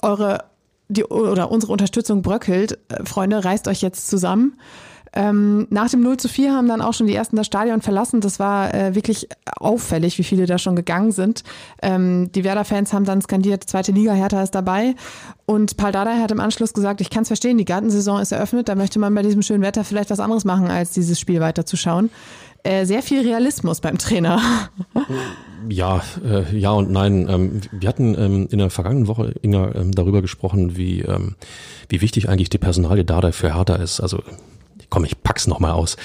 eure 0.00 0.44
die, 0.88 1.04
oder 1.04 1.50
unsere 1.50 1.72
Unterstützung 1.72 2.22
bröckelt. 2.22 2.78
Äh, 2.88 3.04
Freunde, 3.04 3.44
reißt 3.44 3.68
euch 3.68 3.82
jetzt 3.82 4.08
zusammen. 4.08 4.58
Ähm, 5.14 5.66
nach 5.70 5.90
dem 5.90 6.02
0 6.02 6.16
zu 6.16 6.28
4 6.28 6.52
haben 6.52 6.68
dann 6.68 6.80
auch 6.80 6.94
schon 6.94 7.06
die 7.06 7.14
ersten 7.14 7.36
das 7.36 7.46
Stadion 7.46 7.82
verlassen. 7.82 8.20
Das 8.20 8.38
war 8.38 8.72
äh, 8.72 8.94
wirklich 8.94 9.28
auffällig, 9.58 10.18
wie 10.18 10.24
viele 10.24 10.46
da 10.46 10.58
schon 10.58 10.74
gegangen 10.76 11.12
sind. 11.12 11.44
Ähm, 11.82 12.30
die 12.32 12.44
Werder-Fans 12.44 12.92
haben 12.92 13.04
dann 13.04 13.20
skandiert, 13.20 13.64
zweite 13.64 13.92
Liga, 13.92 14.12
Hertha 14.12 14.42
ist 14.42 14.54
dabei. 14.54 14.94
Und 15.44 15.76
Paul 15.76 15.92
Dardai 15.92 16.18
hat 16.18 16.30
im 16.30 16.40
Anschluss 16.40 16.72
gesagt, 16.72 17.00
ich 17.00 17.10
kann 17.10 17.22
es 17.22 17.28
verstehen, 17.28 17.58
die 17.58 17.64
Gartensaison 17.64 18.20
ist 18.20 18.32
eröffnet, 18.32 18.68
da 18.68 18.74
möchte 18.74 18.98
man 18.98 19.14
bei 19.14 19.22
diesem 19.22 19.42
schönen 19.42 19.62
Wetter 19.62 19.84
vielleicht 19.84 20.10
was 20.10 20.20
anderes 20.20 20.44
machen, 20.44 20.70
als 20.70 20.92
dieses 20.92 21.20
Spiel 21.20 21.40
weiterzuschauen. 21.40 22.10
Äh, 22.64 22.86
sehr 22.86 23.02
viel 23.02 23.22
Realismus 23.22 23.80
beim 23.80 23.98
Trainer. 23.98 24.40
Ja, 25.68 26.02
äh, 26.24 26.58
ja 26.58 26.72
und 26.72 26.90
nein. 26.90 27.28
Ähm, 27.28 27.60
wir 27.70 27.88
hatten 27.88 28.16
ähm, 28.18 28.48
in 28.50 28.58
der 28.58 28.68
vergangenen 28.68 29.06
Woche, 29.06 29.32
Inga, 29.42 29.72
ähm, 29.76 29.92
darüber 29.92 30.20
gesprochen, 30.20 30.76
wie, 30.76 31.02
ähm, 31.02 31.36
wie 31.88 32.00
wichtig 32.00 32.28
eigentlich 32.28 32.50
die 32.50 32.58
Personalie 32.58 33.04
Dardai 33.04 33.30
für 33.30 33.54
Hertha 33.54 33.76
ist. 33.76 34.00
Also 34.00 34.24
komm, 34.92 35.06
ich 35.06 35.22
pack's 35.22 35.46
nochmal 35.46 35.72
aus. 35.72 35.96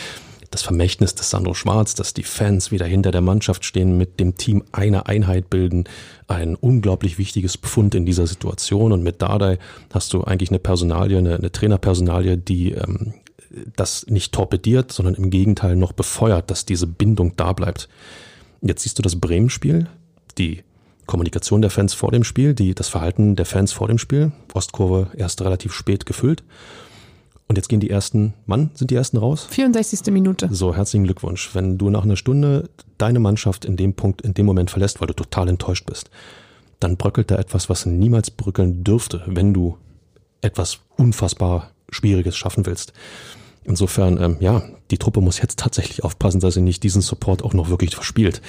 Das 0.50 0.62
Vermächtnis 0.62 1.13
des 1.13 1.30
Sandro 1.30 1.54
Schwarz, 1.54 1.93
dass 1.93 2.13
die 2.13 2.23
Fans 2.23 2.71
wieder 2.71 2.86
hinter 2.86 3.12
der 3.12 3.19
Mannschaft 3.19 3.65
stehen, 3.65 3.97
mit 3.97 4.17
dem 4.17 4.38
Team 4.38 4.63
eine 4.71 5.08
Einheit 5.08 5.50
bilden, 5.50 5.84
ein 6.30 6.56
unglaublich 6.56 7.17
wichtiges 7.17 7.58
Pfund 7.58 7.95
in 7.95 8.06
dieser 8.06 8.28
Situation. 8.28 8.93
Und 8.93 9.04
mit 9.04 9.21
Dardai 9.21 9.60
hast 9.93 10.13
du 10.13 10.23
eigentlich 10.23 10.52
eine 10.52 10.60
Personalie, 10.60 11.17
eine, 11.17 11.36
eine 11.36 11.52
Trainerpersonalie, 11.52 12.38
die 12.38 12.71
ähm, 12.71 13.13
das 13.76 14.08
nicht 14.08 14.34
torpediert, 14.34 14.93
sondern 14.93 15.15
im 15.15 15.32
Gegenteil 15.32 15.76
noch 15.76 15.91
befeuert, 15.91 16.50
dass 16.50 16.63
diese 16.63 16.88
Bindung 16.88 17.34
da 17.36 17.52
bleibt. 17.52 17.89
Jetzt 18.62 18.84
siehst 18.84 18.97
du 18.97 19.02
das 19.04 19.19
Bremen-Spiel, 19.19 19.88
die 20.38 20.63
Kommunikation 21.08 21.62
der 21.62 21.71
Fans 21.71 21.93
vor 21.93 22.12
dem 22.12 22.23
Spiel, 22.23 22.54
die, 22.54 22.73
das 22.73 22.88
Verhalten 22.88 23.36
der 23.36 23.45
Fans 23.45 23.73
vor 23.73 23.89
dem 23.89 23.97
Spiel. 23.97 24.32
Ostkurve 24.54 25.10
erst 25.17 25.41
relativ 25.41 25.73
spät 25.73 26.06
gefüllt. 26.06 26.41
Und 27.47 27.57
jetzt 27.57 27.69
gehen 27.69 27.79
die 27.79 27.89
ersten, 27.89 28.33
wann 28.45 28.71
sind 28.73 28.91
die 28.91 28.95
ersten 28.95 29.17
raus? 29.17 29.47
64. 29.49 30.13
Minute. 30.13 30.49
So, 30.51 30.75
herzlichen 30.75 31.05
Glückwunsch. 31.05 31.55
Wenn 31.55 31.77
du 31.77 31.89
nach 31.89 32.03
einer 32.03 32.17
Stunde 32.17 32.69
deine 32.97 33.19
Mannschaft 33.19 33.63
in 33.63 33.77
dem 33.77 33.93
Punkt, 33.93 34.21
in 34.21 34.33
dem 34.33 34.45
Moment 34.45 34.69
verlässt, 34.69 34.99
weil 34.99 35.07
du 35.07 35.13
total 35.13 35.47
enttäuscht 35.47 35.86
bist, 35.86 36.10
dann 36.79 36.97
bröckelt 36.97 37.31
da 37.31 37.38
etwas, 37.38 37.69
was 37.69 37.86
niemals 37.86 38.31
bröckeln 38.31 38.83
dürfte, 38.83 39.23
wenn 39.27 39.53
du 39.53 39.77
etwas 40.41 40.79
unfassbar 40.97 41.71
Schwieriges 41.89 42.36
schaffen 42.36 42.65
willst. 42.65 42.93
Insofern, 43.67 44.17
ähm, 44.21 44.38
ja, 44.39 44.62
die 44.91 44.97
Truppe 44.97 45.19
muss 45.19 45.41
jetzt 45.41 45.60
tatsächlich 45.60 46.06
aufpassen, 46.06 46.39
dass 46.39 46.53
sie 46.53 46.62
nicht 46.62 46.84
diesen 46.84 47.01
Support 47.01 47.43
auch 47.43 47.53
noch 47.53 47.69
wirklich 47.69 47.93
verspielt. 47.93 48.41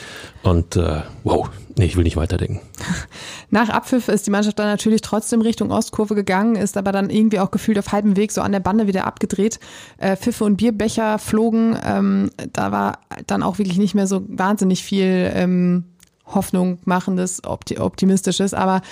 Und 0.45 0.77
äh, 0.77 1.01
wow, 1.25 1.51
nee, 1.77 1.87
ich 1.87 1.97
will 1.97 2.05
nicht 2.05 2.17
weiterdenken. 2.17 2.61
Nach 3.51 3.69
Abpfiff 3.69 4.07
ist 4.07 4.29
die 4.29 4.31
Mannschaft 4.31 4.61
dann 4.61 4.69
natürlich 4.69 5.03
trotzdem 5.03 5.41
Richtung 5.41 5.73
Ostkurve 5.73 6.15
gegangen, 6.15 6.55
ist 6.55 6.77
aber 6.77 6.93
dann 6.93 7.11
irgendwie 7.11 7.41
auch 7.41 7.51
gefühlt 7.51 7.81
auf 7.81 7.91
halbem 7.91 8.17
Weg 8.17 8.31
so 8.31 8.43
an 8.43 8.53
der 8.53 8.61
Bande 8.61 8.87
wieder 8.87 9.09
abgedreht. 9.09 9.59
Äh, 9.97 10.17
Pfiffe 10.17 10.45
und 10.45 10.57
Bierbecher 10.57 11.19
flogen. 11.19 11.77
Ähm, 11.85 12.31
da 12.53 12.71
war 12.71 13.01
dann 13.27 13.43
auch 13.43 13.59
wirklich 13.59 13.79
nicht 13.79 13.97
mehr 13.97 14.07
so 14.07 14.25
wahnsinnig 14.29 14.85
viel 14.85 15.33
ähm, 15.35 15.85
Hoffnung 16.27 16.79
machendes, 16.85 17.43
optimistisches. 17.45 18.55
Aber 18.55 18.83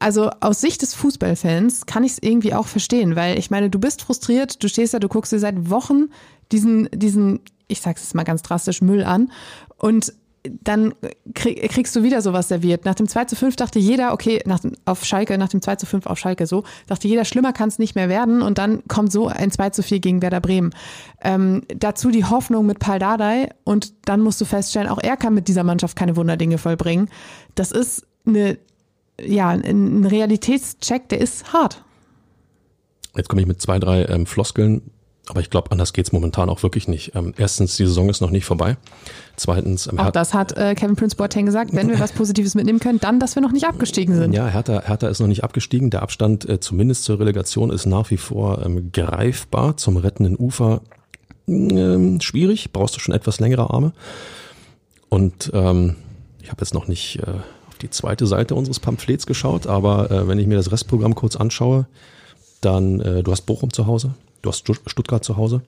also 0.00 0.30
aus 0.40 0.60
Sicht 0.60 0.82
des 0.82 0.94
Fußballfans 0.94 1.86
kann 1.86 2.04
ich 2.04 2.12
es 2.12 2.18
irgendwie 2.20 2.54
auch 2.54 2.66
verstehen, 2.66 3.16
weil 3.16 3.38
ich 3.38 3.50
meine, 3.50 3.70
du 3.70 3.78
bist 3.78 4.02
frustriert, 4.02 4.62
du 4.62 4.68
stehst 4.68 4.94
da, 4.94 4.98
du 4.98 5.08
guckst 5.08 5.30
dir 5.30 5.38
seit 5.38 5.70
Wochen 5.70 6.06
diesen, 6.50 6.88
diesen, 6.92 7.40
ich 7.68 7.80
sag's 7.80 8.02
jetzt 8.02 8.14
mal 8.14 8.24
ganz 8.24 8.42
drastisch, 8.42 8.80
Müll 8.80 9.04
an 9.04 9.30
und 9.76 10.14
dann 10.62 10.94
krieg, 11.34 11.70
kriegst 11.70 11.94
du 11.94 12.02
wieder 12.02 12.22
sowas 12.22 12.48
serviert. 12.48 12.86
Nach 12.86 12.94
dem 12.94 13.06
2 13.06 13.26
zu 13.26 13.36
5 13.36 13.56
dachte 13.56 13.78
jeder, 13.78 14.14
okay, 14.14 14.40
nach, 14.46 14.60
auf 14.86 15.04
Schalke, 15.04 15.36
nach 15.36 15.48
dem 15.48 15.60
2 15.60 15.76
zu 15.76 15.84
5 15.84 16.06
auf 16.06 16.18
Schalke 16.18 16.46
so, 16.46 16.64
dachte 16.86 17.08
jeder, 17.08 17.26
schlimmer 17.26 17.52
kann 17.52 17.68
es 17.68 17.78
nicht 17.78 17.94
mehr 17.94 18.08
werden 18.08 18.40
und 18.40 18.56
dann 18.56 18.82
kommt 18.88 19.12
so 19.12 19.28
ein 19.28 19.50
2 19.50 19.70
zu 19.70 19.82
4 19.82 20.00
gegen 20.00 20.22
Werder 20.22 20.40
Bremen. 20.40 20.70
Ähm, 21.20 21.62
dazu 21.68 22.10
die 22.10 22.24
Hoffnung 22.24 22.64
mit 22.64 22.78
Paul 22.78 22.98
Dardai 22.98 23.50
und 23.64 23.92
dann 24.06 24.22
musst 24.22 24.40
du 24.40 24.46
feststellen, 24.46 24.88
auch 24.88 25.02
er 25.02 25.18
kann 25.18 25.34
mit 25.34 25.46
dieser 25.46 25.64
Mannschaft 25.64 25.94
keine 25.94 26.16
Wunderdinge 26.16 26.56
vollbringen. 26.56 27.10
Das 27.54 27.70
ist 27.70 28.06
eine 28.26 28.58
ja, 29.26 29.48
ein 29.48 30.04
Realitätscheck, 30.04 31.08
der 31.08 31.20
ist 31.20 31.52
hart. 31.52 31.82
Jetzt 33.16 33.28
komme 33.28 33.42
ich 33.42 33.48
mit 33.48 33.60
zwei, 33.60 33.78
drei 33.78 34.04
ähm, 34.04 34.26
Floskeln, 34.26 34.82
aber 35.28 35.40
ich 35.40 35.50
glaube, 35.50 35.70
anders 35.70 35.92
geht's 35.92 36.12
momentan 36.12 36.48
auch 36.48 36.62
wirklich 36.62 36.88
nicht. 36.88 37.14
Ähm, 37.14 37.34
erstens, 37.36 37.76
die 37.76 37.86
Saison 37.86 38.08
ist 38.08 38.20
noch 38.20 38.30
nicht 38.30 38.44
vorbei. 38.44 38.76
Zweitens, 39.36 39.86
ähm, 39.86 39.98
auch 39.98 40.10
das 40.10 40.34
hat 40.34 40.56
äh, 40.56 40.74
Kevin 40.74 40.96
Prince 40.96 41.16
Boateng 41.16 41.46
gesagt, 41.46 41.72
wenn 41.72 41.88
wir 41.88 41.98
was 41.98 42.12
Positives 42.12 42.54
mitnehmen 42.54 42.78
können, 42.78 43.00
dann, 43.00 43.20
dass 43.20 43.34
wir 43.34 43.42
noch 43.42 43.52
nicht 43.52 43.66
abgestiegen 43.66 44.14
sind. 44.14 44.32
Ja, 44.32 44.46
Hertha, 44.48 44.82
Hertha 44.84 45.08
ist 45.08 45.20
noch 45.20 45.28
nicht 45.28 45.44
abgestiegen. 45.44 45.90
Der 45.90 46.02
Abstand 46.02 46.48
äh, 46.48 46.60
zumindest 46.60 47.04
zur 47.04 47.18
Relegation 47.20 47.70
ist 47.70 47.86
nach 47.86 48.10
wie 48.10 48.16
vor 48.16 48.64
ähm, 48.64 48.92
greifbar. 48.92 49.76
Zum 49.76 49.96
rettenden 49.96 50.36
Ufer 50.36 50.82
ähm, 51.46 52.20
schwierig, 52.20 52.72
brauchst 52.72 52.96
du 52.96 53.00
schon 53.00 53.14
etwas 53.14 53.40
längere 53.40 53.70
Arme. 53.70 53.92
Und 55.08 55.50
ähm, 55.54 55.96
Ich 56.42 56.50
habe 56.50 56.60
jetzt 56.60 56.74
noch 56.74 56.88
nicht 56.88 57.20
äh, 57.20 57.34
die 57.82 57.90
zweite 57.90 58.26
Seite 58.26 58.54
unseres 58.54 58.80
Pamphlets 58.80 59.26
geschaut, 59.26 59.66
aber 59.66 60.10
äh, 60.10 60.28
wenn 60.28 60.38
ich 60.38 60.46
mir 60.46 60.56
das 60.56 60.72
Restprogramm 60.72 61.14
kurz 61.14 61.36
anschaue, 61.36 61.86
dann 62.60 63.00
äh, 63.00 63.22
du 63.22 63.32
hast 63.32 63.42
Bochum 63.42 63.72
zu 63.72 63.86
Hause, 63.86 64.14
du 64.42 64.50
hast 64.50 64.68
Stuttgart 64.86 65.24
zu 65.24 65.36
Hause. 65.36 65.62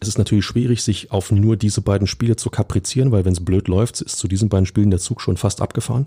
Es 0.00 0.08
ist 0.08 0.18
natürlich 0.18 0.44
schwierig, 0.44 0.82
sich 0.82 1.10
auf 1.10 1.32
nur 1.32 1.56
diese 1.56 1.80
beiden 1.80 2.06
Spiele 2.06 2.36
zu 2.36 2.50
kaprizieren, 2.50 3.12
weil 3.12 3.24
wenn 3.24 3.32
es 3.32 3.44
blöd 3.44 3.68
läuft, 3.68 4.00
ist 4.00 4.18
zu 4.18 4.28
diesen 4.28 4.48
beiden 4.48 4.66
Spielen 4.66 4.90
der 4.90 5.00
Zug 5.00 5.20
schon 5.20 5.36
fast 5.36 5.62
abgefahren. 5.62 6.06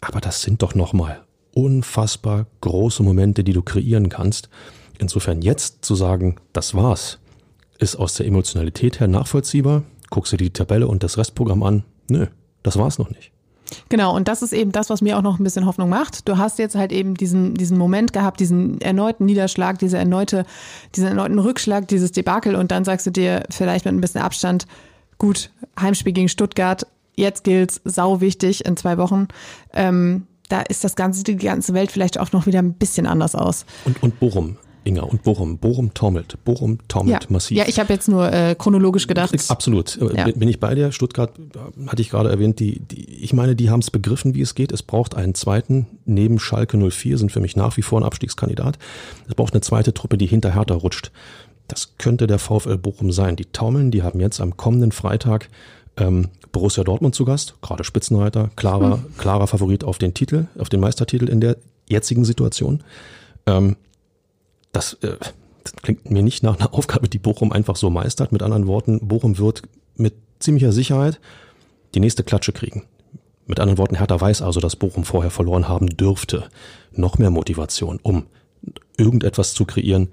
Aber 0.00 0.20
das 0.20 0.42
sind 0.42 0.62
doch 0.62 0.74
nochmal 0.74 1.22
unfassbar 1.52 2.46
große 2.60 3.02
Momente, 3.02 3.44
die 3.44 3.52
du 3.52 3.62
kreieren 3.62 4.08
kannst. 4.08 4.48
Insofern 4.98 5.42
jetzt 5.42 5.84
zu 5.84 5.94
sagen, 5.94 6.36
das 6.52 6.74
war's, 6.74 7.18
ist 7.78 7.96
aus 7.96 8.14
der 8.14 8.26
Emotionalität 8.26 9.00
her 9.00 9.08
nachvollziehbar. 9.08 9.82
Guckst 10.10 10.32
du 10.32 10.36
die 10.36 10.50
Tabelle 10.50 10.86
und 10.86 11.02
das 11.02 11.18
Restprogramm 11.18 11.62
an. 11.62 11.84
Nö, 12.08 12.26
das 12.62 12.76
war's 12.78 12.98
noch 12.98 13.10
nicht. 13.10 13.32
Genau, 13.88 14.14
und 14.14 14.28
das 14.28 14.42
ist 14.42 14.52
eben 14.52 14.72
das, 14.72 14.90
was 14.90 15.00
mir 15.00 15.18
auch 15.18 15.22
noch 15.22 15.38
ein 15.38 15.44
bisschen 15.44 15.66
Hoffnung 15.66 15.88
macht. 15.88 16.28
Du 16.28 16.38
hast 16.38 16.58
jetzt 16.58 16.74
halt 16.74 16.92
eben 16.92 17.14
diesen, 17.14 17.54
diesen 17.54 17.78
Moment 17.78 18.12
gehabt, 18.12 18.40
diesen 18.40 18.80
erneuten 18.80 19.26
Niederschlag, 19.26 19.78
diese 19.78 19.98
erneute, 19.98 20.44
diesen 20.94 21.08
erneuten 21.08 21.38
Rückschlag, 21.38 21.88
dieses 21.88 22.12
Debakel 22.12 22.54
und 22.54 22.70
dann 22.70 22.84
sagst 22.84 23.06
du 23.06 23.10
dir 23.10 23.44
vielleicht 23.50 23.84
mit 23.84 23.94
ein 23.94 24.00
bisschen 24.00 24.22
Abstand, 24.22 24.66
gut, 25.18 25.50
Heimspiel 25.78 26.12
gegen 26.12 26.28
Stuttgart, 26.28 26.86
jetzt 27.16 27.44
gilt's, 27.44 27.80
sau 27.84 28.20
wichtig 28.20 28.64
in 28.64 28.76
zwei 28.76 28.98
Wochen. 28.98 29.28
Ähm, 29.72 30.26
da 30.48 30.62
ist 30.62 30.82
das 30.82 30.96
ganze, 30.96 31.22
die 31.22 31.36
ganze 31.36 31.74
Welt 31.74 31.92
vielleicht 31.92 32.18
auch 32.18 32.32
noch 32.32 32.46
wieder 32.46 32.58
ein 32.58 32.74
bisschen 32.74 33.06
anders 33.06 33.34
aus. 33.34 33.64
Und, 33.84 34.02
und 34.02 34.18
Bochum, 34.18 34.56
Inga 34.84 35.02
und 35.02 35.22
Bochum. 35.22 35.58
Bochum 35.58 35.92
taumelt. 35.92 36.38
Bochum 36.44 36.78
taumelt 36.88 37.24
ja. 37.24 37.30
massiv. 37.30 37.56
Ja, 37.56 37.64
ich 37.66 37.78
habe 37.78 37.92
jetzt 37.92 38.08
nur 38.08 38.32
äh, 38.32 38.54
chronologisch 38.54 39.06
gedacht. 39.06 39.34
Absolut. 39.48 39.98
Ja. 40.16 40.30
Bin 40.30 40.48
ich 40.48 40.58
bei 40.58 40.74
dir? 40.74 40.90
Stuttgart 40.92 41.32
hatte 41.86 42.00
ich 42.00 42.10
gerade 42.10 42.30
erwähnt. 42.30 42.60
Die, 42.60 42.80
die, 42.80 43.22
ich 43.22 43.32
meine, 43.32 43.54
die 43.54 43.70
haben 43.70 43.80
es 43.80 43.90
begriffen, 43.90 44.34
wie 44.34 44.40
es 44.40 44.54
geht. 44.54 44.72
Es 44.72 44.82
braucht 44.82 45.14
einen 45.14 45.34
zweiten. 45.34 45.86
Neben 46.06 46.38
Schalke 46.38 46.78
04 46.78 47.18
sind 47.18 47.30
für 47.30 47.40
mich 47.40 47.56
nach 47.56 47.76
wie 47.76 47.82
vor 47.82 48.00
ein 48.00 48.04
Abstiegskandidat. 48.04 48.78
Es 49.28 49.34
braucht 49.34 49.52
eine 49.52 49.60
zweite 49.60 49.92
Truppe, 49.92 50.16
die 50.16 50.26
hinter 50.26 50.54
Hertha 50.54 50.74
rutscht. 50.74 51.12
Das 51.68 51.96
könnte 51.98 52.26
der 52.26 52.38
VfL 52.38 52.78
Bochum 52.78 53.12
sein. 53.12 53.36
Die 53.36 53.46
taumeln. 53.46 53.90
Die 53.90 54.02
haben 54.02 54.18
jetzt 54.18 54.40
am 54.40 54.56
kommenden 54.56 54.92
Freitag 54.92 55.48
ähm, 55.98 56.28
Borussia 56.52 56.84
Dortmund 56.84 57.14
zu 57.14 57.24
Gast. 57.24 57.54
Gerade 57.60 57.84
Spitzenreiter. 57.84 58.50
Klarer, 58.56 58.94
hm. 58.94 59.16
klarer 59.18 59.46
Favorit 59.46 59.84
auf 59.84 59.98
den 59.98 60.14
Titel, 60.14 60.46
auf 60.58 60.68
den 60.68 60.80
Meistertitel 60.80 61.28
in 61.28 61.40
der 61.40 61.58
jetzigen 61.88 62.24
Situation. 62.24 62.82
Ähm, 63.46 63.76
das, 64.72 64.94
äh, 65.02 65.16
das 65.62 65.72
klingt 65.82 66.10
mir 66.10 66.22
nicht 66.22 66.42
nach 66.42 66.58
einer 66.58 66.74
Aufgabe, 66.74 67.08
die 67.08 67.18
Bochum 67.18 67.52
einfach 67.52 67.76
so 67.76 67.90
meistert. 67.90 68.32
Mit 68.32 68.42
anderen 68.42 68.66
Worten, 68.66 69.06
Bochum 69.06 69.38
wird 69.38 69.62
mit 69.96 70.14
ziemlicher 70.38 70.72
Sicherheit 70.72 71.20
die 71.94 72.00
nächste 72.00 72.24
Klatsche 72.24 72.52
kriegen. 72.52 72.84
Mit 73.46 73.58
anderen 73.58 73.78
Worten, 73.78 73.96
Hertha 73.96 74.20
weiß 74.20 74.42
also, 74.42 74.60
dass 74.60 74.76
Bochum 74.76 75.04
vorher 75.04 75.30
verloren 75.30 75.68
haben 75.68 75.88
dürfte. 75.88 76.48
Noch 76.92 77.18
mehr 77.18 77.30
Motivation, 77.30 77.98
um 78.02 78.26
irgendetwas 78.96 79.54
zu 79.54 79.64
kreieren, 79.64 80.10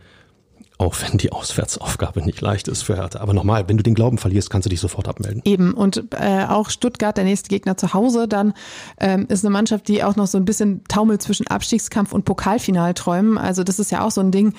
auch 0.78 0.96
wenn 1.02 1.18
die 1.18 1.32
Auswärtsaufgabe 1.32 2.22
nicht 2.22 2.40
leicht 2.42 2.68
ist 2.68 2.84
für 2.84 2.96
Hertha. 2.96 3.20
Aber 3.20 3.34
nochmal, 3.34 3.68
wenn 3.68 3.78
du 3.78 3.84
den 3.84 3.96
Glauben 3.96 4.18
verlierst, 4.18 4.50
kannst 4.50 4.66
du 4.66 4.70
dich 4.70 4.80
sofort 4.80 5.08
abmelden. 5.08 5.42
Eben. 5.44 5.74
Und 5.74 6.04
äh, 6.12 6.46
auch 6.48 6.70
Stuttgart, 6.70 7.18
der 7.18 7.24
nächste 7.24 7.50
Gegner 7.50 7.78
zu 7.78 7.94
Hause, 7.94 8.28
dann 8.28 8.54
ähm, 9.00 9.26
ist 9.30 9.44
eine 9.44 9.52
Mannschaft, 9.52 9.88
die 9.88 10.04
auch 10.04 10.16
noch 10.16 10.28
so 10.28 10.38
ein 10.38 10.46
bisschen 10.46 10.84
taumelt 10.88 11.22
zwischen 11.22 11.48
Abstiegskampf 11.48 12.14
und 12.14 12.26
Pokalfinalträumen. 12.26 13.38
Also 13.38 13.64
das 13.64 13.80
ist 13.80 13.92
ja 13.92 14.04
auch 14.04 14.12
so 14.12 14.22
ein 14.22 14.32
Ding, 14.32 14.54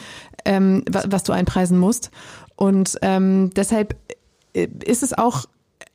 ähm, 0.45 0.85
was, 0.91 1.07
was 1.09 1.23
du 1.23 1.33
einpreisen 1.33 1.79
musst. 1.79 2.11
Und 2.57 2.99
ähm, 3.03 3.51
deshalb 3.55 3.95
äh, 4.55 4.67
ist 4.85 5.05
es 5.05 5.17
auch 5.17 5.47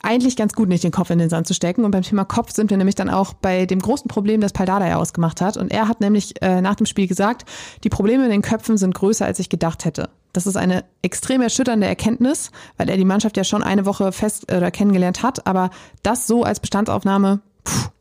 eigentlich 0.03 0.35
ganz 0.35 0.53
gut, 0.53 0.69
nicht 0.69 0.83
den 0.83 0.91
Kopf 0.91 1.09
in 1.09 1.17
den 1.17 1.29
Sand 1.29 1.47
zu 1.47 1.53
stecken. 1.53 1.83
Und 1.83 1.91
beim 1.91 2.03
Thema 2.03 2.25
Kopf 2.25 2.51
sind 2.51 2.69
wir 2.69 2.77
nämlich 2.77 2.95
dann 2.95 3.09
auch 3.09 3.33
bei 3.33 3.65
dem 3.65 3.79
großen 3.79 4.07
Problem, 4.07 4.41
das 4.41 4.53
Paldada 4.53 4.87
ja 4.87 4.97
ausgemacht 4.97 5.41
hat. 5.41 5.57
Und 5.57 5.71
er 5.71 5.87
hat 5.87 6.01
nämlich 6.01 6.41
äh, 6.41 6.61
nach 6.61 6.75
dem 6.75 6.85
Spiel 6.85 7.07
gesagt, 7.07 7.49
die 7.83 7.89
Probleme 7.89 8.25
in 8.25 8.29
den 8.29 8.41
Köpfen 8.41 8.77
sind 8.77 8.93
größer, 8.93 9.25
als 9.25 9.39
ich 9.39 9.49
gedacht 9.49 9.85
hätte. 9.85 10.09
Das 10.33 10.45
ist 10.45 10.57
eine 10.57 10.83
extrem 11.01 11.41
erschütternde 11.41 11.87
Erkenntnis, 11.87 12.51
weil 12.77 12.89
er 12.89 12.97
die 12.97 13.05
Mannschaft 13.05 13.37
ja 13.37 13.43
schon 13.43 13.63
eine 13.63 13.85
Woche 13.85 14.11
fest 14.11 14.51
oder 14.51 14.71
kennengelernt 14.71 15.23
hat. 15.23 15.47
Aber 15.47 15.69
das 16.03 16.27
so 16.27 16.43
als 16.43 16.59
Bestandsaufnahme 16.59 17.41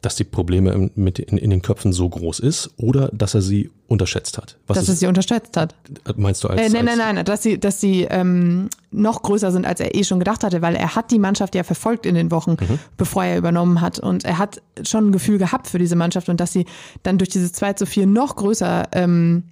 dass 0.00 0.16
die 0.16 0.24
Probleme 0.24 0.90
mit 0.94 1.18
in, 1.18 1.38
in, 1.38 1.50
den 1.50 1.62
Köpfen 1.62 1.92
so 1.92 2.08
groß 2.08 2.40
ist 2.40 2.70
oder 2.76 3.08
dass 3.12 3.34
er 3.34 3.42
sie 3.42 3.70
unterschätzt 3.86 4.36
hat. 4.36 4.56
Was 4.66 4.76
dass 4.76 4.88
er 4.88 4.96
sie 4.96 5.06
unterschätzt 5.06 5.56
hat. 5.56 5.74
Meinst 6.16 6.42
du 6.42 6.48
als? 6.48 6.60
Äh, 6.60 6.68
nein, 6.70 6.84
nein, 6.84 6.98
nein, 6.98 7.24
dass 7.24 7.42
sie, 7.42 7.58
dass 7.58 7.80
sie 7.80 8.02
ähm, 8.10 8.68
noch 8.90 9.22
größer 9.22 9.52
sind, 9.52 9.64
als 9.64 9.78
er 9.80 9.94
eh 9.94 10.02
schon 10.02 10.18
gedacht 10.18 10.42
hatte, 10.42 10.62
weil 10.62 10.74
er 10.74 10.96
hat 10.96 11.10
die 11.10 11.18
Mannschaft 11.18 11.54
ja 11.54 11.62
verfolgt 11.62 12.06
in 12.06 12.14
den 12.14 12.30
Wochen, 12.30 12.56
mhm. 12.58 12.78
bevor 12.96 13.24
er 13.24 13.38
übernommen 13.38 13.80
hat. 13.80 14.00
Und 14.00 14.24
er 14.24 14.38
hat 14.38 14.60
schon 14.82 15.08
ein 15.08 15.12
Gefühl 15.12 15.38
gehabt 15.38 15.68
für 15.68 15.78
diese 15.78 15.94
Mannschaft 15.94 16.28
und 16.28 16.40
dass 16.40 16.52
sie 16.52 16.66
dann 17.04 17.18
durch 17.18 17.30
dieses 17.30 17.52
2 17.52 17.74
zu 17.74 17.86
4 17.86 18.06
noch 18.06 18.36
größer 18.36 18.88
ähm, 18.92 19.44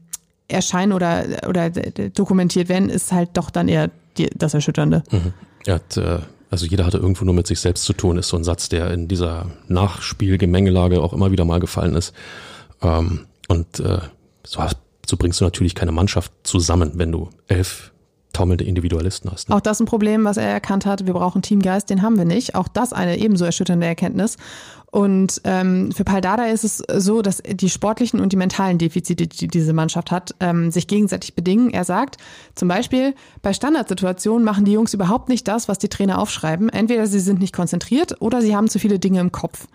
erscheinen 0.48 0.92
oder, 0.92 1.24
oder 1.48 1.70
dokumentiert 1.70 2.68
werden, 2.68 2.90
ist 2.90 3.12
halt 3.12 3.30
doch 3.34 3.50
dann 3.50 3.68
eher 3.68 3.90
die, 4.18 4.28
das 4.34 4.54
Erschütternde. 4.54 5.04
Mhm. 5.12 5.32
Er 5.66 5.74
hat 5.74 5.96
äh 5.96 6.18
also 6.50 6.66
jeder 6.66 6.84
hatte 6.84 6.98
irgendwo 6.98 7.24
nur 7.24 7.34
mit 7.34 7.46
sich 7.46 7.60
selbst 7.60 7.84
zu 7.84 7.92
tun, 7.92 8.18
ist 8.18 8.28
so 8.28 8.36
ein 8.36 8.44
Satz, 8.44 8.68
der 8.68 8.90
in 8.90 9.06
dieser 9.08 9.46
Nachspielgemengelage 9.68 11.00
auch 11.00 11.12
immer 11.12 11.30
wieder 11.30 11.44
mal 11.44 11.60
gefallen 11.60 11.94
ist. 11.94 12.12
Ähm, 12.82 13.26
und 13.48 13.80
äh, 13.80 13.98
so, 14.44 14.62
so 15.06 15.16
bringst 15.16 15.40
du 15.40 15.44
natürlich 15.44 15.74
keine 15.74 15.92
Mannschaft 15.92 16.32
zusammen, 16.42 16.92
wenn 16.94 17.12
du 17.12 17.30
elf 17.46 17.92
taumelnde 18.32 18.64
Individualisten 18.64 19.30
hast. 19.30 19.48
Ne? 19.48 19.56
Auch 19.56 19.60
das 19.60 19.80
ein 19.80 19.86
Problem, 19.86 20.24
was 20.24 20.36
er 20.36 20.46
erkannt 20.46 20.86
hat. 20.86 21.06
Wir 21.06 21.14
brauchen 21.14 21.42
Teamgeist, 21.42 21.90
den 21.90 22.02
haben 22.02 22.16
wir 22.16 22.24
nicht. 22.24 22.54
Auch 22.54 22.68
das 22.68 22.92
eine 22.92 23.18
ebenso 23.18 23.44
erschütternde 23.44 23.86
Erkenntnis. 23.86 24.36
Und 24.90 25.40
ähm, 25.44 25.92
für 25.92 26.02
Paldada 26.02 26.46
ist 26.46 26.64
es 26.64 26.82
so, 26.96 27.22
dass 27.22 27.40
die 27.46 27.70
sportlichen 27.70 28.18
und 28.18 28.32
die 28.32 28.36
mentalen 28.36 28.76
Defizite, 28.76 29.28
die 29.28 29.46
diese 29.46 29.72
Mannschaft 29.72 30.10
hat, 30.10 30.34
ähm, 30.40 30.72
sich 30.72 30.88
gegenseitig 30.88 31.34
bedingen. 31.34 31.70
Er 31.70 31.84
sagt 31.84 32.16
zum 32.56 32.66
Beispiel, 32.66 33.14
bei 33.40 33.52
Standardsituationen 33.52 34.44
machen 34.44 34.64
die 34.64 34.72
Jungs 34.72 34.92
überhaupt 34.92 35.28
nicht 35.28 35.46
das, 35.46 35.68
was 35.68 35.78
die 35.78 35.88
Trainer 35.88 36.18
aufschreiben. 36.18 36.68
Entweder 36.68 37.06
sie 37.06 37.20
sind 37.20 37.38
nicht 37.38 37.54
konzentriert 37.54 38.20
oder 38.20 38.42
sie 38.42 38.56
haben 38.56 38.68
zu 38.68 38.80
viele 38.80 38.98
Dinge 38.98 39.20
im 39.20 39.30
Kopf. 39.30 39.68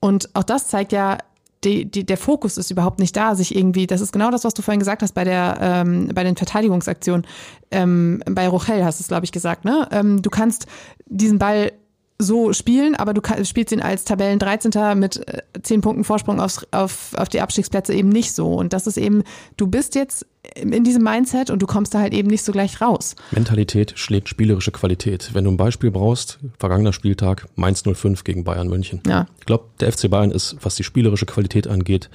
Und 0.00 0.30
auch 0.34 0.42
das 0.42 0.66
zeigt 0.66 0.90
ja, 0.92 1.18
die, 1.62 1.84
die, 1.84 2.04
der 2.04 2.16
Fokus 2.16 2.56
ist 2.56 2.70
überhaupt 2.70 2.98
nicht 2.98 3.14
da, 3.16 3.34
sich 3.34 3.54
irgendwie, 3.54 3.86
das 3.86 4.00
ist 4.00 4.12
genau 4.12 4.30
das, 4.30 4.44
was 4.44 4.54
du 4.54 4.62
vorhin 4.62 4.78
gesagt 4.78 5.02
hast 5.02 5.12
bei 5.12 5.24
der, 5.24 5.58
ähm, 5.60 6.08
bei 6.14 6.24
den 6.24 6.36
Verteidigungsaktionen. 6.36 7.26
Ähm, 7.70 8.22
bei 8.28 8.48
Rochel 8.48 8.84
hast 8.84 8.98
du 8.98 9.02
es, 9.02 9.08
glaube 9.08 9.26
ich, 9.26 9.32
gesagt, 9.32 9.64
ne? 9.64 9.86
Ähm, 9.92 10.22
du 10.22 10.30
kannst 10.30 10.66
diesen 11.06 11.38
Ball 11.38 11.72
so 12.20 12.52
spielen, 12.52 12.94
aber 12.94 13.14
du 13.14 13.22
spielst 13.44 13.72
ihn 13.72 13.80
als 13.80 14.04
Tabellen 14.04 14.38
13. 14.38 14.98
mit 14.98 15.24
10 15.62 15.78
äh, 15.78 15.82
Punkten 15.82 16.04
Vorsprung 16.04 16.40
aufs, 16.40 16.66
auf, 16.70 17.14
auf 17.16 17.28
die 17.28 17.40
Abstiegsplätze 17.40 17.94
eben 17.94 18.08
nicht 18.08 18.32
so. 18.32 18.54
Und 18.54 18.72
das 18.72 18.86
ist 18.86 18.96
eben, 18.96 19.24
du 19.56 19.66
bist 19.66 19.94
jetzt 19.94 20.26
in 20.54 20.84
diesem 20.84 21.02
Mindset 21.02 21.50
und 21.50 21.60
du 21.60 21.66
kommst 21.66 21.94
da 21.94 22.00
halt 22.00 22.12
eben 22.12 22.28
nicht 22.28 22.44
so 22.44 22.52
gleich 22.52 22.80
raus. 22.80 23.16
Mentalität 23.30 23.92
schlägt 23.96 24.28
spielerische 24.28 24.72
Qualität. 24.72 25.30
Wenn 25.32 25.44
du 25.44 25.50
ein 25.50 25.56
Beispiel 25.56 25.90
brauchst, 25.90 26.38
vergangener 26.58 26.92
Spieltag, 26.92 27.46
Mainz 27.56 27.82
05 27.82 28.24
gegen 28.24 28.44
Bayern 28.44 28.68
München. 28.68 29.02
Ja. 29.06 29.26
Ich 29.38 29.46
glaube, 29.46 29.64
der 29.80 29.92
FC 29.92 30.10
Bayern 30.10 30.30
ist, 30.30 30.56
was 30.62 30.74
die 30.74 30.84
spielerische 30.84 31.26
Qualität 31.26 31.66
angeht, 31.66 32.10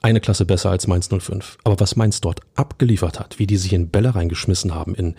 eine 0.00 0.20
Klasse 0.20 0.44
besser 0.44 0.70
als 0.70 0.86
Mainz 0.86 1.08
05. 1.08 1.58
Aber 1.64 1.80
was 1.80 1.96
Mainz 1.96 2.20
dort 2.20 2.40
abgeliefert 2.54 3.18
hat, 3.18 3.38
wie 3.38 3.46
die 3.46 3.56
sich 3.56 3.72
in 3.72 3.88
Bälle 3.88 4.14
reingeschmissen 4.14 4.74
haben, 4.74 4.94
in 4.94 5.16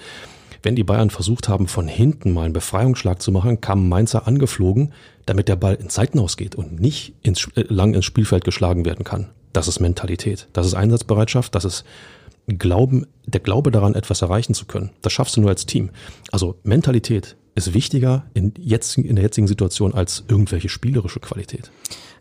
wenn 0.63 0.75
die 0.75 0.83
Bayern 0.83 1.09
versucht 1.09 1.49
haben, 1.49 1.67
von 1.67 1.87
hinten 1.87 2.33
mal 2.33 2.43
einen 2.43 2.53
Befreiungsschlag 2.53 3.21
zu 3.21 3.31
machen, 3.31 3.61
kamen 3.61 3.87
Mainzer 3.87 4.27
angeflogen, 4.27 4.93
damit 5.25 5.47
der 5.47 5.55
Ball 5.55 5.75
ins 5.75 5.95
Seitenhaus 5.95 6.37
geht 6.37 6.55
und 6.55 6.79
nicht 6.79 7.13
ins, 7.21 7.47
äh, 7.55 7.63
lang 7.67 7.93
ins 7.93 8.05
Spielfeld 8.05 8.43
geschlagen 8.43 8.85
werden 8.85 9.03
kann. 9.03 9.29
Das 9.53 9.67
ist 9.67 9.79
Mentalität. 9.79 10.47
Das 10.53 10.67
ist 10.67 10.73
Einsatzbereitschaft. 10.73 11.55
Das 11.55 11.65
ist 11.65 11.83
Glauben, 12.47 13.05
der 13.25 13.41
Glaube 13.41 13.71
daran, 13.71 13.95
etwas 13.95 14.21
erreichen 14.21 14.53
zu 14.53 14.65
können. 14.65 14.89
Das 15.01 15.13
schaffst 15.13 15.37
du 15.37 15.41
nur 15.41 15.49
als 15.49 15.65
Team. 15.65 15.91
Also 16.31 16.55
Mentalität 16.63 17.35
ist 17.55 17.73
wichtiger 17.73 18.25
in, 18.33 18.53
jetzt, 18.57 18.97
in 18.97 19.15
der 19.15 19.23
jetzigen 19.23 19.47
Situation 19.47 19.93
als 19.93 20.23
irgendwelche 20.27 20.69
spielerische 20.69 21.19
Qualität. 21.19 21.71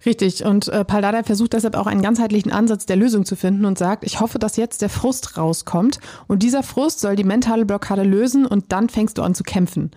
Richtig. 0.07 0.45
Und 0.45 0.69
äh, 0.69 0.85
Paldada 0.85 1.23
versucht 1.23 1.53
deshalb 1.53 1.77
auch 1.77 1.87
einen 1.87 2.03
ganzheitlichen 2.03 2.53
Ansatz 2.53 2.87
der 2.87 2.97
Lösung 2.97 3.25
zu 3.25 3.37
finden 3.37 3.65
und 3.65 3.79
sagt, 3.79 4.05
ich 4.05 4.21
hoffe, 4.21 4.39
dass 4.39 4.57
jetzt 4.57 4.83
der 4.83 4.89
Frust 4.89 5.37
rauskommt. 5.37 5.99
Und 6.27 6.43
dieser 6.43 6.63
Frust 6.63 7.01
soll 7.01 7.17
die 7.17 7.25
mentale 7.25 7.67
Blockade 7.67 8.03
lösen 8.03 8.47
und 8.47 8.73
dann 8.73 8.89
fängst 8.89 9.19
du 9.19 9.23
an 9.23 9.35
zu 9.35 9.43
kämpfen. 9.43 9.91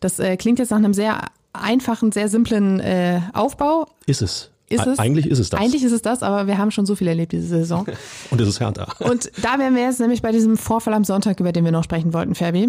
Das 0.00 0.18
äh, 0.18 0.36
klingt 0.36 0.58
jetzt 0.58 0.70
nach 0.70 0.78
einem 0.78 0.94
sehr 0.94 1.20
einfachen, 1.52 2.12
sehr 2.12 2.28
simplen 2.28 2.80
äh, 2.80 3.20
Aufbau. 3.32 3.86
Ist 4.06 4.22
es. 4.22 4.50
Ist 4.68 4.84
es? 4.84 4.98
Eigentlich 4.98 5.30
ist 5.30 5.38
es 5.38 5.50
das. 5.50 5.60
Eigentlich 5.60 5.84
ist 5.84 5.92
es 5.92 6.02
das, 6.02 6.24
aber 6.24 6.48
wir 6.48 6.58
haben 6.58 6.72
schon 6.72 6.86
so 6.86 6.96
viel 6.96 7.06
erlebt 7.06 7.30
diese 7.30 7.46
Saison. 7.46 7.86
und 8.30 8.40
es 8.40 8.48
ist 8.48 8.60
härter. 8.60 8.88
Und 9.00 9.30
da 9.42 9.58
wären 9.58 9.76
wir 9.76 9.82
jetzt 9.82 10.00
nämlich 10.00 10.22
bei 10.22 10.32
diesem 10.32 10.56
Vorfall 10.56 10.94
am 10.94 11.04
Sonntag, 11.04 11.38
über 11.38 11.52
den 11.52 11.64
wir 11.64 11.70
noch 11.70 11.84
sprechen 11.84 12.12
wollten, 12.12 12.34
Fabi. 12.34 12.68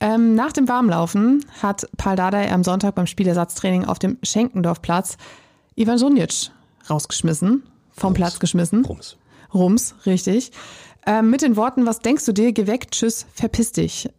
Ähm, 0.00 0.34
nach 0.34 0.52
dem 0.52 0.68
Warmlaufen 0.68 1.44
hat 1.62 1.88
Paul 1.96 2.16
Dardai 2.16 2.52
am 2.52 2.62
Sonntag 2.62 2.94
beim 2.94 3.06
Spielersatztraining 3.06 3.86
auf 3.86 3.98
dem 3.98 4.18
Schenkendorfplatz 4.22 5.16
Ivan 5.80 5.96
Sunic 5.96 6.50
rausgeschmissen, 6.90 7.62
vom 7.92 8.08
Rums. 8.08 8.16
Platz 8.16 8.38
geschmissen. 8.38 8.84
Rums. 8.84 9.16
Rums, 9.54 9.94
richtig. 10.04 10.52
Ähm, 11.06 11.30
mit 11.30 11.40
den 11.40 11.56
Worten, 11.56 11.86
was 11.86 12.00
denkst 12.00 12.26
du 12.26 12.32
dir, 12.32 12.52
geweckt, 12.52 12.92
tschüss, 12.92 13.24
verpiss 13.32 13.72
dich. 13.72 14.10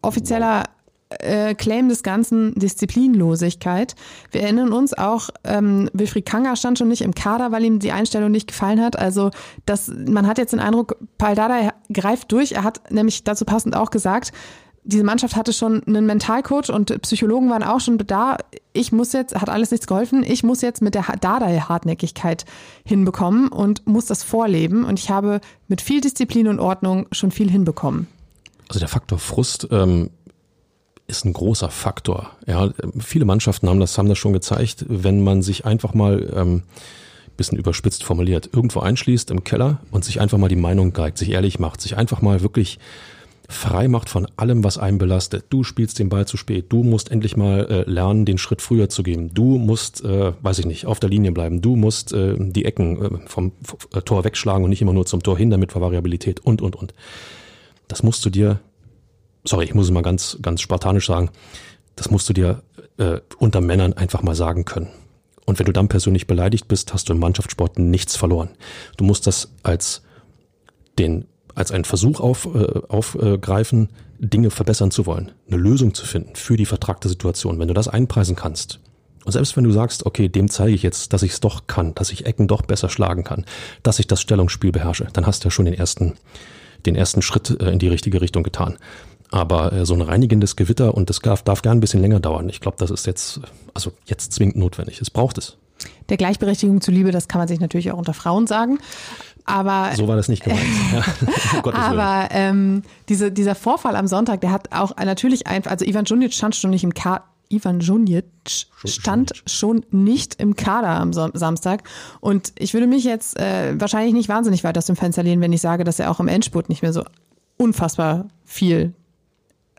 Offizieller 0.00 0.64
äh, 1.10 1.54
Claim 1.54 1.90
des 1.90 2.02
Ganzen 2.02 2.54
Disziplinlosigkeit. 2.54 3.96
Wir 4.30 4.44
erinnern 4.44 4.72
uns 4.72 4.94
auch, 4.96 5.28
ähm, 5.44 5.90
Wilfried 5.92 6.24
Kanger 6.24 6.56
stand 6.56 6.78
schon 6.78 6.88
nicht 6.88 7.02
im 7.02 7.14
Kader, 7.14 7.52
weil 7.52 7.64
ihm 7.64 7.80
die 7.80 7.92
Einstellung 7.92 8.30
nicht 8.30 8.46
gefallen 8.46 8.80
hat. 8.80 8.98
Also 8.98 9.30
das, 9.66 9.88
man 9.88 10.26
hat 10.26 10.38
jetzt 10.38 10.52
den 10.52 10.60
Eindruck, 10.60 10.96
Paldada 11.18 11.74
greift 11.92 12.32
durch. 12.32 12.52
Er 12.52 12.64
hat 12.64 12.90
nämlich 12.90 13.24
dazu 13.24 13.44
passend 13.44 13.76
auch 13.76 13.90
gesagt, 13.90 14.32
diese 14.82 15.04
Mannschaft 15.04 15.36
hatte 15.36 15.52
schon 15.52 15.82
einen 15.84 16.06
Mentalcoach 16.06 16.70
und 16.70 17.02
Psychologen 17.02 17.50
waren 17.50 17.62
auch 17.62 17.80
schon 17.80 17.98
da. 17.98 18.38
Ich 18.72 18.92
muss 18.92 19.12
jetzt, 19.12 19.34
hat 19.34 19.50
alles 19.50 19.70
nichts 19.70 19.86
geholfen, 19.86 20.24
ich 20.26 20.42
muss 20.42 20.62
jetzt 20.62 20.80
mit 20.80 20.94
der 20.94 21.04
Dardai-Hartnäckigkeit 21.20 22.46
hinbekommen 22.84 23.48
und 23.48 23.86
muss 23.86 24.06
das 24.06 24.22
vorleben. 24.22 24.84
Und 24.84 24.98
ich 24.98 25.10
habe 25.10 25.40
mit 25.68 25.80
viel 25.80 26.00
Disziplin 26.00 26.48
und 26.48 26.60
Ordnung 26.60 27.06
schon 27.12 27.30
viel 27.30 27.50
hinbekommen. 27.50 28.06
Also 28.68 28.80
der 28.80 28.88
Faktor 28.88 29.18
Frust 29.18 29.68
ähm, 29.70 30.10
ist 31.06 31.24
ein 31.24 31.32
großer 31.32 31.70
Faktor. 31.70 32.30
Ja, 32.46 32.70
viele 32.98 33.24
Mannschaften 33.26 33.68
haben 33.68 33.80
das, 33.80 33.98
haben 33.98 34.08
das 34.08 34.18
schon 34.18 34.32
gezeigt, 34.32 34.86
wenn 34.88 35.22
man 35.22 35.42
sich 35.42 35.66
einfach 35.66 35.92
mal 35.92 36.32
ähm, 36.34 36.62
bisschen 37.36 37.58
überspitzt 37.58 38.04
formuliert, 38.04 38.50
irgendwo 38.52 38.80
einschließt 38.80 39.30
im 39.30 39.44
Keller 39.44 39.80
und 39.90 40.04
sich 40.04 40.20
einfach 40.20 40.36
mal 40.36 40.48
die 40.48 40.56
Meinung 40.56 40.92
geigt, 40.92 41.16
sich 41.16 41.30
ehrlich 41.30 41.58
macht, 41.58 41.80
sich 41.80 41.96
einfach 41.96 42.20
mal 42.20 42.42
wirklich 42.42 42.78
frei 43.50 43.88
macht 43.88 44.08
von 44.08 44.26
allem, 44.36 44.62
was 44.62 44.78
einen 44.78 44.98
belastet. 44.98 45.46
Du 45.50 45.64
spielst 45.64 45.98
den 45.98 46.08
Ball 46.08 46.26
zu 46.26 46.36
spät. 46.36 46.66
Du 46.68 46.82
musst 46.84 47.10
endlich 47.10 47.36
mal 47.36 47.66
äh, 47.68 47.90
lernen, 47.90 48.24
den 48.24 48.38
Schritt 48.38 48.62
früher 48.62 48.88
zu 48.88 49.02
geben. 49.02 49.34
Du 49.34 49.58
musst, 49.58 50.04
äh, 50.04 50.32
weiß 50.40 50.60
ich 50.60 50.66
nicht, 50.66 50.86
auf 50.86 51.00
der 51.00 51.10
Linie 51.10 51.32
bleiben. 51.32 51.60
Du 51.60 51.74
musst 51.74 52.12
äh, 52.12 52.36
die 52.38 52.64
Ecken 52.64 53.02
äh, 53.02 53.28
vom 53.28 53.52
äh, 53.92 54.02
Tor 54.02 54.24
wegschlagen 54.24 54.62
und 54.62 54.70
nicht 54.70 54.82
immer 54.82 54.92
nur 54.92 55.04
zum 55.04 55.22
Tor 55.22 55.36
hin, 55.36 55.50
damit 55.50 55.72
für 55.72 55.80
Variabilität 55.80 56.40
und, 56.40 56.62
und, 56.62 56.76
und. 56.76 56.94
Das 57.88 58.04
musst 58.04 58.24
du 58.24 58.30
dir, 58.30 58.60
sorry, 59.44 59.64
ich 59.64 59.74
muss 59.74 59.86
es 59.86 59.90
mal 59.90 60.02
ganz, 60.02 60.38
ganz 60.40 60.60
spartanisch 60.60 61.06
sagen, 61.06 61.30
das 61.96 62.10
musst 62.10 62.28
du 62.28 62.32
dir 62.32 62.62
äh, 62.98 63.18
unter 63.38 63.60
Männern 63.60 63.92
einfach 63.94 64.22
mal 64.22 64.36
sagen 64.36 64.64
können. 64.64 64.88
Und 65.44 65.58
wenn 65.58 65.66
du 65.66 65.72
dann 65.72 65.88
persönlich 65.88 66.28
beleidigt 66.28 66.68
bist, 66.68 66.94
hast 66.94 67.08
du 67.08 67.14
im 67.14 67.18
Mannschaftssport 67.18 67.80
nichts 67.80 68.14
verloren. 68.14 68.50
Du 68.96 69.04
musst 69.04 69.26
das 69.26 69.52
als 69.64 70.02
den 71.00 71.26
als 71.54 71.72
einen 71.72 71.84
Versuch 71.84 72.20
auf, 72.20 72.48
äh, 72.54 72.80
aufgreifen, 72.88 73.88
Dinge 74.18 74.50
verbessern 74.50 74.90
zu 74.90 75.06
wollen, 75.06 75.32
eine 75.48 75.56
Lösung 75.56 75.94
zu 75.94 76.06
finden 76.06 76.36
für 76.36 76.56
die 76.56 76.66
vertragte 76.66 77.08
Situation. 77.08 77.58
Wenn 77.58 77.68
du 77.68 77.74
das 77.74 77.88
einpreisen 77.88 78.36
kannst, 78.36 78.80
und 79.24 79.32
selbst 79.32 79.56
wenn 79.56 79.64
du 79.64 79.70
sagst, 79.70 80.06
okay, 80.06 80.28
dem 80.28 80.48
zeige 80.48 80.74
ich 80.74 80.82
jetzt, 80.82 81.12
dass 81.12 81.22
ich 81.22 81.32
es 81.32 81.40
doch 81.40 81.66
kann, 81.66 81.94
dass 81.94 82.10
ich 82.10 82.26
Ecken 82.26 82.48
doch 82.48 82.62
besser 82.62 82.88
schlagen 82.88 83.24
kann, 83.24 83.44
dass 83.82 83.98
ich 83.98 84.06
das 84.06 84.20
Stellungsspiel 84.20 84.72
beherrsche, 84.72 85.08
dann 85.12 85.26
hast 85.26 85.44
du 85.44 85.48
ja 85.48 85.50
schon 85.50 85.66
den 85.66 85.74
ersten, 85.74 86.14
den 86.86 86.96
ersten 86.96 87.22
Schritt 87.22 87.60
äh, 87.60 87.70
in 87.70 87.78
die 87.78 87.88
richtige 87.88 88.20
Richtung 88.20 88.42
getan. 88.42 88.78
Aber 89.30 89.72
äh, 89.72 89.86
so 89.86 89.94
ein 89.94 90.00
reinigendes 90.00 90.56
Gewitter 90.56 90.94
und 90.94 91.10
das 91.10 91.20
darf, 91.20 91.42
darf 91.42 91.62
gern 91.62 91.78
ein 91.78 91.80
bisschen 91.80 92.00
länger 92.00 92.20
dauern. 92.20 92.48
Ich 92.48 92.60
glaube, 92.60 92.78
das 92.78 92.90
ist 92.90 93.06
jetzt, 93.06 93.40
also 93.74 93.92
jetzt 94.06 94.32
zwingend 94.32 94.56
notwendig. 94.56 95.00
Es 95.00 95.10
braucht 95.10 95.38
es. 95.38 95.56
Der 96.08 96.16
Gleichberechtigung 96.16 96.80
zuliebe, 96.80 97.10
das 97.12 97.28
kann 97.28 97.40
man 97.40 97.48
sich 97.48 97.60
natürlich 97.60 97.92
auch 97.92 97.98
unter 97.98 98.14
Frauen 98.14 98.46
sagen. 98.46 98.78
Aber 99.50 99.94
so 99.94 100.08
war 100.08 100.16
das 100.16 100.28
nicht 100.28 100.42
gemeint. 100.44 100.62
ja. 100.92 101.74
aber 101.74 102.28
ähm, 102.32 102.82
diese, 103.08 103.32
dieser 103.32 103.54
Vorfall 103.54 103.96
am 103.96 104.06
Sonntag, 104.06 104.40
der 104.40 104.52
hat 104.52 104.72
auch 104.72 104.96
natürlich 104.96 105.46
einfach, 105.46 105.70
also 105.70 105.84
Ivan 105.84 106.04
Junic 106.04 106.32
stand 106.32 106.56
schon 106.56 106.70
nicht 106.70 106.84
im 106.84 106.94
Kader. 106.94 107.24
Ivan 107.52 107.80
Junic 107.80 108.26
stand 108.84 109.42
schon 109.44 109.84
nicht 109.90 110.40
im 110.40 110.54
Kader 110.54 110.90
am 110.90 111.12
Samstag. 111.12 111.82
Und 112.20 112.52
ich 112.56 112.74
würde 112.74 112.86
mich 112.86 113.02
jetzt 113.02 113.36
äh, 113.40 113.74
wahrscheinlich 113.78 114.14
nicht 114.14 114.28
wahnsinnig 114.28 114.62
weit 114.62 114.78
aus 114.78 114.86
dem 114.86 114.94
Fenster 114.94 115.24
lehnen, 115.24 115.42
wenn 115.42 115.52
ich 115.52 115.60
sage, 115.60 115.82
dass 115.82 115.98
er 115.98 116.12
auch 116.12 116.20
im 116.20 116.28
Endspurt 116.28 116.68
nicht 116.68 116.82
mehr 116.82 116.92
so 116.92 117.02
unfassbar 117.56 118.28
viel 118.44 118.94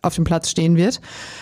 auf 0.01 0.15
dem 0.15 0.23
Platz 0.23 0.49
stehen 0.49 0.77
wird. 0.77 0.99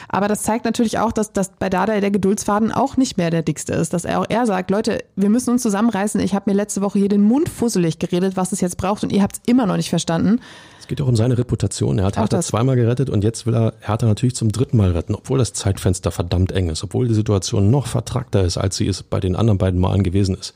Aber 0.09 0.27
das 0.27 0.43
zeigt 0.43 0.65
natürlich 0.65 0.99
auch, 0.99 1.11
dass, 1.11 1.31
dass 1.31 1.51
bei 1.51 1.69
Dada 1.69 1.99
der 1.99 2.11
Geduldsfaden 2.11 2.71
auch 2.71 2.97
nicht 2.97 3.17
mehr 3.17 3.29
der 3.29 3.41
dickste 3.41 3.73
ist. 3.73 3.93
Dass 3.93 4.03
er 4.03 4.19
auch 4.19 4.25
er 4.27 4.45
sagt, 4.45 4.69
Leute, 4.69 5.03
wir 5.15 5.29
müssen 5.29 5.51
uns 5.51 5.61
zusammenreißen. 5.61 6.19
Ich 6.19 6.33
habe 6.33 6.49
mir 6.49 6.55
letzte 6.55 6.81
Woche 6.81 6.99
hier 6.99 7.09
den 7.09 7.21
Mund 7.21 7.47
fusselig 7.47 7.99
geredet, 7.99 8.35
was 8.35 8.51
es 8.51 8.59
jetzt 8.59 8.77
braucht 8.77 9.03
und 9.03 9.11
ihr 9.13 9.23
habt 9.23 9.37
es 9.37 9.41
immer 9.45 9.65
noch 9.65 9.77
nicht 9.77 9.89
verstanden. 9.89 10.41
Es 10.79 10.87
geht 10.87 11.01
auch 11.01 11.07
um 11.07 11.15
seine 11.15 11.37
Reputation. 11.37 11.99
Er 11.99 12.05
hat 12.05 12.17
Hertha 12.17 12.41
zweimal 12.41 12.75
gerettet 12.75 13.09
und 13.09 13.23
jetzt 13.23 13.45
will 13.45 13.55
er 13.55 13.73
Hertha 13.79 14.07
natürlich 14.07 14.35
zum 14.35 14.51
dritten 14.51 14.75
Mal 14.75 14.91
retten, 14.91 15.15
obwohl 15.15 15.37
das 15.37 15.53
Zeitfenster 15.53 16.11
verdammt 16.11 16.51
eng 16.51 16.69
ist, 16.69 16.83
obwohl 16.83 17.07
die 17.07 17.13
Situation 17.13 17.71
noch 17.71 17.87
vertragter 17.87 18.43
ist, 18.43 18.57
als 18.57 18.75
sie 18.75 18.87
es 18.87 19.03
bei 19.03 19.19
den 19.19 19.35
anderen 19.35 19.57
beiden 19.57 19.79
Malen 19.79 20.03
gewesen 20.03 20.35
ist. 20.35 20.53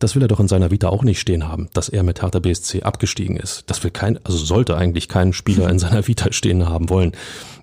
Das 0.00 0.16
will 0.16 0.22
er 0.22 0.28
doch 0.28 0.40
in 0.40 0.48
seiner 0.48 0.70
Vita 0.70 0.88
auch 0.88 1.04
nicht 1.04 1.20
stehen 1.20 1.46
haben, 1.46 1.68
dass 1.74 1.90
er 1.90 2.02
mit 2.02 2.22
Hertha 2.22 2.40
BSC 2.40 2.82
abgestiegen 2.82 3.36
ist. 3.36 3.64
Das 3.66 3.84
will 3.84 3.90
kein, 3.90 4.18
also 4.24 4.38
sollte 4.38 4.76
eigentlich 4.76 5.08
kein 5.08 5.32
Spieler 5.32 5.68
in 5.68 5.78
seiner 5.78 6.08
Vita 6.08 6.32
stehen 6.32 6.68
haben 6.68 6.88
wollen. 6.88 7.12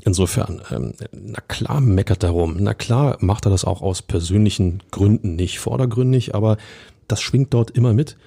Insofern, 0.05 0.61
ähm, 0.71 0.93
na 1.11 1.41
klar 1.47 1.81
meckert 1.81 2.23
er 2.23 2.29
rum. 2.29 2.57
Na 2.59 2.75
klar 2.75 3.17
macht 3.19 3.47
er 3.47 3.49
das 3.49 3.65
auch 3.65 3.81
aus 3.81 4.03
persönlichen 4.03 4.83
Gründen 4.91 5.35
nicht 5.35 5.59
vordergründig, 5.59 6.35
aber 6.35 6.57
das 7.07 7.21
schwingt 7.21 7.53
dort 7.53 7.71
immer 7.71 7.93
mit 7.93 8.17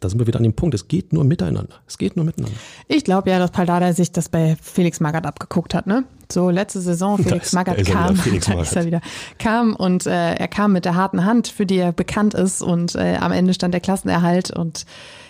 da 0.00 0.08
sind 0.08 0.18
wir 0.18 0.26
wieder 0.26 0.38
an 0.38 0.42
dem 0.42 0.54
Punkt, 0.54 0.74
es 0.74 0.88
geht 0.88 1.12
nur 1.12 1.24
miteinander. 1.24 1.76
Es 1.86 1.98
geht 1.98 2.16
nur 2.16 2.24
miteinander. 2.24 2.56
Ich 2.88 3.04
glaube 3.04 3.30
ja, 3.30 3.38
dass 3.38 3.50
Paldada 3.50 3.92
sich 3.92 4.12
das 4.12 4.28
bei 4.28 4.56
Felix 4.60 5.00
Magath 5.00 5.26
abgeguckt 5.26 5.74
hat, 5.74 5.86
ne? 5.86 6.04
So 6.30 6.50
letzte 6.50 6.80
Saison, 6.80 7.18
Felix 7.22 7.52
Magath 7.52 7.84
kam, 7.84 8.16
Felix 8.16 8.46
da 8.48 8.60
ist 8.60 8.76
er 8.76 8.86
wieder, 8.86 9.00
kam 9.38 9.74
und 9.74 10.06
äh, 10.06 10.34
er 10.34 10.48
kam 10.48 10.72
mit 10.72 10.84
der 10.84 10.94
harten 10.94 11.24
Hand, 11.24 11.48
für 11.48 11.66
die 11.66 11.78
er 11.78 11.92
bekannt 11.92 12.34
ist 12.34 12.62
und 12.62 12.94
äh, 12.94 13.16
am 13.16 13.32
Ende 13.32 13.54
stand 13.54 13.74
der 13.74 13.80
Klassenerhalt 13.80 14.50
und 14.50 14.86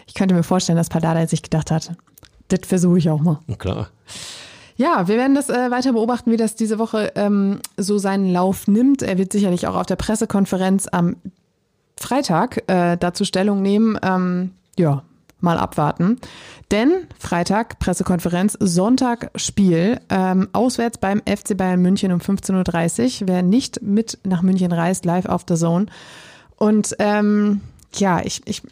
ich 0.06 0.14
könnte 0.14 0.34
mir 0.34 0.42
vorstellen, 0.42 0.78
dass 0.78 0.88
Paldada 0.88 1.26
sich 1.26 1.42
gedacht 1.42 1.70
hat, 1.70 1.92
das 2.48 2.60
versuche 2.64 2.98
ich 2.98 3.10
auch 3.10 3.20
mal. 3.20 3.40
Na 3.46 3.56
klar. 3.56 3.88
Ja, 4.76 5.08
wir 5.08 5.16
werden 5.16 5.34
das 5.34 5.48
äh, 5.48 5.70
weiter 5.70 5.94
beobachten, 5.94 6.30
wie 6.30 6.36
das 6.36 6.54
diese 6.54 6.78
Woche 6.78 7.12
ähm, 7.14 7.60
so 7.78 7.96
seinen 7.98 8.30
Lauf 8.30 8.68
nimmt. 8.68 9.02
Er 9.02 9.16
wird 9.16 9.32
sicherlich 9.32 9.66
auch 9.66 9.74
auf 9.74 9.86
der 9.86 9.96
Pressekonferenz 9.96 10.86
am 10.90 11.16
Freitag 11.98 12.62
äh, 12.68 12.96
dazu 12.96 13.24
Stellung 13.24 13.62
nehmen. 13.62 13.98
Ähm, 14.02 14.52
ja, 14.78 15.02
mal 15.40 15.58
abwarten. 15.58 16.18
Denn 16.70 17.06
Freitag 17.18 17.78
Pressekonferenz, 17.78 18.56
Sonntag 18.60 19.30
Spiel, 19.36 20.00
ähm, 20.08 20.48
auswärts 20.52 20.98
beim 20.98 21.20
FC 21.20 21.56
Bayern 21.56 21.80
München 21.80 22.12
um 22.12 22.20
15.30 22.20 23.22
Uhr. 23.22 23.28
Wer 23.28 23.42
nicht 23.42 23.82
mit 23.82 24.18
nach 24.24 24.42
München 24.42 24.72
reist, 24.72 25.04
live 25.04 25.26
auf 25.26 25.44
der 25.44 25.56
Zone. 25.56 25.86
Und 26.56 26.96
ähm, 26.98 27.60
ja, 27.94 28.20
ich, 28.24 28.42
ich 28.46 28.62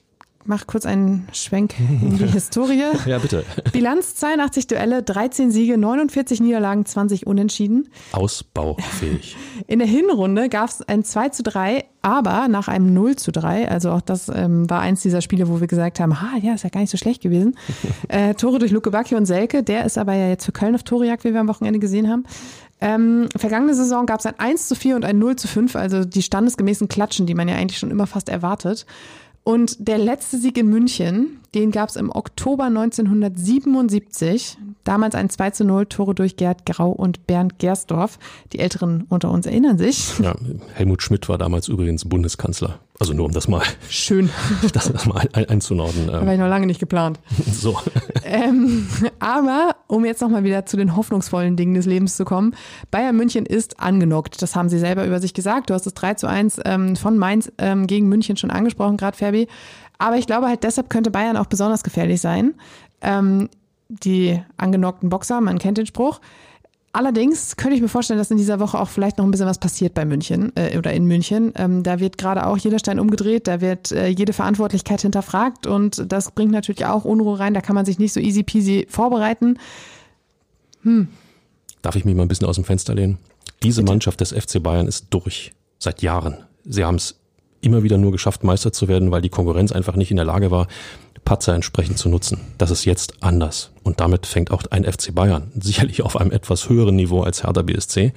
mach 0.47 0.67
kurz 0.67 0.87
einen 0.87 1.27
Schwenk 1.33 1.75
in 1.79 2.19
die 2.19 2.27
Historie. 2.33 2.83
ja, 3.07 3.19
bitte. 3.19 3.45
Bilanz 3.73 4.15
82 4.17 4.67
Duelle, 4.67 5.03
13 5.03 5.51
Siege, 5.51 5.79
49 5.79 6.41
Niederlagen, 6.41 6.85
20 6.85 7.27
Unentschieden. 7.27 7.89
Ausbaufähig. 8.13 9.37
In 9.67 9.79
der 9.79 9.89
Hinrunde 9.89 10.49
gab 10.49 10.69
es 10.69 10.83
ein 10.83 11.05
2 11.05 11.29
zu 11.31 11.43
3, 11.43 11.85
aber 12.03 12.49
nach 12.49 12.69
einem 12.69 12.93
0 12.93 13.17
zu 13.17 13.33
3, 13.33 13.69
also 13.69 13.91
auch 13.91 14.01
das 14.01 14.29
ähm, 14.29 14.69
war 14.69 14.81
eins 14.81 15.03
dieser 15.03 15.21
Spiele, 15.21 15.49
wo 15.49 15.61
wir 15.61 15.67
gesagt 15.67 16.01
haben, 16.01 16.21
ha, 16.21 16.37
ja, 16.43 16.55
ist 16.55 16.65
ja 16.65 16.71
gar 16.71 16.81
nicht 16.81 16.91
so 16.91 16.99
schlecht 16.99 17.23
gewesen. 17.23 17.57
äh, 18.09 18.35
Tore 18.35 18.59
durch 18.59 18.73
Luke 18.73 18.91
Bacchio 18.91 19.17
und 19.17 19.27
Selke, 19.27 19.63
der 19.63 19.85
ist 19.85 19.99
aber 19.99 20.15
ja 20.15 20.29
jetzt 20.29 20.45
für 20.45 20.53
Köln 20.53 20.75
auf 20.75 20.83
Torejagd, 20.83 21.25
wie 21.25 21.33
wir 21.33 21.41
am 21.41 21.49
Wochenende 21.49 21.79
gesehen 21.79 22.09
haben. 22.11 22.25
Ähm, 22.81 23.29
vergangene 23.35 23.75
Saison 23.75 24.05
gab 24.05 24.21
es 24.21 24.27
ein 24.27 24.39
1 24.39 24.69
zu 24.69 24.75
4 24.75 24.97
und 24.97 25.05
ein 25.05 25.19
0 25.19 25.37
zu 25.37 25.49
5, 25.49 25.77
also 25.77 26.05
die 26.05 26.23
standesgemäßen 26.23 26.89
Klatschen, 26.89 27.25
die 27.25 27.35
man 27.35 27.49
ja 27.49 27.55
eigentlich 27.55 27.79
schon 27.79 27.91
immer 27.91 28.07
fast 28.07 28.29
erwartet. 28.29 28.85
Und 29.45 29.89
der 29.89 29.99
letzte 29.99 30.39
Sieg 30.39 30.57
in 30.57 30.69
München, 30.69 31.41
den 31.55 31.71
gab 31.71 31.89
es 31.89 31.97
im 31.97 32.11
Oktober 32.11 32.65
1977. 32.65 34.59
Damals 34.83 35.15
ein 35.15 35.31
2 35.31 35.51
zu 35.51 35.65
0 35.65 35.87
Tore 35.87 36.15
durch 36.15 36.37
Gerd 36.37 36.67
Grau 36.67 36.91
und 36.91 37.27
Bernd 37.27 37.59
Gersdorf. 37.59 38.19
Die 38.53 38.59
Älteren 38.59 39.07
unter 39.09 39.31
uns 39.31 39.47
erinnern 39.47 39.79
sich. 39.79 40.19
Ja, 40.19 40.35
Helmut 40.75 41.03
Schmidt 41.03 41.29
war 41.29 41.39
damals 41.39 41.69
übrigens 41.69 42.05
Bundeskanzler. 42.05 42.81
Also 43.01 43.13
nur 43.13 43.27
um 43.27 43.33
das 43.33 43.49
mal. 43.49 43.63
Schön. 43.89 44.31
Das 44.73 45.07
mal 45.07 45.27
ein, 45.33 45.49
einzunorden. 45.49 46.09
Ähm. 46.09 46.27
War 46.27 46.33
ich 46.33 46.39
noch 46.39 46.49
lange 46.49 46.67
nicht 46.67 46.81
geplant. 46.81 47.21
So. 47.53 47.79
Ähm, 48.25 48.87
aber 49.21 49.77
um 49.87 50.05
jetzt 50.05 50.21
nochmal 50.21 50.45
wieder 50.45 50.67
zu 50.67 50.77
den 50.77 50.97
hoffnungsvollen 50.97 51.57
Dingen 51.57 51.75
des 51.75 51.87
Lebens 51.87 52.17
zu 52.17 52.25
kommen. 52.25 52.55
Bayern 52.91 53.17
München 53.17 53.47
ist 53.47 53.81
angenockt. 53.81 54.43
Das 54.43 54.57
haben 54.57 54.69
sie 54.69 54.79
selber 54.79 55.07
über 55.07 55.21
sich 55.21 55.35
gesagt. 55.35 55.71
Du 55.71 55.75
hast 55.75 55.87
es 55.87 55.95
3 55.95 56.15
zu 56.15 56.27
1 56.27 56.61
ähm, 56.65 56.97
von 56.97 57.17
Mainz 57.17 57.51
ähm, 57.59 57.87
gegen 57.87 58.09
München 58.09 58.37
schon 58.37 58.51
angesprochen, 58.51 58.97
gerade 58.97 59.17
Ferbi. 59.17 59.49
Aber 60.05 60.19
ich 60.19 60.27
glaube 60.27 60.49
halt, 60.49 60.65
deshalb 60.65 60.91
könnte 60.91 61.11
Bayern 61.11 61.39
auch 61.39 61.47
besonders 61.47 61.83
gefährlich 61.83 62.21
sein. 62.21 62.53
Ähm, 63.01 63.49
die 63.89 64.39
angenockten 64.59 65.09
Boxer, 65.09 65.41
man 65.41 65.59
kennt 65.59 65.79
den 65.79 65.87
Spruch. 65.87 66.21
Allerdings 66.93 67.57
könnte 67.57 67.75
ich 67.75 67.81
mir 67.81 67.89
vorstellen, 67.89 68.19
dass 68.19 68.31
in 68.31 68.37
dieser 68.37 68.61
Woche 68.61 68.79
auch 68.79 68.91
vielleicht 68.91 69.17
noch 69.17 69.25
ein 69.25 69.31
bisschen 69.31 69.47
was 69.47 69.57
passiert 69.57 69.95
bei 69.95 70.05
München 70.05 70.53
äh, 70.57 70.77
oder 70.77 70.93
in 70.93 71.07
München. 71.07 71.55
Ähm, 71.57 71.83
da 71.83 72.01
wird 72.01 72.19
gerade 72.19 72.47
auch 72.47 72.59
jeder 72.59 72.79
Stein 72.79 73.01
umgedreht, 73.01 73.49
da 73.49 73.63
wird 73.63 73.93
äh, 73.93 74.09
jede 74.09 74.35
Verantwortlichkeit 74.35 75.01
hinterfragt 75.01 75.67
und 75.67 76.13
das 76.13 76.33
bringt 76.33 76.53
natürlich 76.53 76.85
auch 76.85 77.07
Unruhe 77.07 77.39
rein. 77.39 77.55
Da 77.55 77.63
kann 77.63 77.75
man 77.75 77.87
sich 77.87 77.99
nicht 77.99 78.13
so 78.13 78.21
easy 78.21 78.43
peasy 78.43 78.87
vorbereiten. 78.91 79.59
Hm. 80.83 81.09
Darf 81.81 81.97
ich 81.97 82.05
mich 82.05 82.15
mal 82.15 82.23
ein 82.23 82.29
bisschen 82.29 82.47
aus 82.47 82.57
dem 82.57 82.65
Fenster 82.65 82.95
lehnen? 82.95 83.17
Diese 83.63 83.81
Bitte? 83.81 83.91
Mannschaft 83.91 84.21
des 84.21 84.33
FC 84.33 84.63
Bayern 84.63 84.87
ist 84.87 85.07
durch 85.09 85.55
seit 85.79 86.03
Jahren. 86.03 86.45
Sie 86.67 86.85
haben 86.85 86.97
es 86.97 87.24
immer 87.65 87.83
wieder 87.83 87.99
nur 87.99 88.13
geschafft, 88.13 88.45
Meister 88.45 88.73
zu 88.73 88.89
werden, 88.89 89.11
weil 89.11 89.23
die 89.23 89.29
Konkurrenz 89.29 89.73
einfach 89.73 89.97
nicht 89.97 90.11
in 90.11 90.17
der 90.17 90.27
Lage 90.27 90.51
war, 90.51 90.69
Patzer 91.25 91.55
entsprechend 91.55 91.99
zu 91.99 92.09
nutzen. 92.09 92.41
Das 92.59 92.71
ist 92.71 92.85
jetzt 92.85 93.23
anders. 93.23 93.71
Und 93.83 94.01
damit 94.01 94.27
fängt 94.27 94.51
auch 94.51 94.63
ein 94.71 94.85
FC 94.85 95.15
Bayern, 95.15 95.51
sicherlich 95.59 96.03
auf 96.03 96.17
einem 96.17 96.31
etwas 96.31 96.69
höheren 96.69 96.97
Niveau 96.97 97.23
als 97.23 97.43
Hertha 97.43 97.63
BSC, 97.63 98.13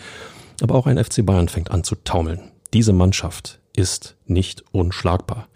aber 0.62 0.76
auch 0.76 0.88
ein 0.88 1.04
FC 1.04 1.26
Bayern 1.26 1.50
fängt 1.50 1.72
an 1.72 1.84
zu 1.84 1.96
taumeln. 2.04 2.52
Diese 2.74 2.94
Mannschaft 2.94 3.60
ist 3.76 4.16
nicht 4.26 4.64
unschlagbar. 4.72 5.48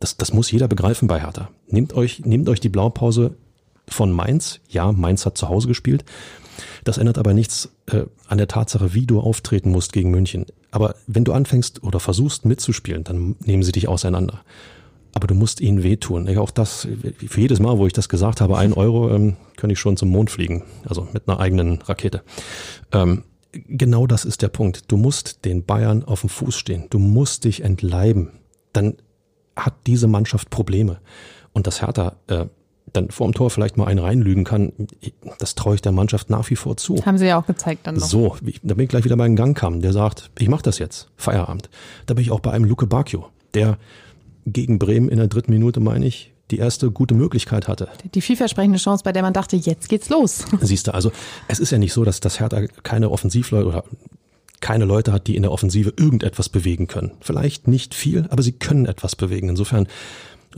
Das, 0.00 0.16
das 0.16 0.32
muss 0.32 0.50
jeder 0.50 0.68
begreifen 0.68 1.08
bei 1.08 1.20
Hertha. 1.20 1.50
Nehmt 1.68 1.92
euch, 1.94 2.20
nehmt 2.24 2.48
euch 2.48 2.60
die 2.60 2.68
Blaupause 2.68 3.34
von 3.88 4.12
Mainz. 4.12 4.60
Ja, 4.68 4.92
Mainz 4.92 5.24
hat 5.26 5.38
zu 5.38 5.48
Hause 5.48 5.68
gespielt. 5.68 6.04
Das 6.84 6.98
ändert 6.98 7.18
aber 7.18 7.34
nichts 7.34 7.70
äh, 7.86 8.04
an 8.26 8.38
der 8.38 8.48
Tatsache, 8.48 8.94
wie 8.94 9.06
du 9.06 9.20
auftreten 9.20 9.70
musst 9.70 9.92
gegen 9.92 10.10
München. 10.10 10.46
Aber 10.70 10.94
wenn 11.06 11.24
du 11.24 11.32
anfängst 11.32 11.82
oder 11.82 12.00
versuchst 12.00 12.44
mitzuspielen, 12.44 13.04
dann 13.04 13.36
nehmen 13.44 13.62
sie 13.62 13.72
dich 13.72 13.88
auseinander. 13.88 14.42
Aber 15.14 15.26
du 15.26 15.34
musst 15.34 15.60
ihnen 15.60 15.82
wehtun. 15.82 16.28
Auch 16.38 16.50
das, 16.50 16.86
für 17.26 17.40
jedes 17.40 17.60
Mal, 17.60 17.78
wo 17.78 17.86
ich 17.86 17.92
das 17.92 18.08
gesagt 18.08 18.40
habe, 18.40 18.58
ein 18.58 18.72
Euro, 18.72 19.10
ähm, 19.10 19.36
könnte 19.56 19.72
ich 19.72 19.80
schon 19.80 19.96
zum 19.96 20.10
Mond 20.10 20.30
fliegen. 20.30 20.64
Also 20.86 21.08
mit 21.12 21.28
einer 21.28 21.40
eigenen 21.40 21.80
Rakete. 21.82 22.22
Ähm, 22.92 23.24
genau 23.52 24.06
das 24.06 24.24
ist 24.24 24.42
der 24.42 24.48
Punkt. 24.48 24.90
Du 24.92 24.96
musst 24.96 25.44
den 25.44 25.64
Bayern 25.64 26.04
auf 26.04 26.20
dem 26.20 26.28
Fuß 26.28 26.54
stehen. 26.54 26.86
Du 26.90 26.98
musst 26.98 27.44
dich 27.44 27.64
entleiben. 27.64 28.32
Dann 28.72 28.96
hat 29.56 29.74
diese 29.86 30.06
Mannschaft 30.06 30.50
Probleme. 30.50 31.00
Und 31.52 31.66
dass 31.66 31.80
Hertha 31.80 32.16
äh, 32.28 32.46
dann 32.92 33.10
vorm 33.10 33.32
Tor 33.32 33.50
vielleicht 33.50 33.76
mal 33.76 33.86
einen 33.86 33.98
reinlügen 33.98 34.44
kann, 34.44 34.72
das 35.38 35.54
traue 35.54 35.74
ich 35.74 35.82
der 35.82 35.92
Mannschaft 35.92 36.30
nach 36.30 36.48
wie 36.50 36.56
vor 36.56 36.76
zu. 36.76 36.96
Das 36.96 37.06
haben 37.06 37.18
sie 37.18 37.26
ja 37.26 37.40
auch 37.40 37.46
gezeigt 37.46 37.86
dann 37.86 37.96
noch. 37.96 38.06
So, 38.06 38.36
da 38.62 38.74
bin 38.74 38.84
ich 38.84 38.88
gleich 38.88 39.04
wieder 39.04 39.16
bei 39.16 39.24
einem 39.24 39.36
Gang 39.36 39.56
kam, 39.56 39.80
der 39.80 39.92
sagt, 39.92 40.30
ich 40.38 40.48
mache 40.48 40.62
das 40.62 40.78
jetzt, 40.78 41.08
Feierabend. 41.16 41.68
Da 42.06 42.14
bin 42.14 42.22
ich 42.22 42.30
auch 42.30 42.40
bei 42.40 42.52
einem 42.52 42.64
Luke 42.64 42.86
Bacchio, 42.86 43.28
der 43.54 43.78
gegen 44.46 44.78
Bremen 44.78 45.08
in 45.08 45.18
der 45.18 45.28
dritten 45.28 45.52
Minute, 45.52 45.80
meine 45.80 46.06
ich, 46.06 46.32
die 46.50 46.58
erste 46.58 46.90
gute 46.90 47.14
Möglichkeit 47.14 47.68
hatte. 47.68 47.88
Die 48.14 48.22
vielversprechende 48.22 48.78
Chance, 48.78 49.04
bei 49.04 49.12
der 49.12 49.22
man 49.22 49.32
dachte, 49.32 49.56
jetzt 49.56 49.88
geht's 49.88 50.08
los. 50.08 50.44
Siehst 50.60 50.86
du, 50.86 50.94
also 50.94 51.12
es 51.46 51.58
ist 51.58 51.70
ja 51.70 51.78
nicht 51.78 51.92
so, 51.92 52.04
dass 52.04 52.20
das 52.20 52.40
Hertha 52.40 52.62
keine 52.82 53.10
Offensivleute 53.10 53.66
oder 53.66 53.84
keine 54.60 54.84
Leute 54.84 55.12
hat, 55.12 55.26
die 55.26 55.36
in 55.36 55.42
der 55.42 55.52
Offensive 55.52 55.92
irgendetwas 55.96 56.48
bewegen 56.48 56.88
können. 56.88 57.12
Vielleicht 57.20 57.68
nicht 57.68 57.94
viel, 57.94 58.26
aber 58.30 58.42
sie 58.42 58.52
können 58.52 58.86
etwas 58.86 59.14
bewegen. 59.14 59.48
Insofern, 59.48 59.86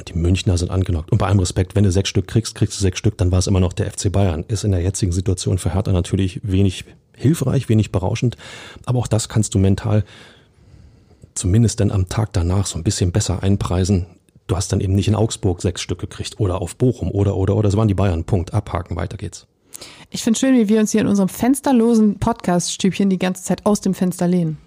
die 0.08 0.14
Münchner 0.14 0.58
sind 0.58 0.70
angenockt. 0.70 1.12
Und 1.12 1.18
bei 1.18 1.26
allem 1.26 1.38
Respekt, 1.38 1.74
wenn 1.74 1.84
du 1.84 1.92
sechs 1.92 2.08
Stück 2.08 2.26
kriegst, 2.26 2.54
kriegst 2.54 2.78
du 2.78 2.82
sechs 2.82 2.98
Stück, 2.98 3.16
dann 3.18 3.30
war 3.32 3.38
es 3.38 3.46
immer 3.46 3.60
noch 3.60 3.72
der 3.72 3.90
FC 3.90 4.10
Bayern. 4.10 4.44
Ist 4.48 4.64
in 4.64 4.72
der 4.72 4.82
jetzigen 4.82 5.12
Situation 5.12 5.58
für 5.58 5.74
Hertha 5.74 5.92
natürlich 5.92 6.40
wenig 6.42 6.84
hilfreich, 7.16 7.68
wenig 7.68 7.92
berauschend. 7.92 8.36
Aber 8.86 8.98
auch 8.98 9.06
das 9.06 9.28
kannst 9.28 9.54
du 9.54 9.58
mental 9.58 10.04
zumindest 11.34 11.80
dann 11.80 11.90
am 11.90 12.08
Tag 12.08 12.32
danach 12.32 12.66
so 12.66 12.78
ein 12.78 12.84
bisschen 12.84 13.12
besser 13.12 13.42
einpreisen. 13.42 14.06
Du 14.46 14.56
hast 14.56 14.72
dann 14.72 14.80
eben 14.80 14.94
nicht 14.94 15.08
in 15.08 15.14
Augsburg 15.14 15.62
sechs 15.62 15.80
Stück 15.80 16.00
gekriegt 16.00 16.40
oder 16.40 16.60
auf 16.60 16.76
Bochum 16.76 17.10
oder, 17.10 17.36
oder, 17.36 17.54
oder. 17.54 17.68
Das 17.68 17.76
waren 17.76 17.88
die 17.88 17.94
Bayern. 17.94 18.24
Punkt. 18.24 18.52
Abhaken. 18.52 18.96
Weiter 18.96 19.16
geht's. 19.16 19.46
Ich 20.10 20.22
finde 20.22 20.38
schön, 20.38 20.54
wie 20.56 20.68
wir 20.68 20.80
uns 20.80 20.90
hier 20.92 21.00
in 21.00 21.06
unserem 21.06 21.28
fensterlosen 21.28 22.18
Podcast-Stübchen 22.18 23.08
die 23.08 23.18
ganze 23.18 23.44
Zeit 23.44 23.64
aus 23.64 23.80
dem 23.80 23.94
Fenster 23.94 24.26
lehnen. 24.26 24.58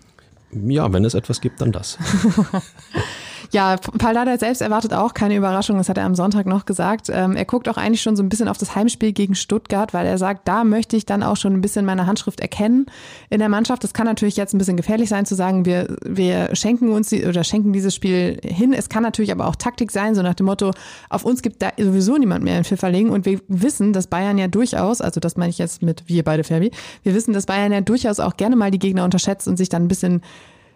Ja, 0.52 0.92
wenn 0.94 1.04
es 1.04 1.14
etwas 1.14 1.42
gibt, 1.42 1.62
dann 1.62 1.72
das. 1.72 1.98
Ja, 3.54 3.76
Paul 3.78 4.16
Dardai 4.16 4.38
selbst 4.38 4.62
erwartet 4.62 4.96
auch 4.96 5.14
keine 5.14 5.36
Überraschung, 5.36 5.78
das 5.78 5.88
hat 5.88 6.00
er 6.00 6.06
am 6.06 6.16
Sonntag 6.16 6.48
noch 6.48 6.66
gesagt. 6.66 7.12
Ähm, 7.12 7.36
er 7.36 7.46
guckt 7.46 7.70
auch 7.70 7.78
eigentlich 7.78 8.02
schon 8.02 8.16
so 8.16 8.24
ein 8.24 8.30
bisschen 8.30 8.48
auf 8.48 8.58
das 8.58 8.76
Heimspiel 8.76 9.14
gegen 9.14 9.36
Stuttgart, 9.36 9.94
weil 9.94 10.08
er 10.08 10.18
sagt, 10.18 10.48
da 10.48 10.64
möchte 10.64 10.98
ich 10.98 11.06
dann 11.06 11.22
auch 11.22 11.38
schon 11.38 11.54
ein 11.54 11.62
bisschen 11.62 11.86
meine 11.86 12.08
Handschrift 12.08 12.40
erkennen 12.40 12.88
in 13.30 13.38
der 13.38 13.50
Mannschaft. 13.50 13.84
Das 13.84 13.94
kann 13.94 14.08
natürlich 14.08 14.38
jetzt 14.38 14.56
ein 14.56 14.58
bisschen 14.58 14.76
gefährlich 14.76 15.08
sein 15.08 15.28
zu 15.28 15.36
sagen, 15.36 15.66
wir, 15.66 15.96
wir 16.04 16.56
schenken 16.56 16.90
uns 16.90 17.10
die, 17.10 17.28
oder 17.28 17.44
schenken 17.44 17.74
dieses 17.74 17.94
Spiel 17.94 18.40
hin. 18.44 18.74
Es 18.74 18.90
kann 18.90 19.04
natürlich 19.04 19.32
aber 19.32 19.46
auch 19.46 19.56
Taktik 19.56 19.92
sein, 19.92 20.16
so 20.16 20.24
nach 20.24 20.34
dem 20.34 20.48
Motto, 20.48 20.72
auf 21.12 21.24
uns 21.24 21.44
gibt 21.44 21.62
da 21.62 21.70
sowieso 21.78 22.18
niemand 22.18 22.44
mehr 22.44 22.58
in 22.58 22.64
Pfiffer 22.64 22.90
legen 22.90 23.12
und 23.12 23.28
wir 23.28 23.40
wissen, 23.50 23.94
dass 23.94 24.08
Bayern 24.08 24.40
ja 24.40 24.48
durchaus, 24.48 25.00
also 25.00 25.20
das 25.20 25.38
meine 25.38 25.52
ich 25.52 25.60
jetzt 25.60 25.84
mit 25.84 26.06
wir 26.08 26.24
beide 26.24 26.44
Ferbi, 26.44 26.72
wir 27.04 27.14
wissen, 27.14 27.36
dass 27.36 27.46
Bayern 27.46 27.72
ja 27.72 27.82
durchaus 27.82 28.20
auch 28.20 28.36
gerne 28.36 28.56
mal 28.56 28.72
die 28.72 28.80
Gegner 28.80 29.04
unterschätzt 29.04 29.48
und 29.48 29.58
sich 29.58 29.70
dann 29.70 29.84
ein 29.84 29.90
bisschen 29.90 30.24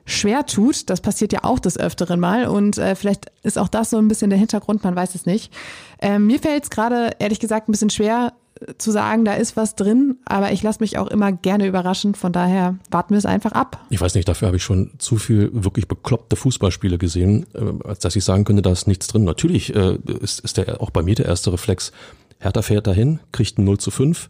schwer 0.08 0.46
tut. 0.46 0.90
Das 0.90 1.02
passiert 1.02 1.34
ja 1.34 1.44
auch 1.44 1.60
des 1.60 1.78
Öfteren 1.78 2.20
mal. 2.20 2.48
Und 2.48 2.78
äh, 2.78 2.96
vielleicht 2.96 3.32
ist 3.44 3.60
auch 3.60 3.68
das 3.68 3.92
so 3.92 3.98
ein 3.98 4.08
bisschen 4.08 4.32
der 4.32 4.40
Hintergrund, 4.40 4.84
man 4.84 4.96
weiß 4.96 5.14
es 5.14 5.26
nicht. 5.26 5.54
Ähm, 6.02 6.26
mir 6.26 6.40
fällt 6.40 6.64
es 6.64 6.70
gerade, 6.70 7.12
ehrlich 7.20 7.40
gesagt, 7.40 7.70
ein 7.70 7.74
bisschen 7.74 7.90
schwer 7.90 8.34
äh, 8.60 8.74
zu 8.78 8.92
sagen, 8.92 9.26
da 9.26 9.34
ist 9.34 9.58
was 9.58 9.76
drin, 9.76 10.18
aber 10.26 10.52
ich 10.52 10.64
lasse 10.64 10.80
mich 10.80 10.98
auch 10.98 11.08
immer 11.08 11.32
gerne 11.32 11.68
überraschen. 11.68 12.16
Von 12.16 12.32
daher 12.32 12.78
warten 12.90 13.12
wir 13.12 13.20
es 13.20 13.26
einfach 13.26 13.52
ab. 13.52 13.86
Ich 13.90 14.02
weiß 14.02 14.16
nicht, 14.16 14.28
dafür 14.28 14.48
habe 14.48 14.58
ich 14.58 14.64
schon 14.64 14.92
zu 14.98 15.18
viel 15.18 15.50
wirklich 15.54 15.88
bekloppte 15.88 16.36
Fußballspiele 16.36 16.98
gesehen, 16.98 17.46
äh, 17.54 17.88
als 17.88 18.00
dass 18.00 18.16
ich 18.16 18.24
sagen 18.24 18.46
könnte, 18.46 18.62
da 18.62 18.72
ist 18.72 18.88
nichts 18.88 19.08
drin. 19.08 19.26
Natürlich 19.26 19.76
äh, 19.76 19.98
ist, 20.22 20.40
ist 20.40 20.58
der 20.58 20.82
auch 20.82 20.90
bei 20.90 21.04
mir 21.04 21.16
der 21.16 21.26
erste 21.26 21.52
Reflex. 21.52 21.92
Hertha 22.40 22.62
fährt 22.62 22.88
dahin, 22.88 23.20
kriegt 23.32 23.58
ein 23.58 23.66
0 23.66 23.80
zu 23.80 23.92
5 23.92 24.30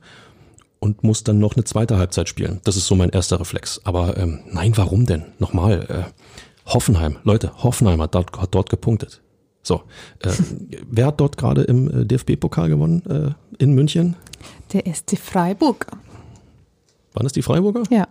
und 0.80 1.04
muss 1.04 1.24
dann 1.24 1.40
noch 1.40 1.56
eine 1.56 1.64
zweite 1.64 1.98
Halbzeit 1.98 2.30
spielen. 2.30 2.62
Das 2.64 2.76
ist 2.76 2.88
so 2.88 2.96
mein 2.96 3.10
erster 3.10 3.40
Reflex. 3.40 3.82
Aber 3.84 4.18
ähm, 4.18 4.42
nein, 4.52 4.76
warum 4.76 5.06
denn? 5.06 5.26
Nochmal, 5.40 5.86
äh, 5.90 6.72
Hoffenheim, 6.72 7.18
Leute, 7.24 7.52
Hoffenheim 7.64 8.02
hat 8.02 8.16
dort, 8.16 8.40
hat 8.40 8.54
dort 8.54 8.70
gepunktet. 8.70 9.22
So, 9.64 9.84
äh, 10.20 10.32
wer 10.90 11.08
hat 11.08 11.20
dort 11.20 11.38
gerade 11.38 11.64
im 11.64 12.02
äh, 12.02 12.06
DFB-Pokal 12.06 12.70
gewonnen 12.70 13.04
äh, 13.06 13.64
in 13.64 13.74
München? 13.74 14.16
Der 14.74 14.84
SC 14.94 15.18
Freiburg. 15.18 15.88
Waren 17.14 17.24
das 17.24 17.34
die 17.34 17.42
Freiburger? 17.42 17.84
Ja. 17.90 18.08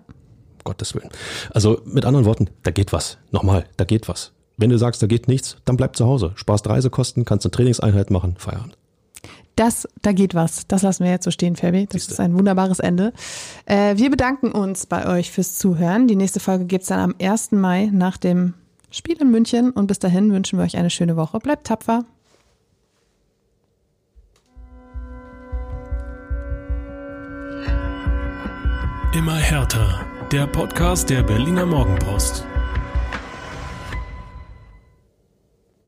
Gottes 0.65 0.95
Willen. 0.95 1.11
Also 1.51 1.81
mit 1.85 2.05
anderen 2.05 2.27
Worten, 2.27 2.51
da 2.65 2.73
geht 2.73 2.93
was. 2.93 3.19
Nochmal, 3.31 3.67
da 3.77 3.85
geht 3.85 4.09
was. 4.09 4.33
Wenn 4.57 4.71
du 4.71 4.79
sagst, 4.79 5.03
da 5.03 5.07
geht 5.07 5.29
nichts, 5.29 5.59
dann 5.65 5.77
bleib 5.77 5.97
zu 5.97 6.07
Hause. 6.07 6.33
Sparst 6.35 6.69
Reisekosten, 6.69 7.25
kannst 7.25 7.47
eine 7.47 7.53
Trainingseinheit 7.53 8.11
machen, 8.11 8.35
Feierabend. 8.39 8.77
Das, 9.57 9.89
da 10.03 10.13
geht 10.13 10.35
was. 10.35 10.67
Das 10.67 10.83
lassen 10.83 11.05
wir 11.05 11.11
jetzt 11.11 11.25
so 11.25 11.31
stehen, 11.31 11.57
Fabi. 11.57 11.87
Das 11.87 12.09
ist 12.09 12.21
ein 12.21 12.37
wunderbares 12.37 12.79
Ende. 12.79 13.15
Äh, 13.65 13.97
wir 13.97 14.11
bedanken 14.11 14.53
uns 14.53 14.85
bei 14.85 15.07
euch 15.07 15.31
fürs 15.31 15.57
Zuhören. 15.57 16.09
Die 16.09 16.17
nächste 16.17 16.41
Folge 16.41 16.67
gibt's 16.67 16.89
dann 16.89 17.01
am 17.01 17.15
1. 17.21 17.53
Mai 17.53 17.89
nach 17.91 18.19
dem 18.19 18.53
Spiel 18.91 19.17
in 19.21 19.31
München. 19.31 19.71
Und 19.71 19.87
bis 19.87 19.99
dahin 19.99 20.31
wünschen 20.31 20.59
wir 20.59 20.65
euch 20.65 20.77
eine 20.77 20.91
schöne 20.91 21.17
Woche. 21.17 21.39
Bleibt 21.39 21.67
tapfer. 21.67 22.05
Immer 29.15 29.37
härter. 29.37 30.05
Der 30.33 30.47
Podcast 30.47 31.09
der 31.09 31.23
Berliner 31.23 31.65
Morgenpost. 31.65 32.45